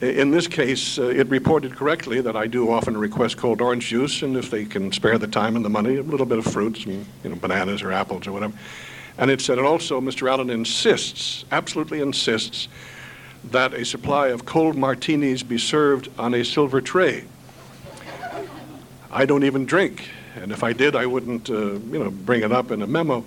in 0.00 0.30
this 0.30 0.46
case, 0.46 0.98
uh, 0.98 1.04
it 1.04 1.28
reported 1.28 1.74
correctly 1.74 2.20
that 2.20 2.36
I 2.36 2.46
do 2.46 2.70
often 2.70 2.96
request 2.96 3.38
cold 3.38 3.62
orange 3.62 3.88
juice, 3.88 4.22
and 4.22 4.36
if 4.36 4.50
they 4.50 4.64
can 4.64 4.92
spare 4.92 5.16
the 5.16 5.26
time 5.26 5.56
and 5.56 5.64
the 5.64 5.70
money, 5.70 5.96
a 5.96 6.02
little 6.02 6.26
bit 6.26 6.38
of 6.38 6.44
fruits, 6.44 6.84
and, 6.84 7.06
you 7.24 7.30
know, 7.30 7.36
bananas 7.36 7.82
or 7.82 7.92
apples 7.92 8.26
or 8.26 8.32
whatever. 8.32 8.52
And 9.16 9.30
it 9.30 9.40
said, 9.40 9.56
and 9.56 9.66
also 9.66 10.00
Mr. 10.00 10.30
Allen 10.30 10.50
insists, 10.50 11.46
absolutely 11.50 12.00
insists, 12.00 12.68
that 13.50 13.72
a 13.72 13.84
supply 13.84 14.28
of 14.28 14.44
cold 14.44 14.76
martinis 14.76 15.42
be 15.42 15.56
served 15.56 16.10
on 16.18 16.34
a 16.34 16.44
silver 16.44 16.80
tray. 16.82 17.24
I 19.10 19.24
don't 19.24 19.44
even 19.44 19.64
drink, 19.64 20.10
and 20.34 20.52
if 20.52 20.62
I 20.62 20.74
did, 20.74 20.94
I 20.94 21.06
wouldn't, 21.06 21.48
uh, 21.48 21.54
you 21.54 21.98
know, 21.98 22.10
bring 22.10 22.42
it 22.42 22.52
up 22.52 22.70
in 22.70 22.82
a 22.82 22.86
memo. 22.86 23.24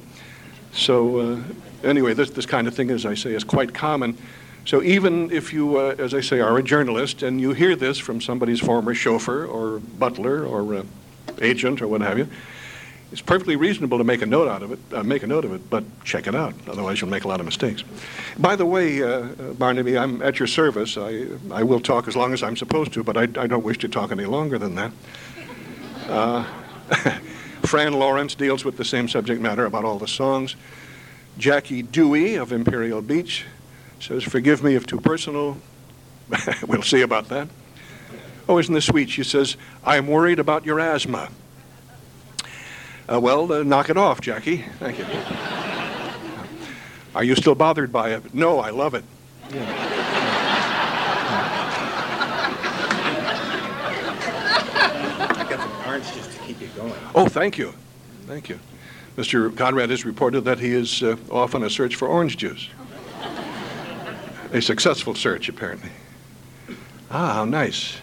So 0.71 1.19
uh, 1.19 1.39
anyway, 1.83 2.13
this 2.13 2.29
this 2.29 2.45
kind 2.45 2.67
of 2.67 2.75
thing, 2.75 2.91
as 2.91 3.07
I 3.07 3.15
say, 3.15 3.33
is 3.33 3.43
quite 3.43 3.73
common. 3.73 4.15
So 4.69 4.83
even 4.83 5.31
if 5.31 5.51
you, 5.51 5.77
uh, 5.79 5.95
as 5.97 6.13
I 6.13 6.21
say, 6.21 6.41
are 6.41 6.55
a 6.55 6.61
journalist 6.61 7.23
and 7.23 7.41
you 7.41 7.53
hear 7.53 7.75
this 7.75 7.97
from 7.97 8.21
somebody's 8.21 8.59
former 8.59 8.93
chauffeur 8.93 9.43
or 9.47 9.79
butler 9.79 10.45
or 10.45 10.75
uh, 10.75 10.83
agent 11.41 11.81
or 11.81 11.87
what 11.87 12.01
have 12.01 12.19
you, 12.19 12.27
it's 13.11 13.19
perfectly 13.19 13.55
reasonable 13.55 13.97
to 13.97 14.03
make 14.03 14.21
a 14.21 14.27
note 14.27 14.47
out 14.47 14.61
of 14.61 14.73
it, 14.73 14.79
uh, 14.93 15.01
make 15.01 15.23
a 15.23 15.27
note 15.27 15.43
of 15.43 15.53
it, 15.53 15.71
but 15.71 15.83
check 16.03 16.27
it 16.27 16.35
out. 16.35 16.53
Otherwise, 16.67 17.01
you'll 17.01 17.09
make 17.09 17.23
a 17.23 17.27
lot 17.27 17.39
of 17.39 17.47
mistakes. 17.47 17.83
By 18.37 18.55
the 18.55 18.67
way, 18.67 19.01
uh, 19.01 19.07
uh, 19.07 19.53
Barnaby, 19.53 19.97
I'm 19.97 20.21
at 20.21 20.37
your 20.37 20.47
service. 20.47 20.97
I, 20.97 21.25
I 21.49 21.63
will 21.63 21.79
talk 21.79 22.07
as 22.07 22.15
long 22.15 22.31
as 22.31 22.43
I'm 22.43 22.55
supposed 22.55 22.93
to, 22.93 23.03
but 23.03 23.17
I, 23.17 23.23
I 23.41 23.47
don't 23.47 23.63
wish 23.63 23.79
to 23.79 23.87
talk 23.87 24.11
any 24.11 24.25
longer 24.25 24.59
than 24.59 24.75
that. 24.75 24.91
Uh, 26.07 26.43
Fran 27.63 27.93
Lawrence 27.93 28.35
deals 28.35 28.63
with 28.63 28.77
the 28.77 28.85
same 28.85 29.07
subject 29.07 29.41
matter 29.41 29.65
about 29.65 29.83
all 29.83 29.97
the 29.97 30.07
songs. 30.07 30.55
Jackie 31.39 31.81
Dewey 31.81 32.35
of 32.35 32.51
Imperial 32.51 33.01
Beach 33.01 33.45
says, 34.03 34.23
Forgive 34.23 34.63
me 34.63 34.75
if 34.75 34.85
too 34.85 34.99
personal. 34.99 35.57
we'll 36.67 36.81
see 36.81 37.01
about 37.01 37.29
that. 37.29 37.47
Oh, 38.47 38.57
isn't 38.57 38.73
this 38.73 38.85
sweet? 38.85 39.09
She 39.09 39.23
says, 39.23 39.57
I 39.83 39.97
am 39.97 40.07
worried 40.07 40.39
about 40.39 40.65
your 40.65 40.79
asthma. 40.79 41.29
Uh, 43.11 43.19
well, 43.19 43.51
uh, 43.51 43.63
knock 43.63 43.89
it 43.89 43.97
off, 43.97 44.21
Jackie. 44.21 44.63
Thank 44.79 44.99
you. 44.99 45.05
Are 47.15 47.23
you 47.23 47.35
still 47.35 47.55
bothered 47.55 47.91
by 47.91 48.11
it? 48.11 48.33
No, 48.33 48.59
I 48.59 48.69
love 48.69 48.93
it. 48.93 49.03
I 49.51 49.55
got 55.49 55.59
some 55.59 55.87
orange 55.87 56.13
juice 56.13 56.27
to 56.27 56.39
keep 56.43 56.61
you 56.61 56.67
going. 56.75 56.93
Oh, 57.15 57.27
thank 57.27 57.57
you. 57.57 57.73
Thank 58.27 58.49
you. 58.49 58.59
Mr. 59.17 59.55
Conrad 59.57 59.89
has 59.89 60.05
reported 60.05 60.41
that 60.41 60.59
he 60.59 60.71
is 60.71 61.01
uh, 61.01 61.17
off 61.31 61.55
on 61.55 61.63
a 61.63 61.69
search 61.69 61.95
for 61.95 62.07
orange 62.07 62.37
juice. 62.37 62.69
A 64.51 64.61
successful 64.61 65.13
search, 65.13 65.47
apparently. 65.47 65.91
Ah, 67.11 67.33
how 67.33 67.45
nice. 67.45 67.97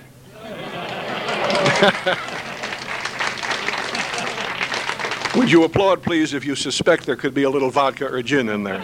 Would 5.36 5.50
you 5.50 5.64
applaud, 5.64 6.02
please, 6.02 6.32
if 6.32 6.44
you 6.44 6.54
suspect 6.54 7.04
there 7.04 7.16
could 7.16 7.34
be 7.34 7.42
a 7.42 7.50
little 7.50 7.70
vodka 7.70 8.06
or 8.06 8.22
gin 8.22 8.48
in 8.48 8.62
there? 8.62 8.80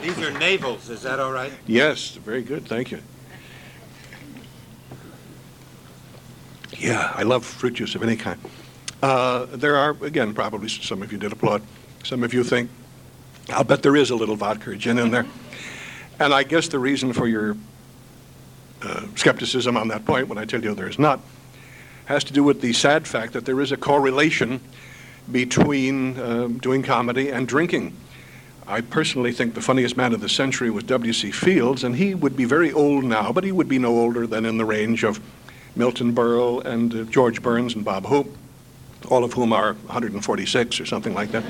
These 0.00 0.18
are 0.18 0.30
navels, 0.38 0.90
is 0.90 1.02
that 1.02 1.18
all 1.18 1.32
right? 1.32 1.52
Yes, 1.66 2.14
very 2.14 2.42
good. 2.42 2.66
Thank 2.66 2.92
you. 2.92 3.00
Yeah, 6.78 7.12
I 7.14 7.24
love 7.24 7.44
fruit 7.44 7.74
juice 7.74 7.94
of 7.94 8.02
any 8.02 8.16
kind. 8.16 8.40
Uh, 9.02 9.46
there 9.46 9.76
are, 9.76 9.90
again, 10.02 10.34
probably 10.34 10.68
some 10.68 11.02
of 11.02 11.10
you 11.10 11.18
did 11.18 11.32
applaud. 11.32 11.62
Some 12.04 12.22
of 12.22 12.32
you 12.32 12.44
think, 12.44 12.70
I'll 13.50 13.64
bet 13.64 13.82
there 13.82 13.96
is 13.96 14.10
a 14.10 14.16
little 14.16 14.36
vodka 14.36 14.70
or 14.70 14.76
gin 14.76 14.98
in 14.98 15.10
there. 15.10 15.26
And 16.20 16.32
I 16.32 16.44
guess 16.44 16.68
the 16.68 16.78
reason 16.78 17.12
for 17.12 17.26
your 17.26 17.56
uh, 18.82 19.02
skepticism 19.16 19.76
on 19.76 19.88
that 19.88 20.04
point, 20.04 20.28
when 20.28 20.38
I 20.38 20.44
tell 20.44 20.62
you 20.62 20.74
there 20.74 20.88
is 20.88 20.98
not, 20.98 21.20
has 22.06 22.22
to 22.24 22.32
do 22.32 22.44
with 22.44 22.60
the 22.60 22.72
sad 22.72 23.08
fact 23.08 23.32
that 23.32 23.44
there 23.46 23.60
is 23.60 23.72
a 23.72 23.76
correlation 23.76 24.60
between 25.30 26.18
uh, 26.18 26.48
doing 26.60 26.82
comedy 26.82 27.30
and 27.30 27.48
drinking. 27.48 27.96
I 28.66 28.80
personally 28.80 29.32
think 29.32 29.54
the 29.54 29.60
funniest 29.60 29.96
man 29.96 30.12
of 30.12 30.20
the 30.20 30.28
century 30.28 30.70
was 30.70 30.84
W.C. 30.84 31.30
Fields, 31.30 31.84
and 31.84 31.96
he 31.96 32.14
would 32.14 32.36
be 32.36 32.44
very 32.44 32.72
old 32.72 33.04
now, 33.04 33.32
but 33.32 33.44
he 33.44 33.52
would 33.52 33.68
be 33.68 33.78
no 33.78 33.98
older 33.98 34.26
than 34.26 34.46
in 34.46 34.58
the 34.58 34.64
range 34.64 35.04
of 35.04 35.20
Milton 35.76 36.14
Berle 36.14 36.64
and 36.64 36.94
uh, 36.94 37.04
George 37.04 37.42
Burns 37.42 37.74
and 37.74 37.84
Bob 37.84 38.06
Hope, 38.06 38.34
all 39.10 39.24
of 39.24 39.32
whom 39.32 39.52
are 39.52 39.74
146 39.74 40.80
or 40.80 40.86
something 40.86 41.14
like 41.14 41.30
that. 41.32 41.44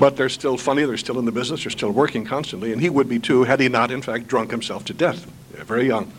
But 0.00 0.16
they're 0.16 0.28
still 0.28 0.56
funny, 0.56 0.84
they're 0.84 0.96
still 0.96 1.20
in 1.20 1.26
the 1.26 1.32
business, 1.32 1.62
they're 1.62 1.70
still 1.70 1.92
working 1.92 2.24
constantly, 2.24 2.72
and 2.72 2.80
he 2.80 2.90
would 2.90 3.08
be 3.08 3.20
too 3.20 3.44
had 3.44 3.60
he 3.60 3.68
not, 3.68 3.92
in 3.92 4.02
fact, 4.02 4.26
drunk 4.26 4.50
himself 4.50 4.84
to 4.86 4.94
death, 4.94 5.24
very 5.52 5.86
young. 5.86 6.10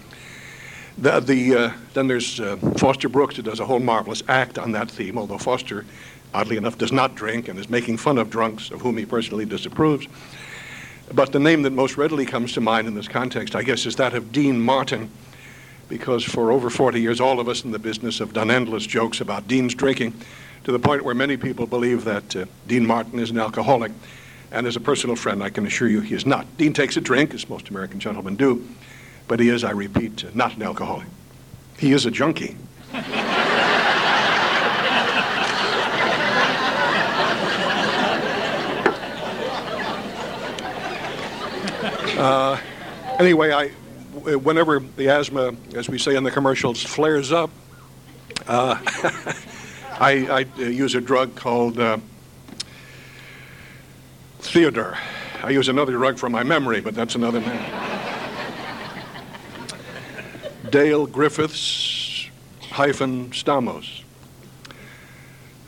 The, 0.98 1.20
the, 1.20 1.56
uh, 1.56 1.72
then 1.94 2.08
there's 2.08 2.40
uh, 2.40 2.58
Foster 2.78 3.10
Brooks, 3.10 3.36
who 3.36 3.42
does 3.42 3.60
a 3.60 3.66
whole 3.66 3.80
marvelous 3.80 4.24
act 4.30 4.58
on 4.58 4.72
that 4.74 4.90
theme, 4.90 5.18
although 5.18 5.40
Foster 5.40 5.86
oddly 6.34 6.58
enough, 6.58 6.78
does 6.78 6.92
not 6.92 7.16
drink 7.16 7.48
and 7.48 7.60
is 7.60 7.70
making 7.70 7.98
fun 7.98 8.18
of 8.18 8.30
drunks, 8.30 8.72
of 8.72 8.82
whom 8.82 8.98
he 8.98 9.06
personally 9.06 9.46
disapproves. 9.46 10.08
But 11.14 11.32
the 11.32 11.40
name 11.40 11.64
that 11.64 11.72
most 11.72 11.98
readily 11.98 12.26
comes 12.26 12.54
to 12.54 12.62
mind 12.62 12.88
in 12.88 12.96
this 12.96 13.08
context, 13.08 13.56
I 13.56 13.64
guess, 13.64 13.86
is 13.86 13.98
that 13.98 14.14
of 14.14 14.32
Dean 14.32 14.60
Martin, 14.62 15.10
because 15.90 16.24
for 16.24 16.52
over 16.52 16.70
40 16.70 17.02
years, 17.02 17.20
all 17.20 17.40
of 17.40 17.50
us 17.50 17.66
in 17.66 17.72
the 17.72 17.80
business 17.80 18.20
have 18.20 18.34
done 18.34 18.50
endless 18.50 18.86
jokes 18.86 19.20
about 19.20 19.48
Dean's 19.48 19.76
drinking, 19.76 20.14
to 20.64 20.72
the 20.72 20.80
point 20.80 21.04
where 21.04 21.16
many 21.16 21.38
people 21.38 21.66
believe 21.66 22.04
that 22.06 22.36
uh, 22.36 22.46
Dean 22.68 22.86
Martin 22.86 23.20
is 23.20 23.32
an 23.32 23.40
alcoholic. 23.40 23.92
And 24.52 24.68
as 24.68 24.76
a 24.76 24.80
personal 24.80 25.16
friend, 25.16 25.42
I 25.42 25.50
can 25.50 25.66
assure 25.66 25.88
you 25.88 26.02
he 26.02 26.14
is 26.14 26.26
not. 26.26 26.46
Dean 26.58 26.74
takes 26.74 26.98
a 26.98 27.02
drink, 27.02 27.34
as 27.34 27.50
most 27.50 27.70
American 27.70 28.00
gentlemen 28.00 28.36
do, 28.36 28.68
but 29.28 29.40
he 29.40 29.50
is, 29.50 29.64
I 29.64 29.72
repeat, 29.72 30.26
uh, 30.26 30.30
not 30.34 30.56
an 30.56 30.64
alcoholic. 30.64 31.08
He 31.78 31.94
is 31.94 32.06
a 32.06 32.12
junkie. 32.12 32.58
Uh, 42.22 42.60
anyway, 43.18 43.52
I, 43.52 43.70
whenever 44.20 44.80
the 44.80 45.10
asthma, 45.10 45.56
as 45.74 45.90
we 45.90 45.98
say 45.98 46.16
in 46.16 46.24
the 46.24 46.30
commercials, 46.30 46.84
flares 46.84 47.32
up, 47.32 47.50
uh, 48.48 48.78
I, 50.02 50.46
I, 50.58 50.60
use 50.60 50.96
a 50.96 51.00
drug 51.00 51.36
called 51.36 51.80
uh, 51.80 52.00
Theo-Dur. 54.40 54.98
I 55.44 55.52
use 55.52 55.68
another 55.68 55.92
drug 55.92 56.18
for 56.18 56.28
my 56.28 56.42
memory, 56.42 56.82
but 56.82 56.96
that's 56.96 57.14
another 57.14 57.40
man. 57.40 58.18
Dale 60.72 61.06
Griffiths 61.06 62.32
hyphen 62.72 63.30
Stamos. 63.30 64.02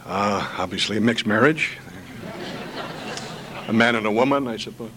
Uh, 0.04 0.56
obviously, 0.58 0.98
a 0.98 1.02
mixed 1.02 1.28
marriage. 1.28 1.78
a 3.68 3.74
man 3.74 3.96
and 3.96 4.08
a 4.08 4.12
woman, 4.12 4.48
I 4.48 4.58
suppose. 4.58 4.90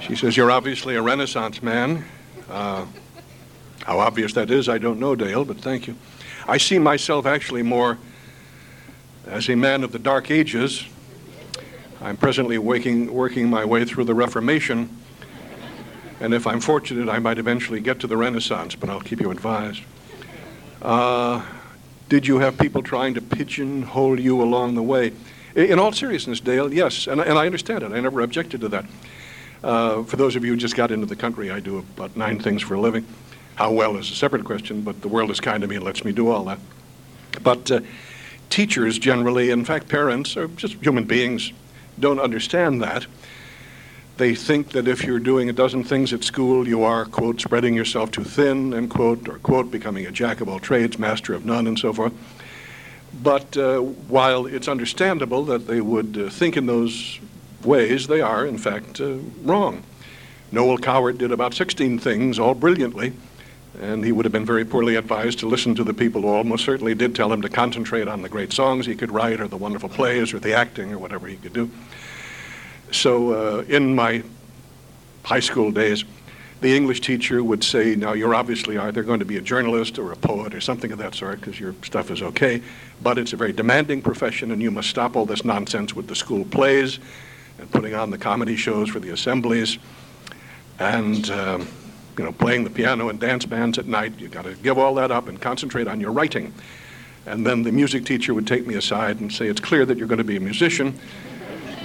She 0.00 0.14
says, 0.14 0.36
You're 0.36 0.52
obviously 0.52 0.94
a 0.94 1.02
Renaissance 1.02 1.60
man. 1.60 2.04
Uh, 2.48 2.86
how 3.84 3.98
obvious 3.98 4.32
that 4.34 4.48
is, 4.48 4.68
I 4.68 4.78
don't 4.78 5.00
know, 5.00 5.16
Dale, 5.16 5.44
but 5.44 5.56
thank 5.56 5.88
you. 5.88 5.96
I 6.46 6.58
see 6.58 6.78
myself 6.78 7.26
actually 7.26 7.62
more 7.62 7.98
as 9.26 9.48
a 9.48 9.54
man 9.54 9.84
of 9.84 9.92
the 9.92 9.98
Dark 9.98 10.30
Ages. 10.30 10.84
I'm 12.00 12.16
presently 12.16 12.58
waking, 12.58 13.12
working 13.12 13.50
my 13.50 13.64
way 13.64 13.84
through 13.84 14.04
the 14.04 14.14
Reformation, 14.14 14.88
and 16.20 16.34
if 16.34 16.46
I'm 16.46 16.60
fortunate, 16.60 17.08
I 17.08 17.18
might 17.18 17.38
eventually 17.38 17.80
get 17.80 18.00
to 18.00 18.06
the 18.06 18.16
Renaissance, 18.16 18.74
but 18.74 18.88
I'll 18.88 19.00
keep 19.00 19.20
you 19.20 19.30
advised. 19.30 19.82
Uh, 20.82 21.44
did 22.08 22.26
you 22.26 22.38
have 22.38 22.58
people 22.58 22.82
trying 22.82 23.14
to 23.14 23.20
pigeonhole 23.20 24.18
you 24.18 24.42
along 24.42 24.74
the 24.74 24.82
way? 24.82 25.12
In 25.54 25.78
all 25.78 25.92
seriousness, 25.92 26.40
Dale, 26.40 26.72
yes, 26.72 27.06
and, 27.06 27.20
and 27.20 27.38
I 27.38 27.46
understand 27.46 27.82
it. 27.82 27.92
I 27.92 28.00
never 28.00 28.20
objected 28.20 28.60
to 28.62 28.68
that. 28.68 28.84
Uh, 29.62 30.02
for 30.04 30.16
those 30.16 30.36
of 30.36 30.44
you 30.44 30.52
who 30.52 30.56
just 30.56 30.76
got 30.76 30.90
into 30.90 31.06
the 31.06 31.16
country, 31.16 31.50
I 31.50 31.60
do 31.60 31.78
about 31.78 32.16
nine 32.16 32.38
things 32.38 32.62
for 32.62 32.74
a 32.74 32.80
living. 32.80 33.06
How 33.56 33.72
well 33.72 33.96
is 33.96 34.10
a 34.10 34.14
separate 34.14 34.44
question, 34.44 34.82
but 34.82 35.02
the 35.02 35.08
world 35.08 35.30
is 35.30 35.40
kind 35.40 35.60
to 35.62 35.68
me 35.68 35.76
and 35.76 35.84
lets 35.84 36.04
me 36.04 36.12
do 36.12 36.30
all 36.30 36.44
that. 36.44 36.58
But 37.42 37.70
uh, 37.70 37.80
teachers 38.48 38.98
generally, 38.98 39.50
in 39.50 39.64
fact, 39.64 39.88
parents, 39.88 40.36
or 40.36 40.48
just 40.48 40.74
human 40.74 41.04
beings, 41.04 41.52
don't 41.98 42.20
understand 42.20 42.82
that. 42.82 43.06
They 44.16 44.34
think 44.34 44.72
that 44.72 44.86
if 44.86 45.04
you're 45.04 45.18
doing 45.18 45.48
a 45.48 45.52
dozen 45.52 45.82
things 45.82 46.12
at 46.12 46.24
school, 46.24 46.68
you 46.68 46.82
are, 46.82 47.06
quote, 47.06 47.40
spreading 47.40 47.74
yourself 47.74 48.10
too 48.10 48.24
thin, 48.24 48.74
end 48.74 48.90
quote, 48.90 49.26
or, 49.28 49.38
quote, 49.38 49.70
becoming 49.70 50.04
a 50.06 50.10
jack 50.10 50.40
of 50.40 50.48
all 50.48 50.58
trades, 50.58 50.98
master 50.98 51.32
of 51.32 51.46
none, 51.46 51.66
and 51.66 51.78
so 51.78 51.92
forth. 51.92 52.12
But 53.22 53.56
uh, 53.56 53.80
while 53.80 54.46
it's 54.46 54.68
understandable 54.68 55.44
that 55.46 55.66
they 55.66 55.80
would 55.80 56.18
uh, 56.18 56.28
think 56.30 56.56
in 56.56 56.66
those 56.66 57.18
ways, 57.64 58.06
they 58.06 58.20
are, 58.20 58.46
in 58.46 58.58
fact, 58.58 59.00
uh, 59.00 59.16
wrong. 59.42 59.82
Noel 60.52 60.78
Coward 60.78 61.18
did 61.18 61.32
about 61.32 61.54
16 61.54 61.98
things, 61.98 62.38
all 62.38 62.54
brilliantly, 62.54 63.12
and 63.78 64.04
he 64.04 64.12
would 64.12 64.24
have 64.24 64.32
been 64.32 64.46
very 64.46 64.64
poorly 64.64 64.96
advised 64.96 65.38
to 65.38 65.46
listen 65.46 65.74
to 65.74 65.84
the 65.84 65.94
people 65.94 66.22
who 66.22 66.28
almost 66.28 66.64
certainly 66.64 66.94
did 66.94 67.14
tell 67.14 67.32
him 67.32 67.40
to 67.42 67.48
concentrate 67.48 68.08
on 68.08 68.22
the 68.22 68.28
great 68.28 68.52
songs 68.52 68.86
he 68.86 68.94
could 68.94 69.10
write 69.10 69.40
or 69.40 69.46
the 69.46 69.56
wonderful 69.56 69.88
plays 69.88 70.34
or 70.34 70.38
the 70.38 70.52
acting 70.52 70.92
or 70.92 70.98
whatever 70.98 71.26
he 71.26 71.36
could 71.36 71.52
do. 71.52 71.70
So 72.90 73.32
uh, 73.32 73.62
in 73.62 73.94
my 73.94 74.22
high 75.22 75.40
school 75.40 75.70
days, 75.70 76.04
the 76.60 76.76
English 76.76 77.00
teacher 77.00 77.42
would 77.42 77.64
say, 77.64 77.94
Now, 77.94 78.12
you're 78.12 78.34
obviously 78.34 78.76
either 78.76 79.02
going 79.02 79.20
to 79.20 79.24
be 79.24 79.36
a 79.36 79.40
journalist 79.40 79.98
or 79.98 80.12
a 80.12 80.16
poet 80.16 80.52
or 80.52 80.60
something 80.60 80.92
of 80.92 80.98
that 80.98 81.14
sort 81.14 81.40
because 81.40 81.58
your 81.58 81.74
stuff 81.82 82.10
is 82.10 82.20
okay, 82.20 82.60
but 83.02 83.16
it's 83.16 83.32
a 83.32 83.36
very 83.36 83.52
demanding 83.52 84.02
profession 84.02 84.50
and 84.50 84.60
you 84.60 84.70
must 84.70 84.90
stop 84.90 85.16
all 85.16 85.24
this 85.24 85.44
nonsense 85.44 85.94
with 85.94 86.08
the 86.08 86.16
school 86.16 86.44
plays 86.44 86.98
and 87.58 87.70
putting 87.70 87.94
on 87.94 88.10
the 88.10 88.18
comedy 88.18 88.56
shows 88.56 88.88
for 88.90 88.98
the 88.98 89.10
assemblies. 89.10 89.78
And. 90.80 91.30
Um, 91.30 91.68
you 92.18 92.24
know, 92.24 92.32
playing 92.32 92.64
the 92.64 92.70
piano 92.70 93.08
and 93.08 93.18
dance 93.18 93.46
bands 93.46 93.78
at 93.78 93.86
night. 93.86 94.14
You've 94.18 94.30
got 94.30 94.44
to 94.44 94.54
give 94.54 94.78
all 94.78 94.94
that 94.96 95.10
up 95.10 95.28
and 95.28 95.40
concentrate 95.40 95.88
on 95.88 96.00
your 96.00 96.12
writing. 96.12 96.52
And 97.26 97.46
then 97.46 97.62
the 97.62 97.72
music 97.72 98.04
teacher 98.04 98.34
would 98.34 98.46
take 98.46 98.66
me 98.66 98.74
aside 98.74 99.20
and 99.20 99.32
say, 99.32 99.46
It's 99.46 99.60
clear 99.60 99.84
that 99.86 99.98
you're 99.98 100.08
going 100.08 100.18
to 100.18 100.24
be 100.24 100.36
a 100.36 100.40
musician, 100.40 100.98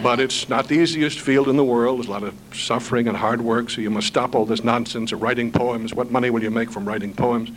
but 0.01 0.19
it's 0.19 0.49
not 0.49 0.67
the 0.67 0.75
easiest 0.75 1.19
field 1.19 1.47
in 1.47 1.57
the 1.57 1.63
world. 1.63 1.99
There's 1.99 2.07
a 2.07 2.11
lot 2.11 2.23
of 2.23 2.35
suffering 2.53 3.07
and 3.07 3.17
hard 3.17 3.41
work, 3.41 3.69
so 3.69 3.81
you 3.81 3.89
must 3.89 4.07
stop 4.07 4.35
all 4.35 4.45
this 4.45 4.63
nonsense 4.63 5.11
of 5.11 5.21
writing 5.21 5.51
poems. 5.51 5.93
What 5.93 6.11
money 6.11 6.29
will 6.29 6.43
you 6.43 6.51
make 6.51 6.71
from 6.71 6.87
writing 6.87 7.13
poems? 7.13 7.51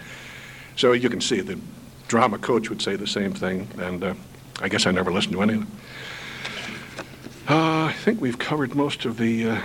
So 0.77 0.93
you 0.93 1.09
can 1.09 1.21
see 1.21 1.41
the 1.41 1.59
drama 2.09 2.39
coach 2.39 2.69
would 2.69 2.83
say 2.83 2.97
the 2.97 3.07
same 3.07 3.33
thing, 3.33 3.69
and 3.79 4.03
uh, 4.03 4.14
I 4.61 4.69
guess 4.69 4.87
I 4.87 4.91
never 4.91 5.12
listened 5.12 5.35
to 5.35 5.43
any 5.43 5.55
of 5.55 5.61
them. 5.61 5.71
Uh, 7.49 7.85
I 7.87 7.93
think 7.93 8.21
we've 8.21 8.39
covered 8.39 8.75
most 8.75 9.05
of 9.05 9.16
the. 9.16 9.51
Uh, 9.51 9.61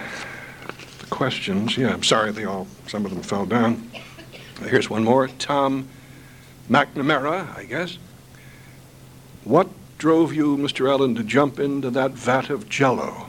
questions. 1.09 1.77
Yeah, 1.77 1.93
I'm 1.93 2.03
sorry 2.03 2.31
they 2.31 2.45
all, 2.45 2.67
some 2.87 3.05
of 3.05 3.11
them 3.11 3.21
fell 3.21 3.45
down. 3.45 3.89
Here's 4.61 4.89
one 4.89 5.03
more. 5.03 5.27
Tom 5.27 5.87
McNamara, 6.69 7.55
I 7.57 7.65
guess. 7.65 7.97
What 9.43 9.67
drove 9.97 10.33
you, 10.33 10.57
Mr. 10.57 10.89
Allen, 10.89 11.15
to 11.15 11.23
jump 11.23 11.59
into 11.59 11.89
that 11.91 12.11
vat 12.11 12.49
of 12.49 12.69
jello? 12.69 13.27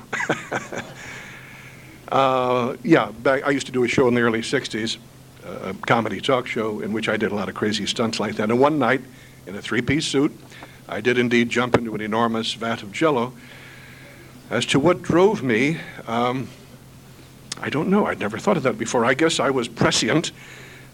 uh, 2.08 2.76
yeah, 2.82 3.10
back, 3.22 3.46
I 3.46 3.50
used 3.50 3.66
to 3.66 3.72
do 3.72 3.84
a 3.84 3.88
show 3.88 4.08
in 4.08 4.14
the 4.14 4.20
early 4.20 4.40
60s, 4.40 4.98
uh, 5.44 5.72
a 5.72 5.74
comedy 5.86 6.20
talk 6.20 6.46
show, 6.46 6.80
in 6.80 6.92
which 6.92 7.08
I 7.08 7.16
did 7.16 7.32
a 7.32 7.34
lot 7.34 7.48
of 7.48 7.54
crazy 7.54 7.86
stunts 7.86 8.20
like 8.20 8.36
that. 8.36 8.50
And 8.50 8.60
one 8.60 8.78
night, 8.78 9.02
in 9.46 9.56
a 9.56 9.62
three 9.62 9.82
piece 9.82 10.06
suit, 10.06 10.32
I 10.88 11.00
did 11.00 11.18
indeed 11.18 11.48
jump 11.48 11.76
into 11.76 11.94
an 11.94 12.00
enormous 12.00 12.54
vat 12.54 12.82
of 12.82 12.92
jello. 12.92 13.32
As 14.50 14.66
to 14.66 14.78
what 14.78 15.02
drove 15.02 15.42
me, 15.42 15.78
um, 16.06 16.48
I 17.64 17.70
don't 17.70 17.88
know. 17.88 18.04
I'd 18.04 18.20
never 18.20 18.36
thought 18.36 18.58
of 18.58 18.62
that 18.64 18.76
before. 18.76 19.06
I 19.06 19.14
guess 19.14 19.40
I 19.40 19.48
was 19.48 19.68
prescient 19.68 20.32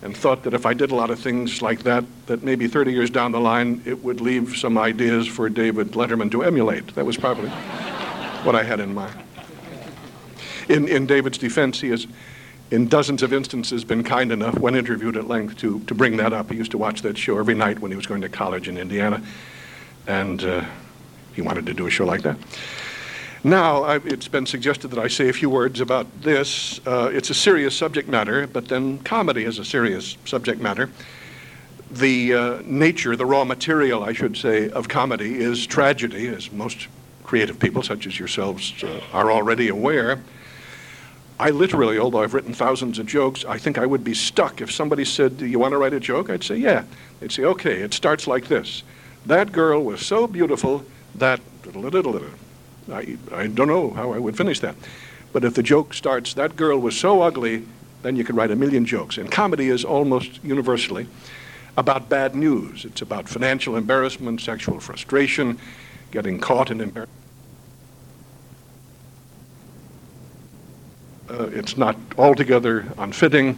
and 0.03 0.16
thought 0.16 0.45
that 0.45 0.55
if 0.55 0.64
I 0.64 0.73
did 0.73 0.93
a 0.93 0.95
lot 0.95 1.11
of 1.11 1.18
things 1.18 1.61
like 1.61 1.83
that, 1.83 2.05
that 2.27 2.45
maybe 2.45 2.68
30 2.68 2.93
years 2.93 3.11
down 3.11 3.33
the 3.33 3.41
line, 3.41 3.83
it 3.85 4.05
would 4.05 4.21
leave 4.21 4.57
some 4.57 4.79
ideas 4.79 5.27
for 5.27 5.49
David 5.49 5.89
Letterman 5.95 6.31
to 6.31 6.45
emulate. 6.45 6.95
That 6.95 7.05
was 7.05 7.16
probably 7.16 7.49
what 8.45 8.55
I 8.55 8.62
had 8.62 8.79
in 8.79 8.95
mind. 8.95 9.21
In, 10.68 10.87
in 10.87 11.07
David's 11.07 11.39
defense, 11.39 11.81
he 11.81 11.89
has, 11.89 12.07
in 12.71 12.87
dozens 12.87 13.25
of 13.25 13.33
instances, 13.33 13.83
been 13.83 14.05
kind 14.05 14.31
enough, 14.31 14.57
when 14.57 14.77
interviewed 14.77 15.16
at 15.16 15.27
length, 15.27 15.59
to, 15.59 15.81
to 15.81 15.95
bring 15.97 16.18
that 16.18 16.33
up. 16.33 16.53
He 16.53 16.57
used 16.57 16.71
to 16.71 16.79
watch 16.79 17.03
that 17.03 17.18
show 17.18 17.37
every 17.37 17.57
night 17.57 17.81
when 17.81 17.91
he 17.91 17.97
was 17.97 18.07
going 18.07 18.21
to 18.21 18.29
college 18.29 18.68
in 18.68 18.79
Indiana, 18.79 19.21
and 20.07 20.45
uh, 20.45 20.64
he 21.35 21.43
wanted 21.43 21.66
to 21.66 21.75
do 21.75 21.89
a 21.89 21.91
show 21.91 22.07
like 22.07 22.23
that. 22.23 22.37
Now, 23.43 23.84
I've, 23.84 24.07
it's 24.07 24.28
been 24.28 24.45
suggested 24.45 24.88
that 24.88 24.99
I 24.99 25.09
say 25.09 25.30
a 25.30 25.32
few 25.32 25.49
words 25.49 25.80
about 25.80 26.07
this. 26.20 26.78
Uh, 26.86 27.11
it's 27.11 27.30
a 27.30 27.34
serious 27.34 27.74
subject 27.74 28.07
matter, 28.07 28.47
but 28.47 28.68
then 28.68 28.99
comedy 28.99 29.45
is 29.45 29.59
a 29.59 29.64
serious 29.64 30.18
subject 30.26 30.61
matter. 30.61 30.91
The 31.91 32.34
uh, 32.34 32.62
nature, 32.66 33.16
the 33.16 33.24
raw 33.24 33.45
material, 33.45 34.05
I 34.05 34.12
should 34.12 34.36
say, 34.36 34.68
of 34.68 34.88
comedy 34.88 35.41
is 35.41 35.66
tragedy, 35.66 36.28
as 36.28 36.53
most 36.53 36.88
creative 37.24 37.59
people, 37.59 37.82
such 37.82 38.07
as 38.07 38.18
yourselves, 38.18 38.74
uh, 38.84 39.01
are 39.14 39.32
already 39.32 39.68
aware. 39.68 40.20
I 41.38 41.49
literally, 41.49 41.99
although 41.99 42.22
I've 42.22 42.34
written 42.34 42.53
thousands 42.53 42.99
of 42.99 43.07
jokes, 43.07 43.47
I 43.47 43.57
think 43.57 43.78
I 43.78 43.86
would 43.86 44.05
be 44.05 44.12
stuck 44.12 44.61
if 44.61 44.70
somebody 44.70 45.07
said, 45.07 45.38
Do 45.38 45.47
you 45.47 45.59
want 45.59 45.72
to 45.72 45.78
write 45.78 45.95
a 45.95 46.01
joke? 46.01 46.28
I'd 46.28 46.45
say, 46.45 46.57
Yeah. 46.57 46.84
They'd 47.20 47.32
say, 47.32 47.45
Okay, 47.45 47.80
it 47.80 47.95
starts 47.95 48.26
like 48.26 48.49
this 48.49 48.82
That 49.24 49.51
girl 49.51 49.82
was 49.82 50.05
so 50.05 50.26
beautiful 50.26 50.84
that. 51.14 51.41
I, 52.91 53.16
I 53.32 53.47
don't 53.47 53.68
know 53.68 53.91
how 53.91 54.12
I 54.12 54.18
would 54.18 54.36
finish 54.36 54.61
that. 54.61 54.74
But 55.32 55.45
if 55.45 55.55
the 55.55 55.62
joke 55.62 55.95
starts, 55.95 56.34
that 56.34 56.57
girl 56.57 56.78
was 56.78 56.99
so 56.99 57.22
ugly, 57.22 57.64
then 58.03 58.16
you 58.16 58.24
can 58.24 58.36
write 58.36 58.51
a 58.51 58.57
million 58.57 58.84
jokes. 58.84 59.18
And 59.18 59.30
comedy 59.30 59.68
is 59.68 59.84
almost 59.84 60.43
universally 60.43 61.07
about 61.76 62.09
bad 62.09 62.34
news. 62.34 62.84
It's 62.84 63.03
about 63.03 63.28
financial 63.28 63.76
embarrassment, 63.76 64.41
sexual 64.41 64.80
frustration, 64.80 65.59
getting 66.11 66.41
caught 66.41 66.70
in 66.70 66.80
embarrassment. 66.80 67.16
Uh, 71.28 71.45
it's 71.53 71.76
not 71.76 71.97
altogether 72.18 72.86
unfitting, 72.99 73.57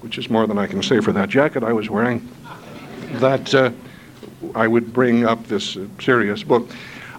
which 0.00 0.18
is 0.18 0.30
more 0.30 0.46
than 0.46 0.56
I 0.56 0.68
can 0.68 0.82
say 0.82 1.00
for 1.00 1.12
that 1.12 1.28
jacket 1.28 1.64
I 1.64 1.72
was 1.72 1.90
wearing, 1.90 2.28
that 3.14 3.52
uh, 3.52 3.72
I 4.54 4.68
would 4.68 4.92
bring 4.92 5.26
up 5.26 5.44
this 5.48 5.76
uh, 5.76 5.86
serious 6.00 6.44
book. 6.44 6.70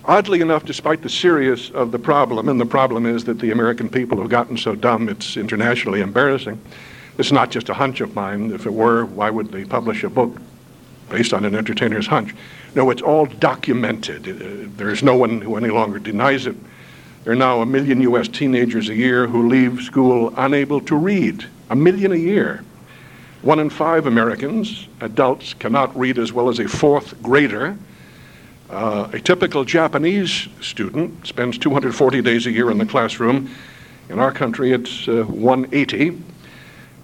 Oddly 0.05 0.41
enough, 0.41 0.65
despite 0.65 1.01
the 1.01 1.09
serious 1.09 1.69
of 1.69 1.91
the 1.93 1.99
problem, 1.99 2.49
and 2.49 2.59
the 2.59 2.65
problem 2.65 3.05
is 3.05 3.23
that 3.23 3.39
the 3.39 3.51
American 3.51 3.87
people 3.87 4.19
have 4.19 4.29
gotten 4.29 4.57
so 4.57 4.75
dumb 4.75 5.07
it's 5.07 5.37
internationally 5.37 6.01
embarrassing. 6.01 6.59
It's 7.17 7.31
not 7.31 7.51
just 7.51 7.69
a 7.69 7.73
hunch 7.73 8.01
of 8.01 8.13
mine. 8.13 8.51
If 8.51 8.65
it 8.65 8.73
were, 8.73 9.05
why 9.05 9.29
would 9.29 9.51
they 9.51 9.63
publish 9.63 10.03
a 10.03 10.09
book 10.09 10.41
based 11.09 11.33
on 11.33 11.45
an 11.45 11.55
entertainer's 11.55 12.07
hunch? 12.07 12.35
No, 12.75 12.89
it's 12.89 13.01
all 13.01 13.27
documented. 13.27 14.27
Uh, 14.27 14.69
there 14.75 14.89
is 14.89 15.03
no 15.03 15.15
one 15.15 15.39
who 15.39 15.55
any 15.55 15.69
longer 15.69 15.99
denies 15.99 16.47
it. 16.47 16.55
There 17.23 17.31
are 17.31 17.37
now 17.37 17.61
a 17.61 17.65
million 17.65 18.01
U.S. 18.01 18.27
teenagers 18.27 18.89
a 18.89 18.95
year 18.95 19.27
who 19.27 19.47
leave 19.47 19.81
school 19.83 20.33
unable 20.35 20.81
to 20.81 20.97
read. 20.97 21.45
A 21.69 21.75
million 21.77 22.11
a 22.11 22.17
year. 22.17 22.65
One 23.41 23.59
in 23.59 23.69
five 23.69 24.05
Americans, 24.05 24.87
adults, 24.99 25.53
cannot 25.53 25.97
read 25.97 26.17
as 26.17 26.33
well 26.33 26.49
as 26.49 26.59
a 26.59 26.67
fourth 26.67 27.21
grader. 27.21 27.77
Uh, 28.74 29.07
a 29.13 29.19
typical 29.19 29.63
Japanese 29.63 30.47
student 30.59 31.28
spends 31.28 31.59
240 31.59 32.24
days 32.24 32.47
a 32.47 32.51
year 32.51 32.71
in 32.71 32.80
the 32.80 32.86
classroom 32.88 33.47
In 34.09 34.17
our 34.17 34.32
country, 34.32 34.71
it's 34.71 35.07
uh, 35.07 35.26
180. 35.26 36.09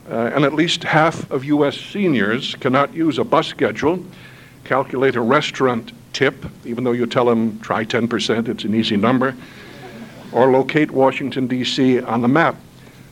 Uh, 0.10 0.14
and 0.34 0.46
at 0.46 0.56
least 0.56 0.84
half 0.84 1.30
of 1.30 1.46
U.S. 1.46 1.78
seniors 1.78 2.56
cannot 2.56 2.92
use 2.96 3.20
a 3.20 3.24
bus 3.24 3.46
schedule, 3.46 4.04
calculate 4.64 5.16
a 5.16 5.22
restaurant 5.22 5.92
tip, 6.12 6.44
even 6.66 6.84
though 6.84 6.92
you 6.92 7.06
tell 7.06 7.26
them 7.26 7.60
try 7.60 7.86
10%, 7.86 8.48
it's 8.48 8.64
an 8.64 8.74
easy 8.74 8.98
number, 8.98 9.36
or 10.32 10.52
locate 10.52 10.90
Washington, 10.90 11.46
D.C. 11.46 12.02
on 12.02 12.22
the 12.22 12.28
map. 12.28 12.56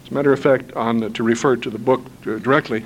As 0.04 0.10
a 0.10 0.14
matter 0.16 0.34
of 0.34 0.40
fact, 0.40 0.74
on, 0.74 1.14
to 1.14 1.22
refer 1.22 1.58
to 1.58 1.70
the 1.70 1.78
book 1.78 2.02
uh, 2.26 2.40
directly, 2.40 2.84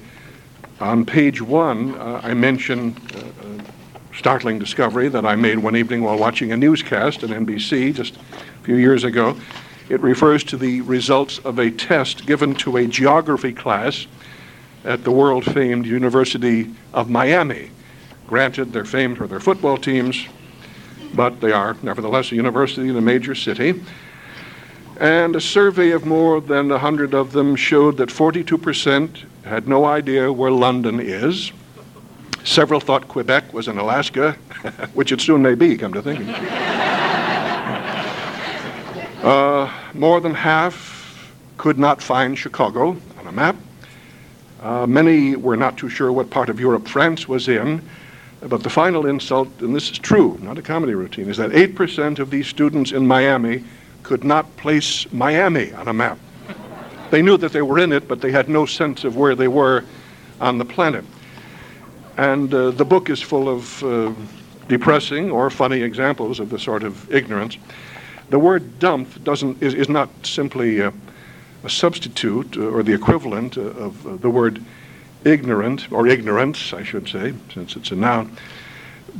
on 0.82 1.06
page 1.06 1.42
one, 1.42 1.96
uh, 1.96 2.20
I 2.22 2.34
mention 2.34 2.98
uh, 3.16 3.64
startling 4.16 4.60
discovery 4.60 5.10
that 5.10 5.26
I 5.26 5.36
made 5.36 5.60
one 5.60 5.76
evening 5.76 6.04
while 6.04 6.18
watching 6.18 6.52
a 6.52 6.58
newscast 6.58 7.24
on 7.24 7.30
NBC 7.30 7.94
just 7.94 8.18
a 8.18 8.64
few 8.64 8.76
years 8.76 9.04
ago. 9.04 9.38
It 9.90 10.02
refers 10.02 10.44
to 10.46 10.58
the 10.58 10.82
results 10.82 11.40
of 11.40 11.60
a 11.60 11.72
test 11.72 12.26
given 12.26 12.56
to 12.56 12.78
a 12.78 12.88
geography 12.88 13.54
class 13.54 14.08
at 14.84 15.04
the 15.04 15.12
world 15.12 15.46
famed 15.46 15.86
University 15.86 16.74
of 16.94 17.10
Miami. 17.10 17.72
Granted, 18.28 18.74
they're 18.74 18.86
famed 18.86 19.18
for 19.18 19.28
their 19.28 19.40
football 19.40 19.78
teams, 19.78 20.26
but 21.14 21.42
they 21.42 21.52
are 21.52 21.76
nevertheless 21.84 22.32
a 22.32 22.36
university 22.36 22.90
in 22.90 22.96
a 22.96 23.02
major 23.02 23.36
city. 23.36 23.82
And 25.00 25.36
a 25.36 25.42
survey 25.42 25.92
of 25.92 26.06
more 26.06 26.40
than 26.40 26.70
100 26.70 27.14
of 27.14 27.32
them 27.32 27.56
showed 27.56 27.98
that 27.98 28.10
42% 28.10 29.26
had 29.44 29.68
no 29.68 29.86
idea 29.86 30.32
where 30.32 30.52
London 30.52 31.00
is. 31.00 31.52
Several 32.44 32.80
thought 32.80 33.08
Quebec 33.08 33.54
was 33.54 33.68
in 33.68 33.78
Alaska, 33.78 34.34
which 34.94 35.12
it 35.12 35.22
soon 35.22 35.42
may 35.42 35.56
be, 35.56 35.78
come 35.78 35.94
to 35.94 36.02
think 36.02 36.20
of 36.22 36.30
it. 36.30 36.36
Uh, 39.22 39.72
more 39.94 40.20
than 40.20 40.34
half 40.34 41.32
could 41.56 41.78
not 41.78 42.02
find 42.02 42.36
Chicago 42.36 42.98
on 43.20 43.28
a 43.28 43.32
map. 43.32 43.56
Uh, 44.64 44.88
many 44.88 45.36
were 45.36 45.56
not 45.56 45.78
too 45.78 45.90
sure 45.90 46.12
what 46.12 46.28
part 46.32 46.50
of 46.50 46.60
Europe 46.60 46.88
France 46.88 47.28
was 47.28 47.48
in. 47.48 47.88
But 48.42 48.64
the 48.64 48.70
final 48.70 49.06
insult, 49.06 49.50
and 49.60 49.76
this 49.76 49.92
is 49.92 50.00
true, 50.00 50.38
not 50.42 50.58
a 50.58 50.64
comedy 50.64 50.96
routine, 50.96 51.30
is 51.30 51.38
that 51.38 51.52
8% 51.52 52.18
of 52.18 52.32
these 52.32 52.48
students 52.48 52.92
in 52.92 53.06
Miami 53.06 53.64
could 54.02 54.24
not 54.24 54.58
place 54.58 55.12
Miami 55.14 55.72
on 55.74 55.88
a 55.88 55.94
map. 55.94 56.18
They 57.12 57.22
knew 57.22 57.38
that 57.38 57.52
they 57.52 57.62
were 57.62 57.78
in 57.78 57.92
it, 57.92 58.08
but 58.08 58.22
they 58.22 58.32
had 58.32 58.50
no 58.50 58.66
sense 58.66 59.04
of 59.04 59.16
where 59.16 59.36
they 59.36 59.48
were 59.48 59.84
on 60.40 60.58
the 60.58 60.66
planet. 60.66 61.06
And 62.18 62.54
uh, 62.54 62.72
the 62.72 62.86
book 62.86 63.10
is 63.10 63.22
full 63.22 63.50
of 63.50 63.84
uh, 63.84 64.14
depressing 64.68 65.32
or 65.32 65.50
funny 65.50 65.82
examples 65.82 66.40
of 66.40 66.50
the 66.50 66.60
sort 66.60 66.84
of 66.84 67.12
ignorance. 67.12 67.58
The 68.30 68.40
word 68.40 68.80
dumbth 68.80 69.24
doesn't, 69.24 69.62
is, 69.62 69.74
is 69.74 69.90
not 69.90 70.10
simply 70.24 70.80
a, 70.80 70.94
substitute 71.68 72.58
uh, 72.58 72.62
or 72.62 72.82
the 72.82 72.94
equivalent 72.94 73.56
uh, 73.56 73.62
of 73.62 74.08
uh, 74.08 74.16
the 74.16 74.30
word 74.30 74.60
ignorant, 75.26 75.92
or 75.92 76.08
ignorance, 76.08 76.74
I 76.74 76.84
should 76.84 77.08
say, 77.08 77.34
since 77.54 77.76
it's 77.76 77.92
a 77.92 77.96
noun, 77.96 78.36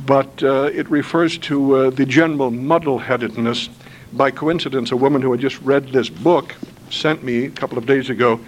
but 0.04 0.42
it 0.42 0.90
refers 0.90 1.38
to 1.38 1.92
the 1.92 2.04
general 2.04 2.50
muddle-headedness. 2.50 3.68
By 4.12 4.32
coincidence, 4.32 4.90
a 4.90 4.96
woman 4.96 5.22
who 5.22 5.30
had 5.30 5.40
just 5.40 5.60
read 5.60 5.90
this 5.90 6.08
book 6.08 6.56
sent 6.90 7.22
me 7.22 7.44
a 7.44 7.50
couple 7.50 7.78
of 7.78 7.86
days 7.86 8.10
ago 8.10 8.40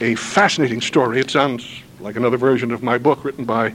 a 0.00 0.16
fascinating 0.16 0.80
story. 0.80 1.20
It 1.20 1.30
sounds 1.30 1.82
like 2.00 2.16
another 2.16 2.36
version 2.36 2.70
of 2.70 2.82
my 2.82 2.98
book 2.98 3.24
written 3.24 3.44
by 3.44 3.74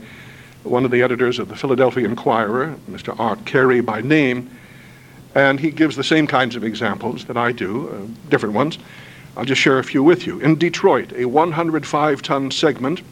one 0.62 0.84
of 0.84 0.90
the 0.90 1.02
editors 1.02 1.38
of 1.38 1.48
the 1.48 1.56
Philadelphia 1.56 2.06
Inquirer, 2.06 2.74
Mr. 2.90 3.18
Art 3.18 3.44
Carey 3.44 3.80
by 3.80 4.00
name, 4.00 4.50
and 5.34 5.60
he 5.60 5.70
gives 5.70 5.96
the 5.96 6.04
same 6.04 6.26
kinds 6.26 6.56
of 6.56 6.64
examples 6.64 7.24
that 7.26 7.36
I 7.36 7.52
do, 7.52 7.88
uh, 7.88 8.30
different 8.30 8.54
ones. 8.54 8.78
I'll 9.36 9.44
just 9.44 9.60
share 9.60 9.78
a 9.78 9.84
few 9.84 10.02
with 10.02 10.26
you. 10.26 10.38
In 10.40 10.56
Detroit, 10.56 11.12
a 11.12 11.24
105 11.26 12.22
ton 12.22 12.50
segment 12.50 13.02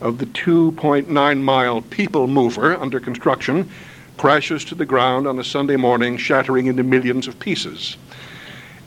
of 0.00 0.18
the 0.18 0.26
2.9 0.26 1.40
mile 1.40 1.82
People 1.82 2.26
Mover 2.26 2.76
under 2.76 3.00
construction 3.00 3.70
crashes 4.16 4.64
to 4.64 4.74
the 4.74 4.84
ground 4.84 5.26
on 5.26 5.38
a 5.38 5.44
Sunday 5.44 5.76
morning, 5.76 6.16
shattering 6.16 6.66
into 6.66 6.82
millions 6.82 7.28
of 7.28 7.38
pieces. 7.38 7.96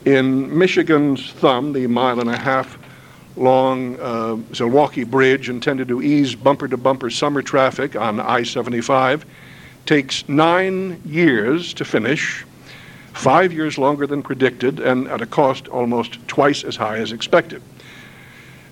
In 0.04 0.58
Michigan's 0.58 1.32
Thumb, 1.34 1.74
the 1.74 1.88
mile 1.88 2.20
and 2.20 2.30
a 2.30 2.38
half 2.38 2.78
long 3.36 4.00
uh, 4.00 4.36
Bridge 5.06 5.50
intended 5.50 5.88
to 5.88 6.02
ease 6.02 6.36
bumper 6.36 6.68
to 6.68 6.78
bumper 6.78 7.10
summer 7.10 7.42
traffic 7.42 7.96
on 7.96 8.20
I 8.20 8.44
75 8.44 9.26
takes 9.86 10.28
nine 10.30 11.02
years 11.06 11.74
to 11.74 11.86
finish 11.86 12.46
five 13.14 13.54
years 13.54 13.78
longer 13.78 14.08
than 14.08 14.24
predicted, 14.24 14.80
and 14.80 15.08
at 15.08 15.22
a 15.22 15.26
cost 15.26 15.68
almost 15.68 16.26
twice 16.28 16.64
as 16.64 16.78
high 16.78 16.98
as 16.98 17.12
expected. 17.12 17.62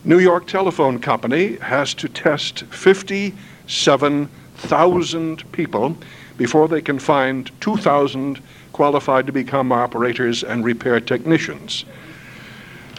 New 0.05 0.19
York 0.19 0.47
Telephone 0.47 0.99
Company 0.99 1.57
has 1.57 1.93
to 1.95 2.07
test 2.07 2.63
57,000 2.65 5.51
people 5.51 5.97
before 6.37 6.69
they 6.69 6.81
can 6.81 6.99
find 6.99 7.51
2,000 7.59 8.39
qualified 8.71 9.25
to 9.25 9.33
become 9.33 9.73
operators 9.73 10.43
and 10.43 10.63
repair 10.63 11.01
technicians. 11.01 11.83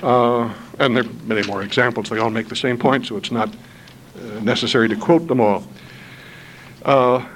Uh, 0.03 0.53
and 0.79 0.97
there 0.97 1.05
are 1.05 1.09
many 1.25 1.47
more 1.47 1.63
examples. 1.63 2.09
They 2.09 2.19
all 2.19 2.31
make 2.31 2.49
the 2.49 2.57
same 2.57 2.79
point, 2.79 3.07
so 3.07 3.17
it's 3.17 3.31
not 3.31 3.49
uh, 3.51 4.41
necessary 4.41 4.89
to 4.89 4.97
quote 4.97 5.27
them 5.29 5.41
all. 5.41 5.65
Uh, 6.85 7.27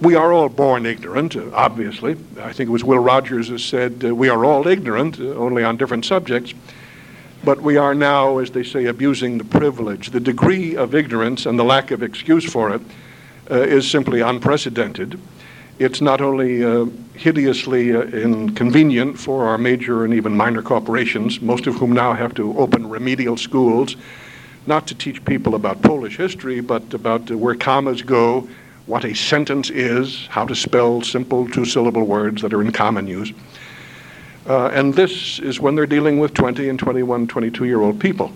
we 0.00 0.14
are 0.14 0.32
all 0.32 0.48
born 0.48 0.86
ignorant, 0.86 1.36
obviously. 1.36 2.16
I 2.40 2.54
think 2.54 2.68
it 2.68 2.72
was 2.72 2.82
Will 2.82 2.98
Rogers 2.98 3.48
who 3.48 3.58
said, 3.58 4.02
uh, 4.02 4.14
We 4.14 4.30
are 4.30 4.46
all 4.46 4.66
ignorant, 4.66 5.20
uh, 5.20 5.34
only 5.34 5.62
on 5.62 5.76
different 5.76 6.06
subjects. 6.06 6.54
But 7.44 7.60
we 7.60 7.76
are 7.76 7.94
now, 7.94 8.38
as 8.38 8.50
they 8.50 8.62
say, 8.62 8.86
abusing 8.86 9.38
the 9.38 9.44
privilege. 9.44 10.10
The 10.10 10.20
degree 10.20 10.74
of 10.76 10.94
ignorance 10.94 11.46
and 11.46 11.58
the 11.58 11.64
lack 11.64 11.90
of 11.90 12.02
excuse 12.02 12.50
for 12.50 12.74
it 12.74 12.82
uh, 13.50 13.56
is 13.56 13.90
simply 13.90 14.20
unprecedented. 14.20 15.18
It's 15.80 16.02
not 16.02 16.20
only 16.20 16.62
uh, 16.62 16.84
hideously 17.14 17.96
uh, 17.96 18.02
inconvenient 18.02 19.18
for 19.18 19.46
our 19.46 19.56
major 19.56 20.04
and 20.04 20.12
even 20.12 20.36
minor 20.36 20.60
corporations, 20.60 21.40
most 21.40 21.66
of 21.66 21.76
whom 21.76 21.92
now 21.92 22.12
have 22.12 22.34
to 22.34 22.54
open 22.58 22.90
remedial 22.90 23.38
schools, 23.38 23.96
not 24.66 24.86
to 24.88 24.94
teach 24.94 25.24
people 25.24 25.54
about 25.54 25.80
Polish 25.80 26.18
history, 26.18 26.60
but 26.60 26.92
about 26.92 27.30
where 27.30 27.54
commas 27.54 28.02
go 28.02 28.46
what 28.84 29.06
a 29.06 29.14
sentence 29.14 29.70
is, 29.70 30.26
how 30.26 30.44
to 30.44 30.54
spell 30.54 31.00
simple 31.00 31.48
two 31.48 31.64
syllable 31.64 32.04
words 32.04 32.42
that 32.42 32.52
are 32.52 32.60
in 32.60 32.72
common 32.72 33.06
use. 33.06 33.32
Uh, 34.46 34.66
and 34.74 34.92
this 34.92 35.38
is 35.38 35.60
when 35.60 35.76
they're 35.76 35.86
dealing 35.86 36.18
with 36.18 36.34
20 36.34 36.68
and 36.68 36.78
21, 36.78 37.26
22 37.26 37.64
year 37.64 37.80
old 37.80 37.98
people. 37.98 38.30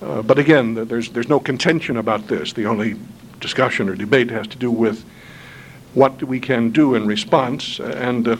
Uh, 0.00 0.22
but 0.22 0.38
again, 0.38 0.74
there's, 0.86 1.08
there's 1.08 1.28
no 1.28 1.40
contention 1.40 1.96
about 1.96 2.28
this. 2.28 2.52
The 2.52 2.66
only 2.66 2.94
discussion 3.40 3.88
or 3.88 3.96
debate 3.96 4.30
has 4.30 4.46
to 4.46 4.56
do 4.56 4.70
with 4.70 5.04
what 5.94 6.22
we 6.22 6.40
can 6.40 6.70
do 6.70 6.94
in 6.94 7.06
response. 7.06 7.80
And 7.80 8.26
uh, 8.26 8.36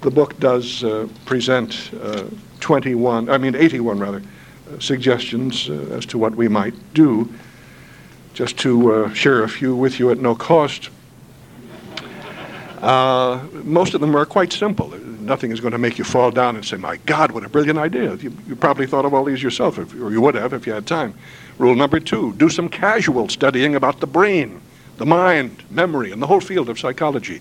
the 0.00 0.10
book 0.10 0.38
does 0.40 0.82
uh, 0.84 1.08
present 1.24 1.90
uh, 2.00 2.24
21, 2.60 3.28
I 3.28 3.38
mean 3.38 3.54
81 3.54 3.98
rather, 3.98 4.18
uh, 4.18 4.78
suggestions 4.78 5.68
as 5.68 6.06
to 6.06 6.18
what 6.18 6.34
we 6.34 6.48
might 6.48 6.74
do 6.94 7.28
just 8.34 8.56
to 8.58 8.92
uh, 8.92 9.12
share 9.12 9.42
a 9.42 9.48
few 9.48 9.74
with 9.74 9.98
you 9.98 10.10
at 10.10 10.18
no 10.18 10.34
cost. 10.34 10.90
Uh, 12.80 13.44
most 13.64 13.92
of 13.92 14.00
them 14.00 14.16
are 14.16 14.24
quite 14.24 14.52
simple. 14.52 14.88
Nothing 15.20 15.50
is 15.50 15.60
going 15.60 15.72
to 15.72 15.78
make 15.78 15.98
you 15.98 16.04
fall 16.04 16.30
down 16.30 16.56
and 16.56 16.64
say, 16.64 16.76
My 16.76 16.96
God, 17.04 17.32
what 17.32 17.44
a 17.44 17.48
brilliant 17.48 17.78
idea. 17.78 18.14
You, 18.14 18.34
you 18.48 18.56
probably 18.56 18.86
thought 18.86 19.04
of 19.04 19.12
all 19.12 19.24
these 19.24 19.42
yourself, 19.42 19.78
if, 19.78 19.94
or 19.94 20.10
you 20.10 20.20
would 20.22 20.34
have 20.34 20.54
if 20.54 20.66
you 20.66 20.72
had 20.72 20.86
time. 20.86 21.14
Rule 21.58 21.74
number 21.74 22.00
two 22.00 22.32
do 22.34 22.48
some 22.48 22.68
casual 22.68 23.28
studying 23.28 23.74
about 23.74 24.00
the 24.00 24.06
brain, 24.06 24.62
the 25.00 25.06
mind, 25.06 25.64
memory, 25.70 26.12
and 26.12 26.20
the 26.20 26.26
whole 26.26 26.42
field 26.42 26.68
of 26.68 26.78
psychology. 26.78 27.40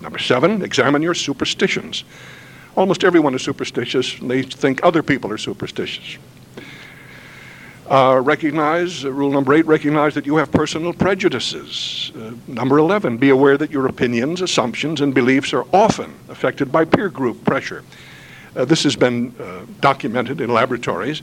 Number 0.00 0.20
seven, 0.20 0.62
examine 0.62 1.02
your 1.02 1.14
superstitions. 1.14 2.04
Almost 2.76 3.02
everyone 3.02 3.34
is 3.34 3.42
superstitious, 3.42 4.20
and 4.20 4.30
they 4.30 4.42
think 4.42 4.84
other 4.84 5.02
people 5.02 5.32
are 5.32 5.36
superstitious. 5.36 6.16
Uh, 7.90 8.20
recognize, 8.22 9.04
uh, 9.04 9.10
rule 9.10 9.32
number 9.32 9.52
eight, 9.52 9.66
recognize 9.66 10.14
that 10.14 10.26
you 10.26 10.36
have 10.36 10.52
personal 10.52 10.92
prejudices. 10.92 12.12
Uh, 12.14 12.30
number 12.46 12.78
11, 12.78 13.16
be 13.18 13.30
aware 13.30 13.58
that 13.58 13.72
your 13.72 13.88
opinions, 13.88 14.40
assumptions, 14.40 15.00
and 15.00 15.12
beliefs 15.12 15.52
are 15.52 15.66
often 15.72 16.14
affected 16.28 16.70
by 16.70 16.84
peer 16.84 17.08
group 17.08 17.44
pressure. 17.44 17.82
Uh, 18.54 18.64
this 18.64 18.84
has 18.84 18.94
been 18.94 19.34
uh, 19.40 19.66
documented 19.80 20.40
in 20.40 20.50
laboratories 20.50 21.20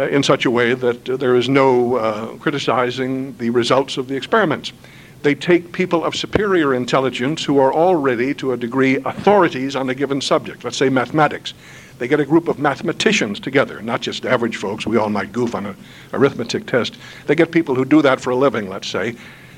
Uh, 0.00 0.08
in 0.08 0.22
such 0.22 0.46
a 0.46 0.50
way 0.50 0.72
that 0.72 1.10
uh, 1.10 1.14
there 1.14 1.36
is 1.36 1.46
no 1.46 1.96
uh, 1.96 2.28
criticizing 2.38 3.36
the 3.36 3.50
results 3.50 3.98
of 3.98 4.08
the 4.08 4.16
experiments. 4.16 4.72
They 5.20 5.34
take 5.34 5.72
people 5.72 6.06
of 6.06 6.16
superior 6.16 6.72
intelligence 6.72 7.44
who 7.44 7.58
are 7.58 7.70
already, 7.70 8.32
to 8.36 8.52
a 8.52 8.56
degree, 8.56 8.96
authorities 9.04 9.76
on 9.76 9.90
a 9.90 9.94
given 9.94 10.22
subject, 10.22 10.64
let's 10.64 10.78
say 10.78 10.88
mathematics 10.88 11.52
they 11.98 12.08
get 12.08 12.18
a 12.18 12.24
group 12.24 12.48
of 12.48 12.58
mathematicians 12.58 13.38
together, 13.38 13.82
not 13.82 14.00
just 14.00 14.24
average 14.24 14.56
folks. 14.56 14.86
We 14.86 14.96
all 14.96 15.10
might 15.10 15.32
goof 15.32 15.54
on 15.54 15.66
an 15.66 15.76
arithmetic 16.14 16.64
test. 16.64 16.96
They 17.26 17.34
get 17.34 17.52
people 17.52 17.74
who 17.74 17.84
do 17.84 18.00
that 18.00 18.22
for 18.22 18.30
a 18.30 18.36
living, 18.36 18.70
let's 18.70 18.88
say. 18.88 19.16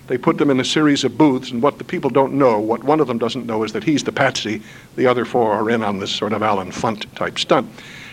They 0.08 0.18
put 0.18 0.38
them 0.38 0.50
in 0.50 0.58
a 0.58 0.64
series 0.64 1.04
of 1.04 1.16
booths, 1.16 1.52
and 1.52 1.62
what 1.62 1.78
the 1.78 1.84
people 1.84 2.10
don't 2.10 2.32
know, 2.32 2.58
what 2.58 2.82
one 2.82 2.98
of 2.98 3.06
them 3.06 3.18
doesn't 3.18 3.46
know, 3.46 3.62
is 3.62 3.72
that 3.74 3.84
he's 3.84 4.02
the 4.02 4.10
patsy. 4.10 4.60
The 4.96 5.06
other 5.06 5.24
four 5.24 5.52
are 5.52 5.70
in 5.70 5.84
on 5.84 6.00
this 6.00 6.10
sort 6.10 6.32
of 6.32 6.42
Allen 6.42 6.72
Funt 6.72 7.06
type 7.14 7.38
stunt. 7.38 7.70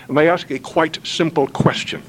And 0.08 0.16
they 0.16 0.30
ask 0.30 0.52
a 0.52 0.60
quite 0.60 1.00
simple 1.04 1.48
question. 1.48 2.04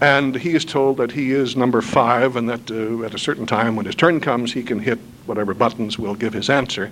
And 0.00 0.36
he 0.36 0.54
is 0.54 0.64
told 0.64 0.98
that 0.98 1.12
he 1.12 1.32
is 1.32 1.56
number 1.56 1.80
five, 1.80 2.36
and 2.36 2.48
that 2.48 2.70
uh, 2.70 3.04
at 3.04 3.14
a 3.14 3.18
certain 3.18 3.46
time, 3.46 3.74
when 3.74 3.86
his 3.86 3.96
turn 3.96 4.20
comes, 4.20 4.52
he 4.52 4.62
can 4.62 4.78
hit 4.78 4.98
whatever 5.26 5.54
buttons 5.54 5.98
will 5.98 6.14
give 6.14 6.32
his 6.32 6.48
answer. 6.48 6.90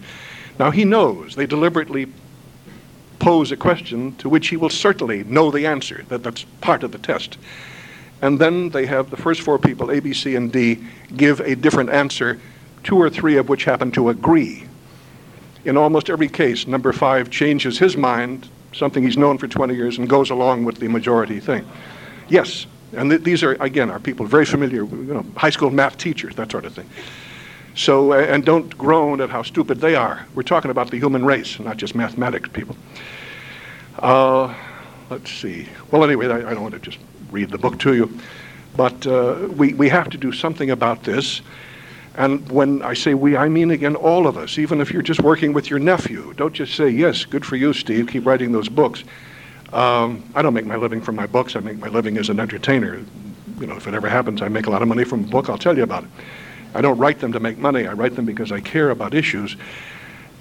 Now 0.59 0.71
he 0.71 0.85
knows. 0.85 1.37
They 1.37 1.47
deliberately 1.47 2.09
pose 3.19 3.53
a 3.53 3.57
question 3.57 4.15
to 4.17 4.29
which 4.29 4.49
he 4.49 4.57
will 4.57 4.71
certainly 4.71 5.25
know 5.25 5.51
the 5.51 5.67
answer, 5.67 6.05
that 6.09 6.23
that's 6.23 6.45
part 6.61 6.83
of 6.83 6.93
the 6.93 6.99
test. 6.99 7.39
And 8.23 8.39
then 8.39 8.71
they 8.71 8.87
have 8.87 9.11
the 9.11 9.17
first 9.17 9.43
four 9.43 9.59
people, 9.59 9.91
A, 9.91 10.01
B, 10.01 10.13
C, 10.13 10.35
and 10.35 10.51
D, 10.51 10.79
give 11.17 11.41
a 11.41 11.55
different 11.55 11.91
answer, 11.91 12.41
two 12.83 12.97
or 12.97 13.11
three 13.11 13.37
of 13.37 13.49
which 13.49 13.65
happen 13.65 13.91
to 13.93 14.09
agree. 14.09 14.65
In 15.65 15.77
almost 15.77 16.09
every 16.09 16.29
case, 16.29 16.67
number 16.67 16.93
five 16.93 17.31
changes 17.31 17.79
his 17.79 17.97
mind, 17.97 18.49
something 18.73 19.03
he's 19.03 19.17
known 19.17 19.39
for 19.39 19.49
20 19.49 19.75
years, 19.75 19.99
and 19.99 20.09
goes 20.09 20.31
along 20.31 20.65
with 20.65 20.79
the 20.79 20.89
majority 20.89 21.41
thing. 21.41 21.67
Yes, 22.29 22.67
and 22.93 23.11
th- 23.11 23.23
these 23.23 23.43
are, 23.43 23.53
again, 23.61 23.91
are 23.91 23.99
people 23.99 24.27
very 24.27 24.45
familiar, 24.45 24.85
you 24.85 25.15
know, 25.15 25.27
high 25.37 25.51
school 25.51 25.71
math 25.71 25.99
teachers, 25.99 26.35
that 26.37 26.51
sort 26.51 26.65
of 26.65 26.75
thing. 26.75 26.89
So, 27.75 28.15
and 28.15 28.45
don't 28.45 28.77
groan 28.79 29.21
at 29.21 29.29
how 29.29 29.43
stupid 29.43 29.81
they 29.81 29.95
are. 29.95 30.27
We're 30.35 30.43
talking 30.43 30.71
about 30.71 30.91
the 30.91 30.99
human 30.99 31.25
race, 31.25 31.59
not 31.61 31.77
just 31.77 31.95
mathematics 31.95 32.49
people. 32.49 32.77
Uh, 33.99 34.55
let's 35.11 35.31
see. 35.31 35.69
Well, 35.91 36.03
anyway, 36.03 36.29
I, 36.29 36.51
I, 36.51 36.55
don't 36.55 36.63
want 36.63 36.75
to 36.75 36.81
just 36.81 36.99
read 37.31 37.51
the 37.51 37.59
book 37.59 37.79
to 37.81 37.95
you, 37.95 38.19
but 38.77 39.07
uh, 39.07 39.49
we, 39.57 39.75
we 39.75 39.91
have 39.91 40.09
to 40.11 40.19
do 40.19 40.33
something 40.33 40.71
about 40.71 41.03
this. 41.03 41.43
And 42.17 42.51
when 42.51 42.81
I 42.81 42.95
say 42.95 43.13
we, 43.13 43.37
I 43.37 43.49
mean 43.51 43.71
again 43.71 43.95
all 43.95 44.27
of 44.27 44.39
us, 44.39 44.59
even 44.59 44.81
if 44.81 44.91
you're 44.91 45.03
just 45.03 45.21
working 45.21 45.53
with 45.53 45.69
your 45.69 45.79
nephew. 45.79 46.33
Don't 46.35 46.55
just 46.55 46.75
say, 46.75 46.89
yes, 46.89 47.27
good 47.27 47.45
for 47.45 47.57
you, 47.57 47.75
Steve, 47.75 48.09
keep 48.09 48.25
writing 48.25 48.53
those 48.53 48.71
books. 48.71 49.05
Um, 49.73 50.23
I 50.35 50.43
don't 50.43 50.55
make 50.55 50.67
my 50.67 50.77
living 50.77 51.01
from 51.01 51.17
my 51.17 51.27
books, 51.27 51.57
I 51.57 51.61
make 51.61 51.79
my 51.79 51.89
living 51.89 52.19
as 52.19 52.29
an 52.29 52.39
entertainer. 52.39 53.03
You 53.59 53.67
know, 53.67 53.77
if 53.77 53.87
it 53.87 53.95
ever 53.95 54.09
happens, 54.09 54.43
I 54.43 54.49
make 54.49 54.67
a 54.67 54.71
lot 54.71 54.83
of 54.83 54.89
money 54.89 55.05
from 55.05 55.25
a 55.25 55.27
book, 55.27 55.49
I'll 55.49 55.59
tell 55.59 55.77
you 55.77 55.83
about 55.83 56.05
it. 56.05 56.11
I 56.75 56.81
don't 56.81 56.99
write 56.99 57.19
them 57.19 57.33
to 57.33 57.41
make 57.41 57.59
money, 57.59 57.87
I 57.87 57.93
write 57.93 58.15
them 58.15 58.27
because 58.27 58.53
I 58.53 58.61
care 58.61 58.91
about 58.91 59.15
issues. 59.15 59.57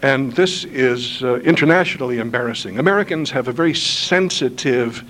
And 0.01 0.31
this 0.33 0.65
is 0.65 1.23
uh, 1.23 1.35
internationally 1.37 2.19
embarrassing. 2.19 2.77
Americans 2.77 3.31
have 3.31 3.47
a 3.47 3.51
very 3.51 3.73
sensitive, 3.73 5.03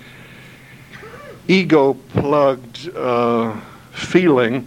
ego 1.48 1.94
plugged 2.10 2.88
uh, 2.96 3.60
feeling 3.92 4.66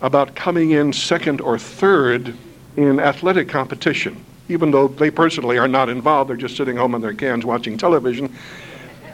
about 0.00 0.34
coming 0.34 0.72
in 0.72 0.92
second 0.92 1.40
or 1.40 1.58
third 1.58 2.34
in 2.76 2.98
athletic 2.98 3.48
competition. 3.48 4.24
Even 4.48 4.70
though 4.70 4.88
they 4.88 5.10
personally 5.10 5.58
are 5.58 5.68
not 5.68 5.88
involved, 5.88 6.30
they're 6.30 6.36
just 6.36 6.56
sitting 6.56 6.76
home 6.76 6.94
in 6.94 7.00
their 7.02 7.12
cans 7.12 7.44
watching 7.44 7.76
television. 7.76 8.34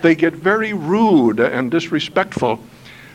They 0.05 0.15
get 0.15 0.35
very 0.35 0.75
rude 0.75 1.41
and 1.41 1.71
disrespectful 1.71 2.61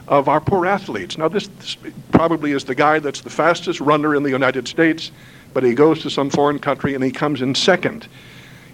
of 0.08 0.28
our 0.28 0.42
poor 0.42 0.66
athletes. 0.66 1.20
Now, 1.20 1.28
this, 1.28 1.46
this 1.60 1.78
probably 2.12 2.52
is 2.52 2.64
the 2.64 2.74
guy 2.74 2.98
that's 2.98 3.22
the 3.22 3.30
fastest 3.30 3.80
runner 3.80 4.16
in 4.16 4.24
the 4.24 4.32
United 4.32 4.68
States, 4.68 5.12
but 5.54 5.62
he 5.62 5.76
goes 5.76 6.02
to 6.02 6.10
some 6.10 6.32
foreign 6.32 6.58
country 6.58 6.96
and 6.96 7.04
he 7.04 7.12
comes 7.12 7.44
in 7.44 7.54
second. 7.54 8.08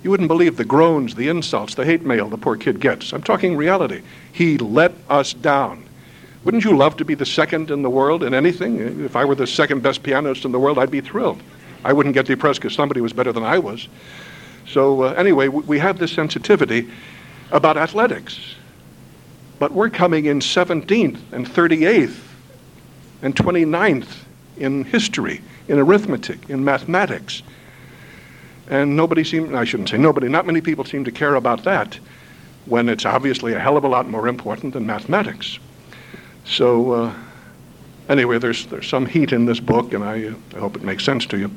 You 0.01 0.11
wouldn't 0.11 0.29
believe 0.29 0.55
the 0.55 0.63
groans, 0.63 1.15
the 1.15 1.27
insults, 1.27 1.75
the 1.75 1.83
hate 1.83 2.03
mail 2.03 2.29
the 2.29 2.37
poor 2.37 2.55
kid 2.55 2.79
gets. 2.79 3.11
I'm 3.11 3.21
talking 3.21 3.57
reality. 3.57 4.01
He 4.31 4.57
let 4.59 4.93
us 5.09 5.33
down. 5.33 5.83
Wouldn't 6.45 6.63
you 6.63 6.77
love 6.77 6.95
to 6.95 7.03
be 7.03 7.15
the 7.15 7.25
second 7.25 7.69
in 7.69 7.81
the 7.81 7.89
world 7.89 8.23
in 8.23 8.33
anything? 8.33 9.03
If 9.03 9.17
I 9.17 9.25
were 9.25 9.35
the 9.35 9.45
second 9.45 9.83
best 9.83 10.03
pianist 10.03 10.45
in 10.45 10.53
the 10.53 10.59
world, 10.59 10.79
I'd 10.79 10.89
be 10.89 11.01
thrilled. 11.01 11.43
I 11.83 11.91
wouldn't 11.91 12.15
get 12.15 12.27
depressed 12.27 12.61
because 12.61 12.75
somebody 12.75 13.01
was 13.01 13.11
better 13.11 13.33
than 13.33 13.43
I 13.43 13.59
was. 13.59 13.89
So, 14.67 15.03
uh, 15.03 15.13
anyway, 15.17 15.49
we 15.49 15.79
have 15.79 15.99
this 15.99 16.13
sensitivity 16.13 16.89
about 17.55 17.77
athletics. 17.77 18.37
But 19.59 19.71
we're 19.71 19.89
coming 19.89 20.25
in 20.25 20.41
17th 20.41 21.19
and 21.31 21.47
38th 21.47 22.19
and 23.21 23.33
29th 23.33 24.09
in 24.57 24.83
history, 24.83 25.41
in 25.69 25.79
arithmetic, 25.79 26.49
in 26.49 26.63
mathematics. 26.63 27.41
And 28.69 28.97
nobody 28.97 29.23
seems, 29.23 29.53
I 29.53 29.63
shouldn't 29.63 29.89
say 29.89 29.97
nobody, 29.97 30.27
not 30.27 30.45
many 30.45 30.59
people 30.59 30.83
seem 30.83 31.05
to 31.05 31.11
care 31.11 31.35
about 31.35 31.63
that 31.63 31.97
when 32.65 32.89
it's 32.89 33.05
obviously 33.05 33.53
a 33.53 33.59
hell 33.59 33.77
of 33.77 33.85
a 33.85 33.87
lot 33.87 34.09
more 34.09 34.27
important 34.27 34.73
than 34.73 34.85
mathematics. 34.85 35.59
So, 36.43 36.91
uh, 36.91 37.13
anyway, 38.09 38.37
there's, 38.37 38.65
there's 38.65 38.87
some 38.87 39.05
heat 39.05 39.31
in 39.31 39.45
this 39.45 39.59
book, 39.59 39.93
and 39.93 40.03
I, 40.03 40.27
uh, 40.27 40.33
I 40.55 40.59
hope 40.59 40.75
it 40.75 40.83
makes 40.83 41.05
sense 41.05 41.25
to 41.27 41.37
you. 41.37 41.51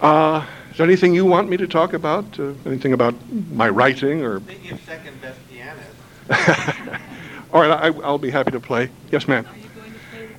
Uh, 0.00 0.46
is 0.70 0.76
there 0.76 0.86
anything 0.86 1.14
you 1.14 1.24
want 1.24 1.48
me 1.48 1.56
to 1.56 1.66
talk 1.66 1.92
about? 1.92 2.38
Uh, 2.38 2.52
anything 2.64 2.92
about 2.92 3.14
my 3.50 3.68
writing 3.68 4.22
or? 4.22 4.40
second 4.86 5.20
best 5.20 5.38
pianist. 5.48 5.90
All 7.52 7.60
right, 7.60 7.70
I, 7.70 7.90
will 7.90 8.18
be 8.18 8.30
happy 8.30 8.52
to 8.52 8.60
play. 8.60 8.90
Yes, 9.10 9.26
ma'am. 9.26 9.46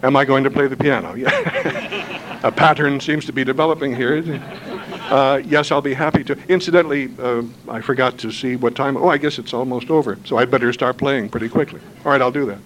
Am 0.04 0.16
I 0.16 0.26
going 0.26 0.44
to 0.46 0.50
play 0.50 0.68
the 0.68 0.78
piano? 0.78 1.14
Yeah. 1.16 2.40
A 2.44 2.52
pattern 2.52 3.00
seems 3.00 3.26
to 3.26 3.34
be 3.34 3.44
developing 3.44 3.96
here. 3.96 4.22
Uh, 5.12 5.42
yes, 5.46 5.74
I'll 5.74 5.82
be 5.82 5.94
happy 5.94 6.24
to. 6.24 6.38
Incidentally, 6.48 7.12
uh, 7.20 7.44
I 7.68 7.82
forgot 7.82 8.18
to 8.20 8.32
see 8.32 8.56
what 8.56 8.76
time. 8.76 8.96
Oh, 8.96 9.10
I 9.10 9.18
guess 9.18 9.40
it's 9.40 9.54
almost 9.54 9.90
over, 9.90 10.18
so 10.24 10.38
I'd 10.38 10.50
better 10.50 10.72
start 10.72 10.96
playing 10.96 11.28
pretty 11.28 11.50
quickly. 11.50 11.82
All 12.06 12.14
right, 12.14 12.22
I'll 12.22 12.32
do 12.32 12.46
that. 12.46 12.60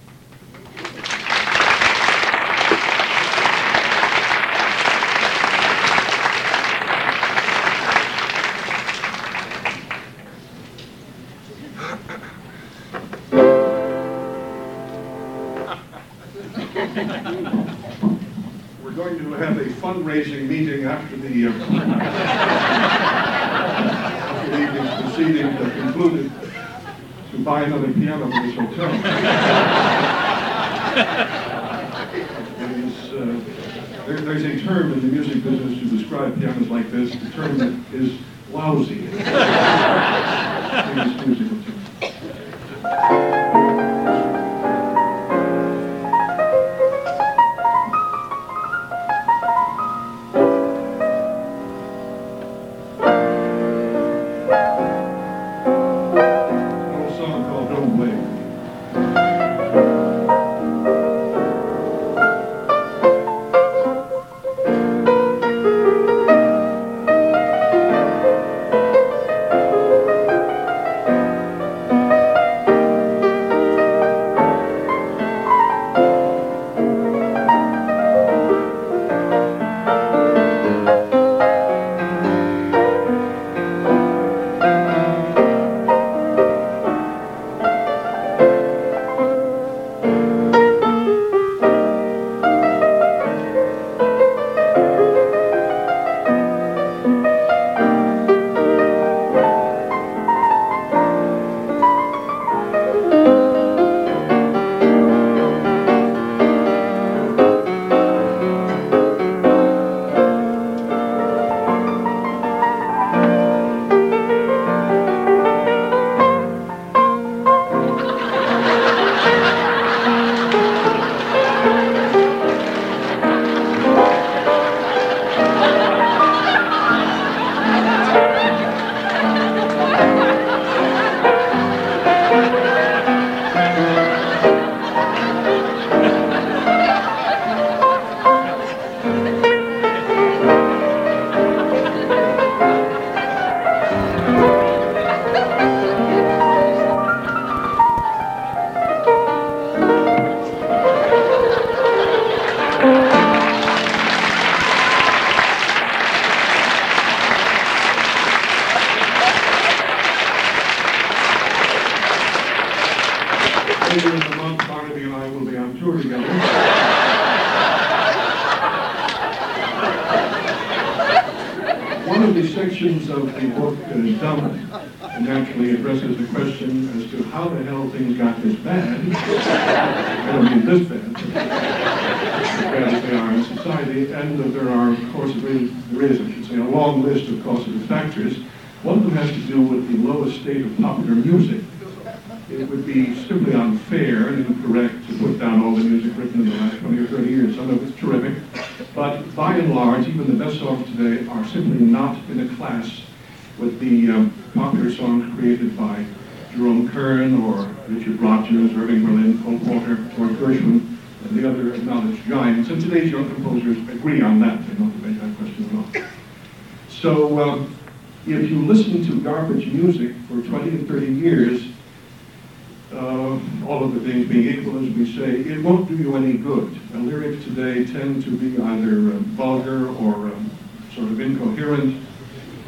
Incoherent, 231.74 232.06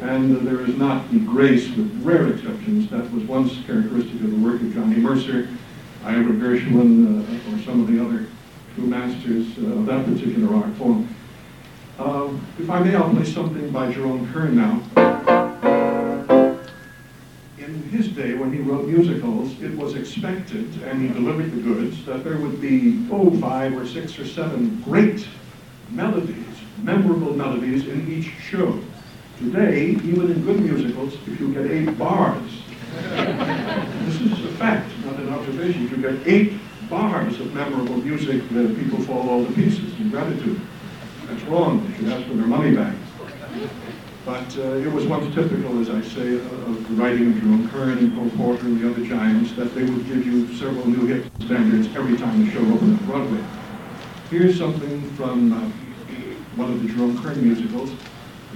and 0.01 0.47
there 0.47 0.61
is 0.61 0.75
not 0.77 1.09
the 1.11 1.19
grace, 1.19 1.69
with 1.75 2.03
rare 2.03 2.27
exceptions, 2.27 2.89
that 2.89 3.11
was 3.11 3.23
once 3.23 3.53
characteristic 3.65 4.15
of 4.15 4.31
the 4.31 4.37
work 4.37 4.61
of 4.61 4.73
Johnny 4.73 4.97
Mercer, 4.97 5.49
Ira 6.03 6.23
Gershwin, 6.23 7.19
uh, 7.19 7.55
or 7.55 7.63
some 7.63 7.81
of 7.81 7.87
the 7.87 8.03
other 8.03 8.27
true 8.75 8.85
masters 8.85 9.47
uh, 9.57 9.79
of 9.79 9.85
that 9.85 10.05
particular 10.05 10.55
art 10.55 10.73
form. 10.75 11.13
Uh, 11.97 12.29
if 12.57 12.69
I 12.69 12.79
may, 12.79 12.95
I'll 12.95 13.09
play 13.13 13.25
something 13.25 13.69
by 13.71 13.91
Jerome 13.91 14.31
Kern 14.31 14.55
now 14.55 14.81
in 17.69 17.83
his 17.89 18.07
day, 18.09 18.33
when 18.33 18.51
he 18.51 18.59
wrote 18.59 18.87
musicals, 18.87 19.61
it 19.61 19.75
was 19.75 19.95
expected, 19.95 20.81
and 20.83 21.01
he 21.01 21.07
delivered 21.09 21.51
the 21.51 21.61
goods, 21.61 22.03
that 22.05 22.23
there 22.23 22.37
would 22.37 22.59
be, 22.59 23.05
oh, 23.11 23.29
five 23.39 23.77
or 23.77 23.85
six 23.85 24.17
or 24.17 24.25
seven 24.25 24.81
great 24.81 25.27
melodies, 25.91 26.45
memorable 26.81 27.33
melodies 27.33 27.87
in 27.87 28.11
each 28.11 28.31
show. 28.41 28.79
Today, 29.39 29.91
even 29.91 30.31
in 30.31 30.43
good 30.43 30.59
musicals, 30.59 31.13
if 31.13 31.39
you 31.39 31.53
get 31.53 31.71
eight 31.71 31.97
bars, 31.97 32.51
this 32.91 34.19
is 34.19 34.31
a 34.33 34.51
fact, 34.57 34.91
not 35.05 35.15
an 35.15 35.29
observation, 35.29 35.85
if 35.85 35.91
you 35.91 35.97
get 35.97 36.27
eight 36.27 36.59
bars 36.89 37.39
of 37.39 37.53
memorable 37.53 37.95
music, 37.95 38.49
then 38.49 38.75
people 38.75 39.01
fall 39.05 39.29
all 39.29 39.45
to 39.45 39.51
pieces 39.53 39.97
in 39.97 40.09
gratitude. 40.09 40.59
That's 41.25 41.41
wrong, 41.43 41.87
they 41.87 41.95
should 41.95 42.09
ask 42.09 42.27
for 42.27 42.33
their 42.33 42.47
money 42.47 42.75
back. 42.75 42.93
But 44.25 44.57
uh, 44.57 44.73
it 44.73 44.91
was 44.91 45.05
once 45.05 45.33
typical, 45.33 45.79
as 45.79 45.89
I 45.89 46.01
say, 46.01 46.33
of 46.35 46.89
the 46.89 46.95
writing 46.95 47.31
of 47.31 47.39
Jerome 47.39 47.69
Kern 47.69 47.97
and 47.97 48.13
Cole 48.15 48.29
Porter 48.31 48.65
and 48.65 48.81
the 48.81 48.91
other 48.91 49.05
giants 49.05 49.53
that 49.53 49.73
they 49.73 49.83
would 49.83 50.05
give 50.05 50.25
you 50.25 50.53
several 50.57 50.85
new 50.85 51.07
hit 51.07 51.25
standards 51.45 51.95
every 51.95 52.17
time 52.17 52.45
the 52.45 52.51
show 52.51 52.59
opened 52.59 52.99
on 52.99 53.05
Broadway. 53.05 53.41
Here's 54.29 54.57
something 54.57 55.01
from 55.15 55.53
uh, 55.53 55.61
one 56.57 56.73
of 56.73 56.83
the 56.83 56.89
Jerome 56.89 57.23
Kern 57.23 57.41
musicals. 57.41 57.91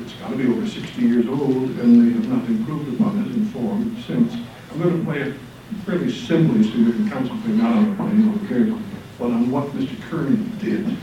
It's 0.04 0.12
got 0.16 0.32
to 0.32 0.36
be 0.36 0.48
over 0.48 0.68
60 0.68 1.02
years 1.02 1.28
old, 1.30 1.70
and 1.80 2.02
they 2.02 2.14
have 2.14 2.28
not 2.28 2.46
improved 2.50 2.94
upon 3.00 3.22
it 3.22 3.28
in 3.28 3.46
form 3.48 3.96
since. 4.06 4.34
I'm 4.70 4.82
going 4.82 5.00
to 5.00 5.06
play 5.06 5.22
it 5.22 5.38
fairly 5.86 6.12
simply 6.12 6.62
so 6.64 6.76
you 6.76 6.92
can 6.92 7.10
concentrate 7.10 7.56
not 7.56 7.78
on 7.78 7.90
the 7.90 7.96
playing 7.96 8.28
over 8.28 8.46
here, 8.48 8.78
but 9.18 9.28
on 9.28 9.50
what 9.50 9.68
Mr. 9.68 9.98
Kern 10.10 10.52
did. 10.60 10.98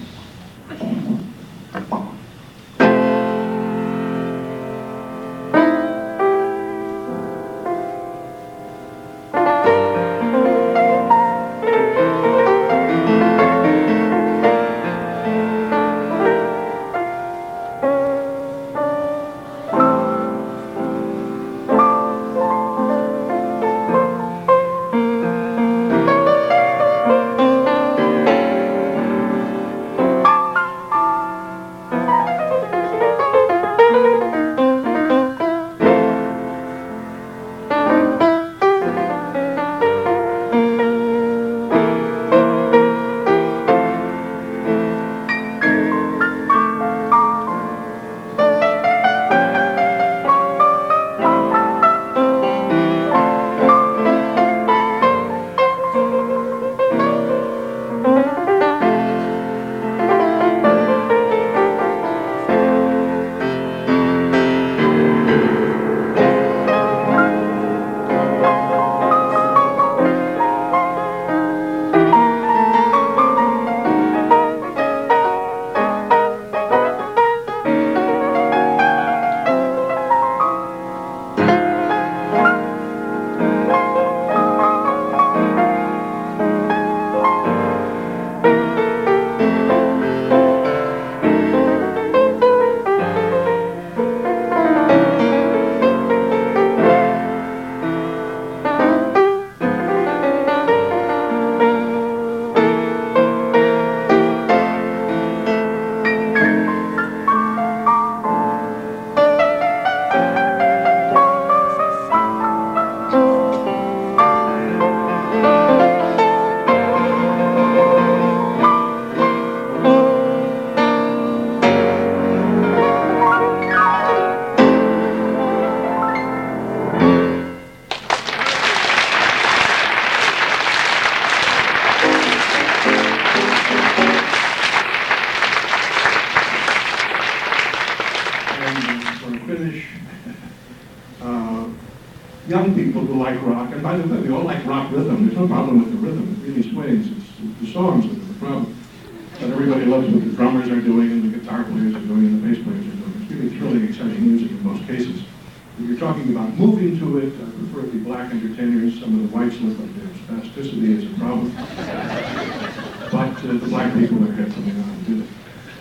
The 163.42 163.54
black 163.68 163.94
people 163.94 164.22
are 164.22 164.36
kept 164.36 164.52
coming 164.52 164.76
on 164.82 165.04
to 165.06 165.22
it. 165.22 165.28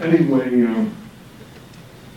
Anyway, 0.02 0.64
um, 0.66 0.96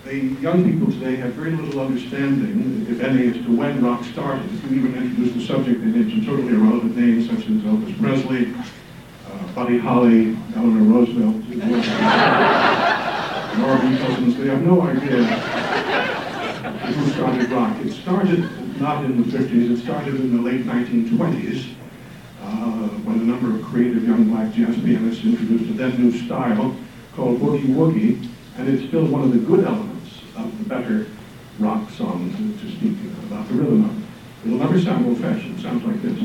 the 0.05 0.17
young 0.41 0.65
people 0.65 0.87
today 0.93 1.17
have 1.17 1.33
very 1.35 1.51
little 1.53 1.81
understanding, 1.81 2.87
if 2.89 3.01
any, 3.01 3.29
as 3.29 3.35
to 3.45 3.57
when 3.57 3.85
rock 3.85 4.05
started. 4.05 4.45
If 4.53 4.71
you 4.71 4.79
even 4.79 4.95
introduce 4.95 5.35
the 5.35 5.47
subject, 5.47 5.81
they 5.81 5.87
mention 5.87 6.25
totally 6.25 6.55
irrelevant 6.55 6.97
names 6.97 7.29
such 7.29 7.41
as 7.41 7.63
Elvis 7.63 7.99
Presley, 8.01 8.55
uh, 9.27 9.47
Buddy 9.55 9.79
Holly, 9.79 10.37
Eleanor 10.55 10.85
Roosevelt, 10.95 11.37
Nora 13.59 13.79
B. 13.81 13.97
Cousins. 13.99 14.37
They 14.37 14.49
have 14.49 14.63
no 14.63 14.83
idea 14.83 15.25
who 16.93 17.11
started 17.13 17.51
rock. 17.51 17.77
It 17.85 17.93
started 17.93 18.81
not 18.81 19.05
in 19.05 19.23
the 19.23 19.29
50s, 19.37 19.71
it 19.73 19.83
started 19.83 20.15
in 20.17 20.37
the 20.37 20.43
late 20.43 20.65
1920s 20.65 21.71
uh, 21.71 21.82
Uh, 22.43 22.89
when 23.07 23.21
a 23.21 23.25
number 23.25 23.55
of 23.55 23.63
creative 23.65 24.05
young 24.05 24.25
black 24.25 24.53
jazz 24.53 24.75
pianists 24.83 25.25
introduced 25.25 25.71
a 25.71 25.75
then 25.75 25.97
new 25.97 26.13
style 26.27 26.75
called 27.15 27.39
boogie 27.41 27.67
woogie, 27.67 28.29
and 28.59 28.69
it's 28.69 28.89
still 28.89 29.07
one 29.07 29.23
of 29.23 29.33
the 29.33 29.39
good 29.39 29.65
elements 29.65 30.23
of 30.37 30.59
the 30.59 30.65
better 30.65 31.07
rock 31.59 31.89
songs 31.91 32.37
to 32.61 32.71
speak 32.71 32.97
about 33.27 33.47
the 33.49 33.55
rhythm 33.55 33.85
of. 33.85 34.03
It'll 34.45 34.59
never 34.59 34.81
sound 34.81 35.07
old-fashioned. 35.07 35.59
It 35.59 35.63
sounds 35.63 35.85
like 35.85 36.03
this. 36.03 36.19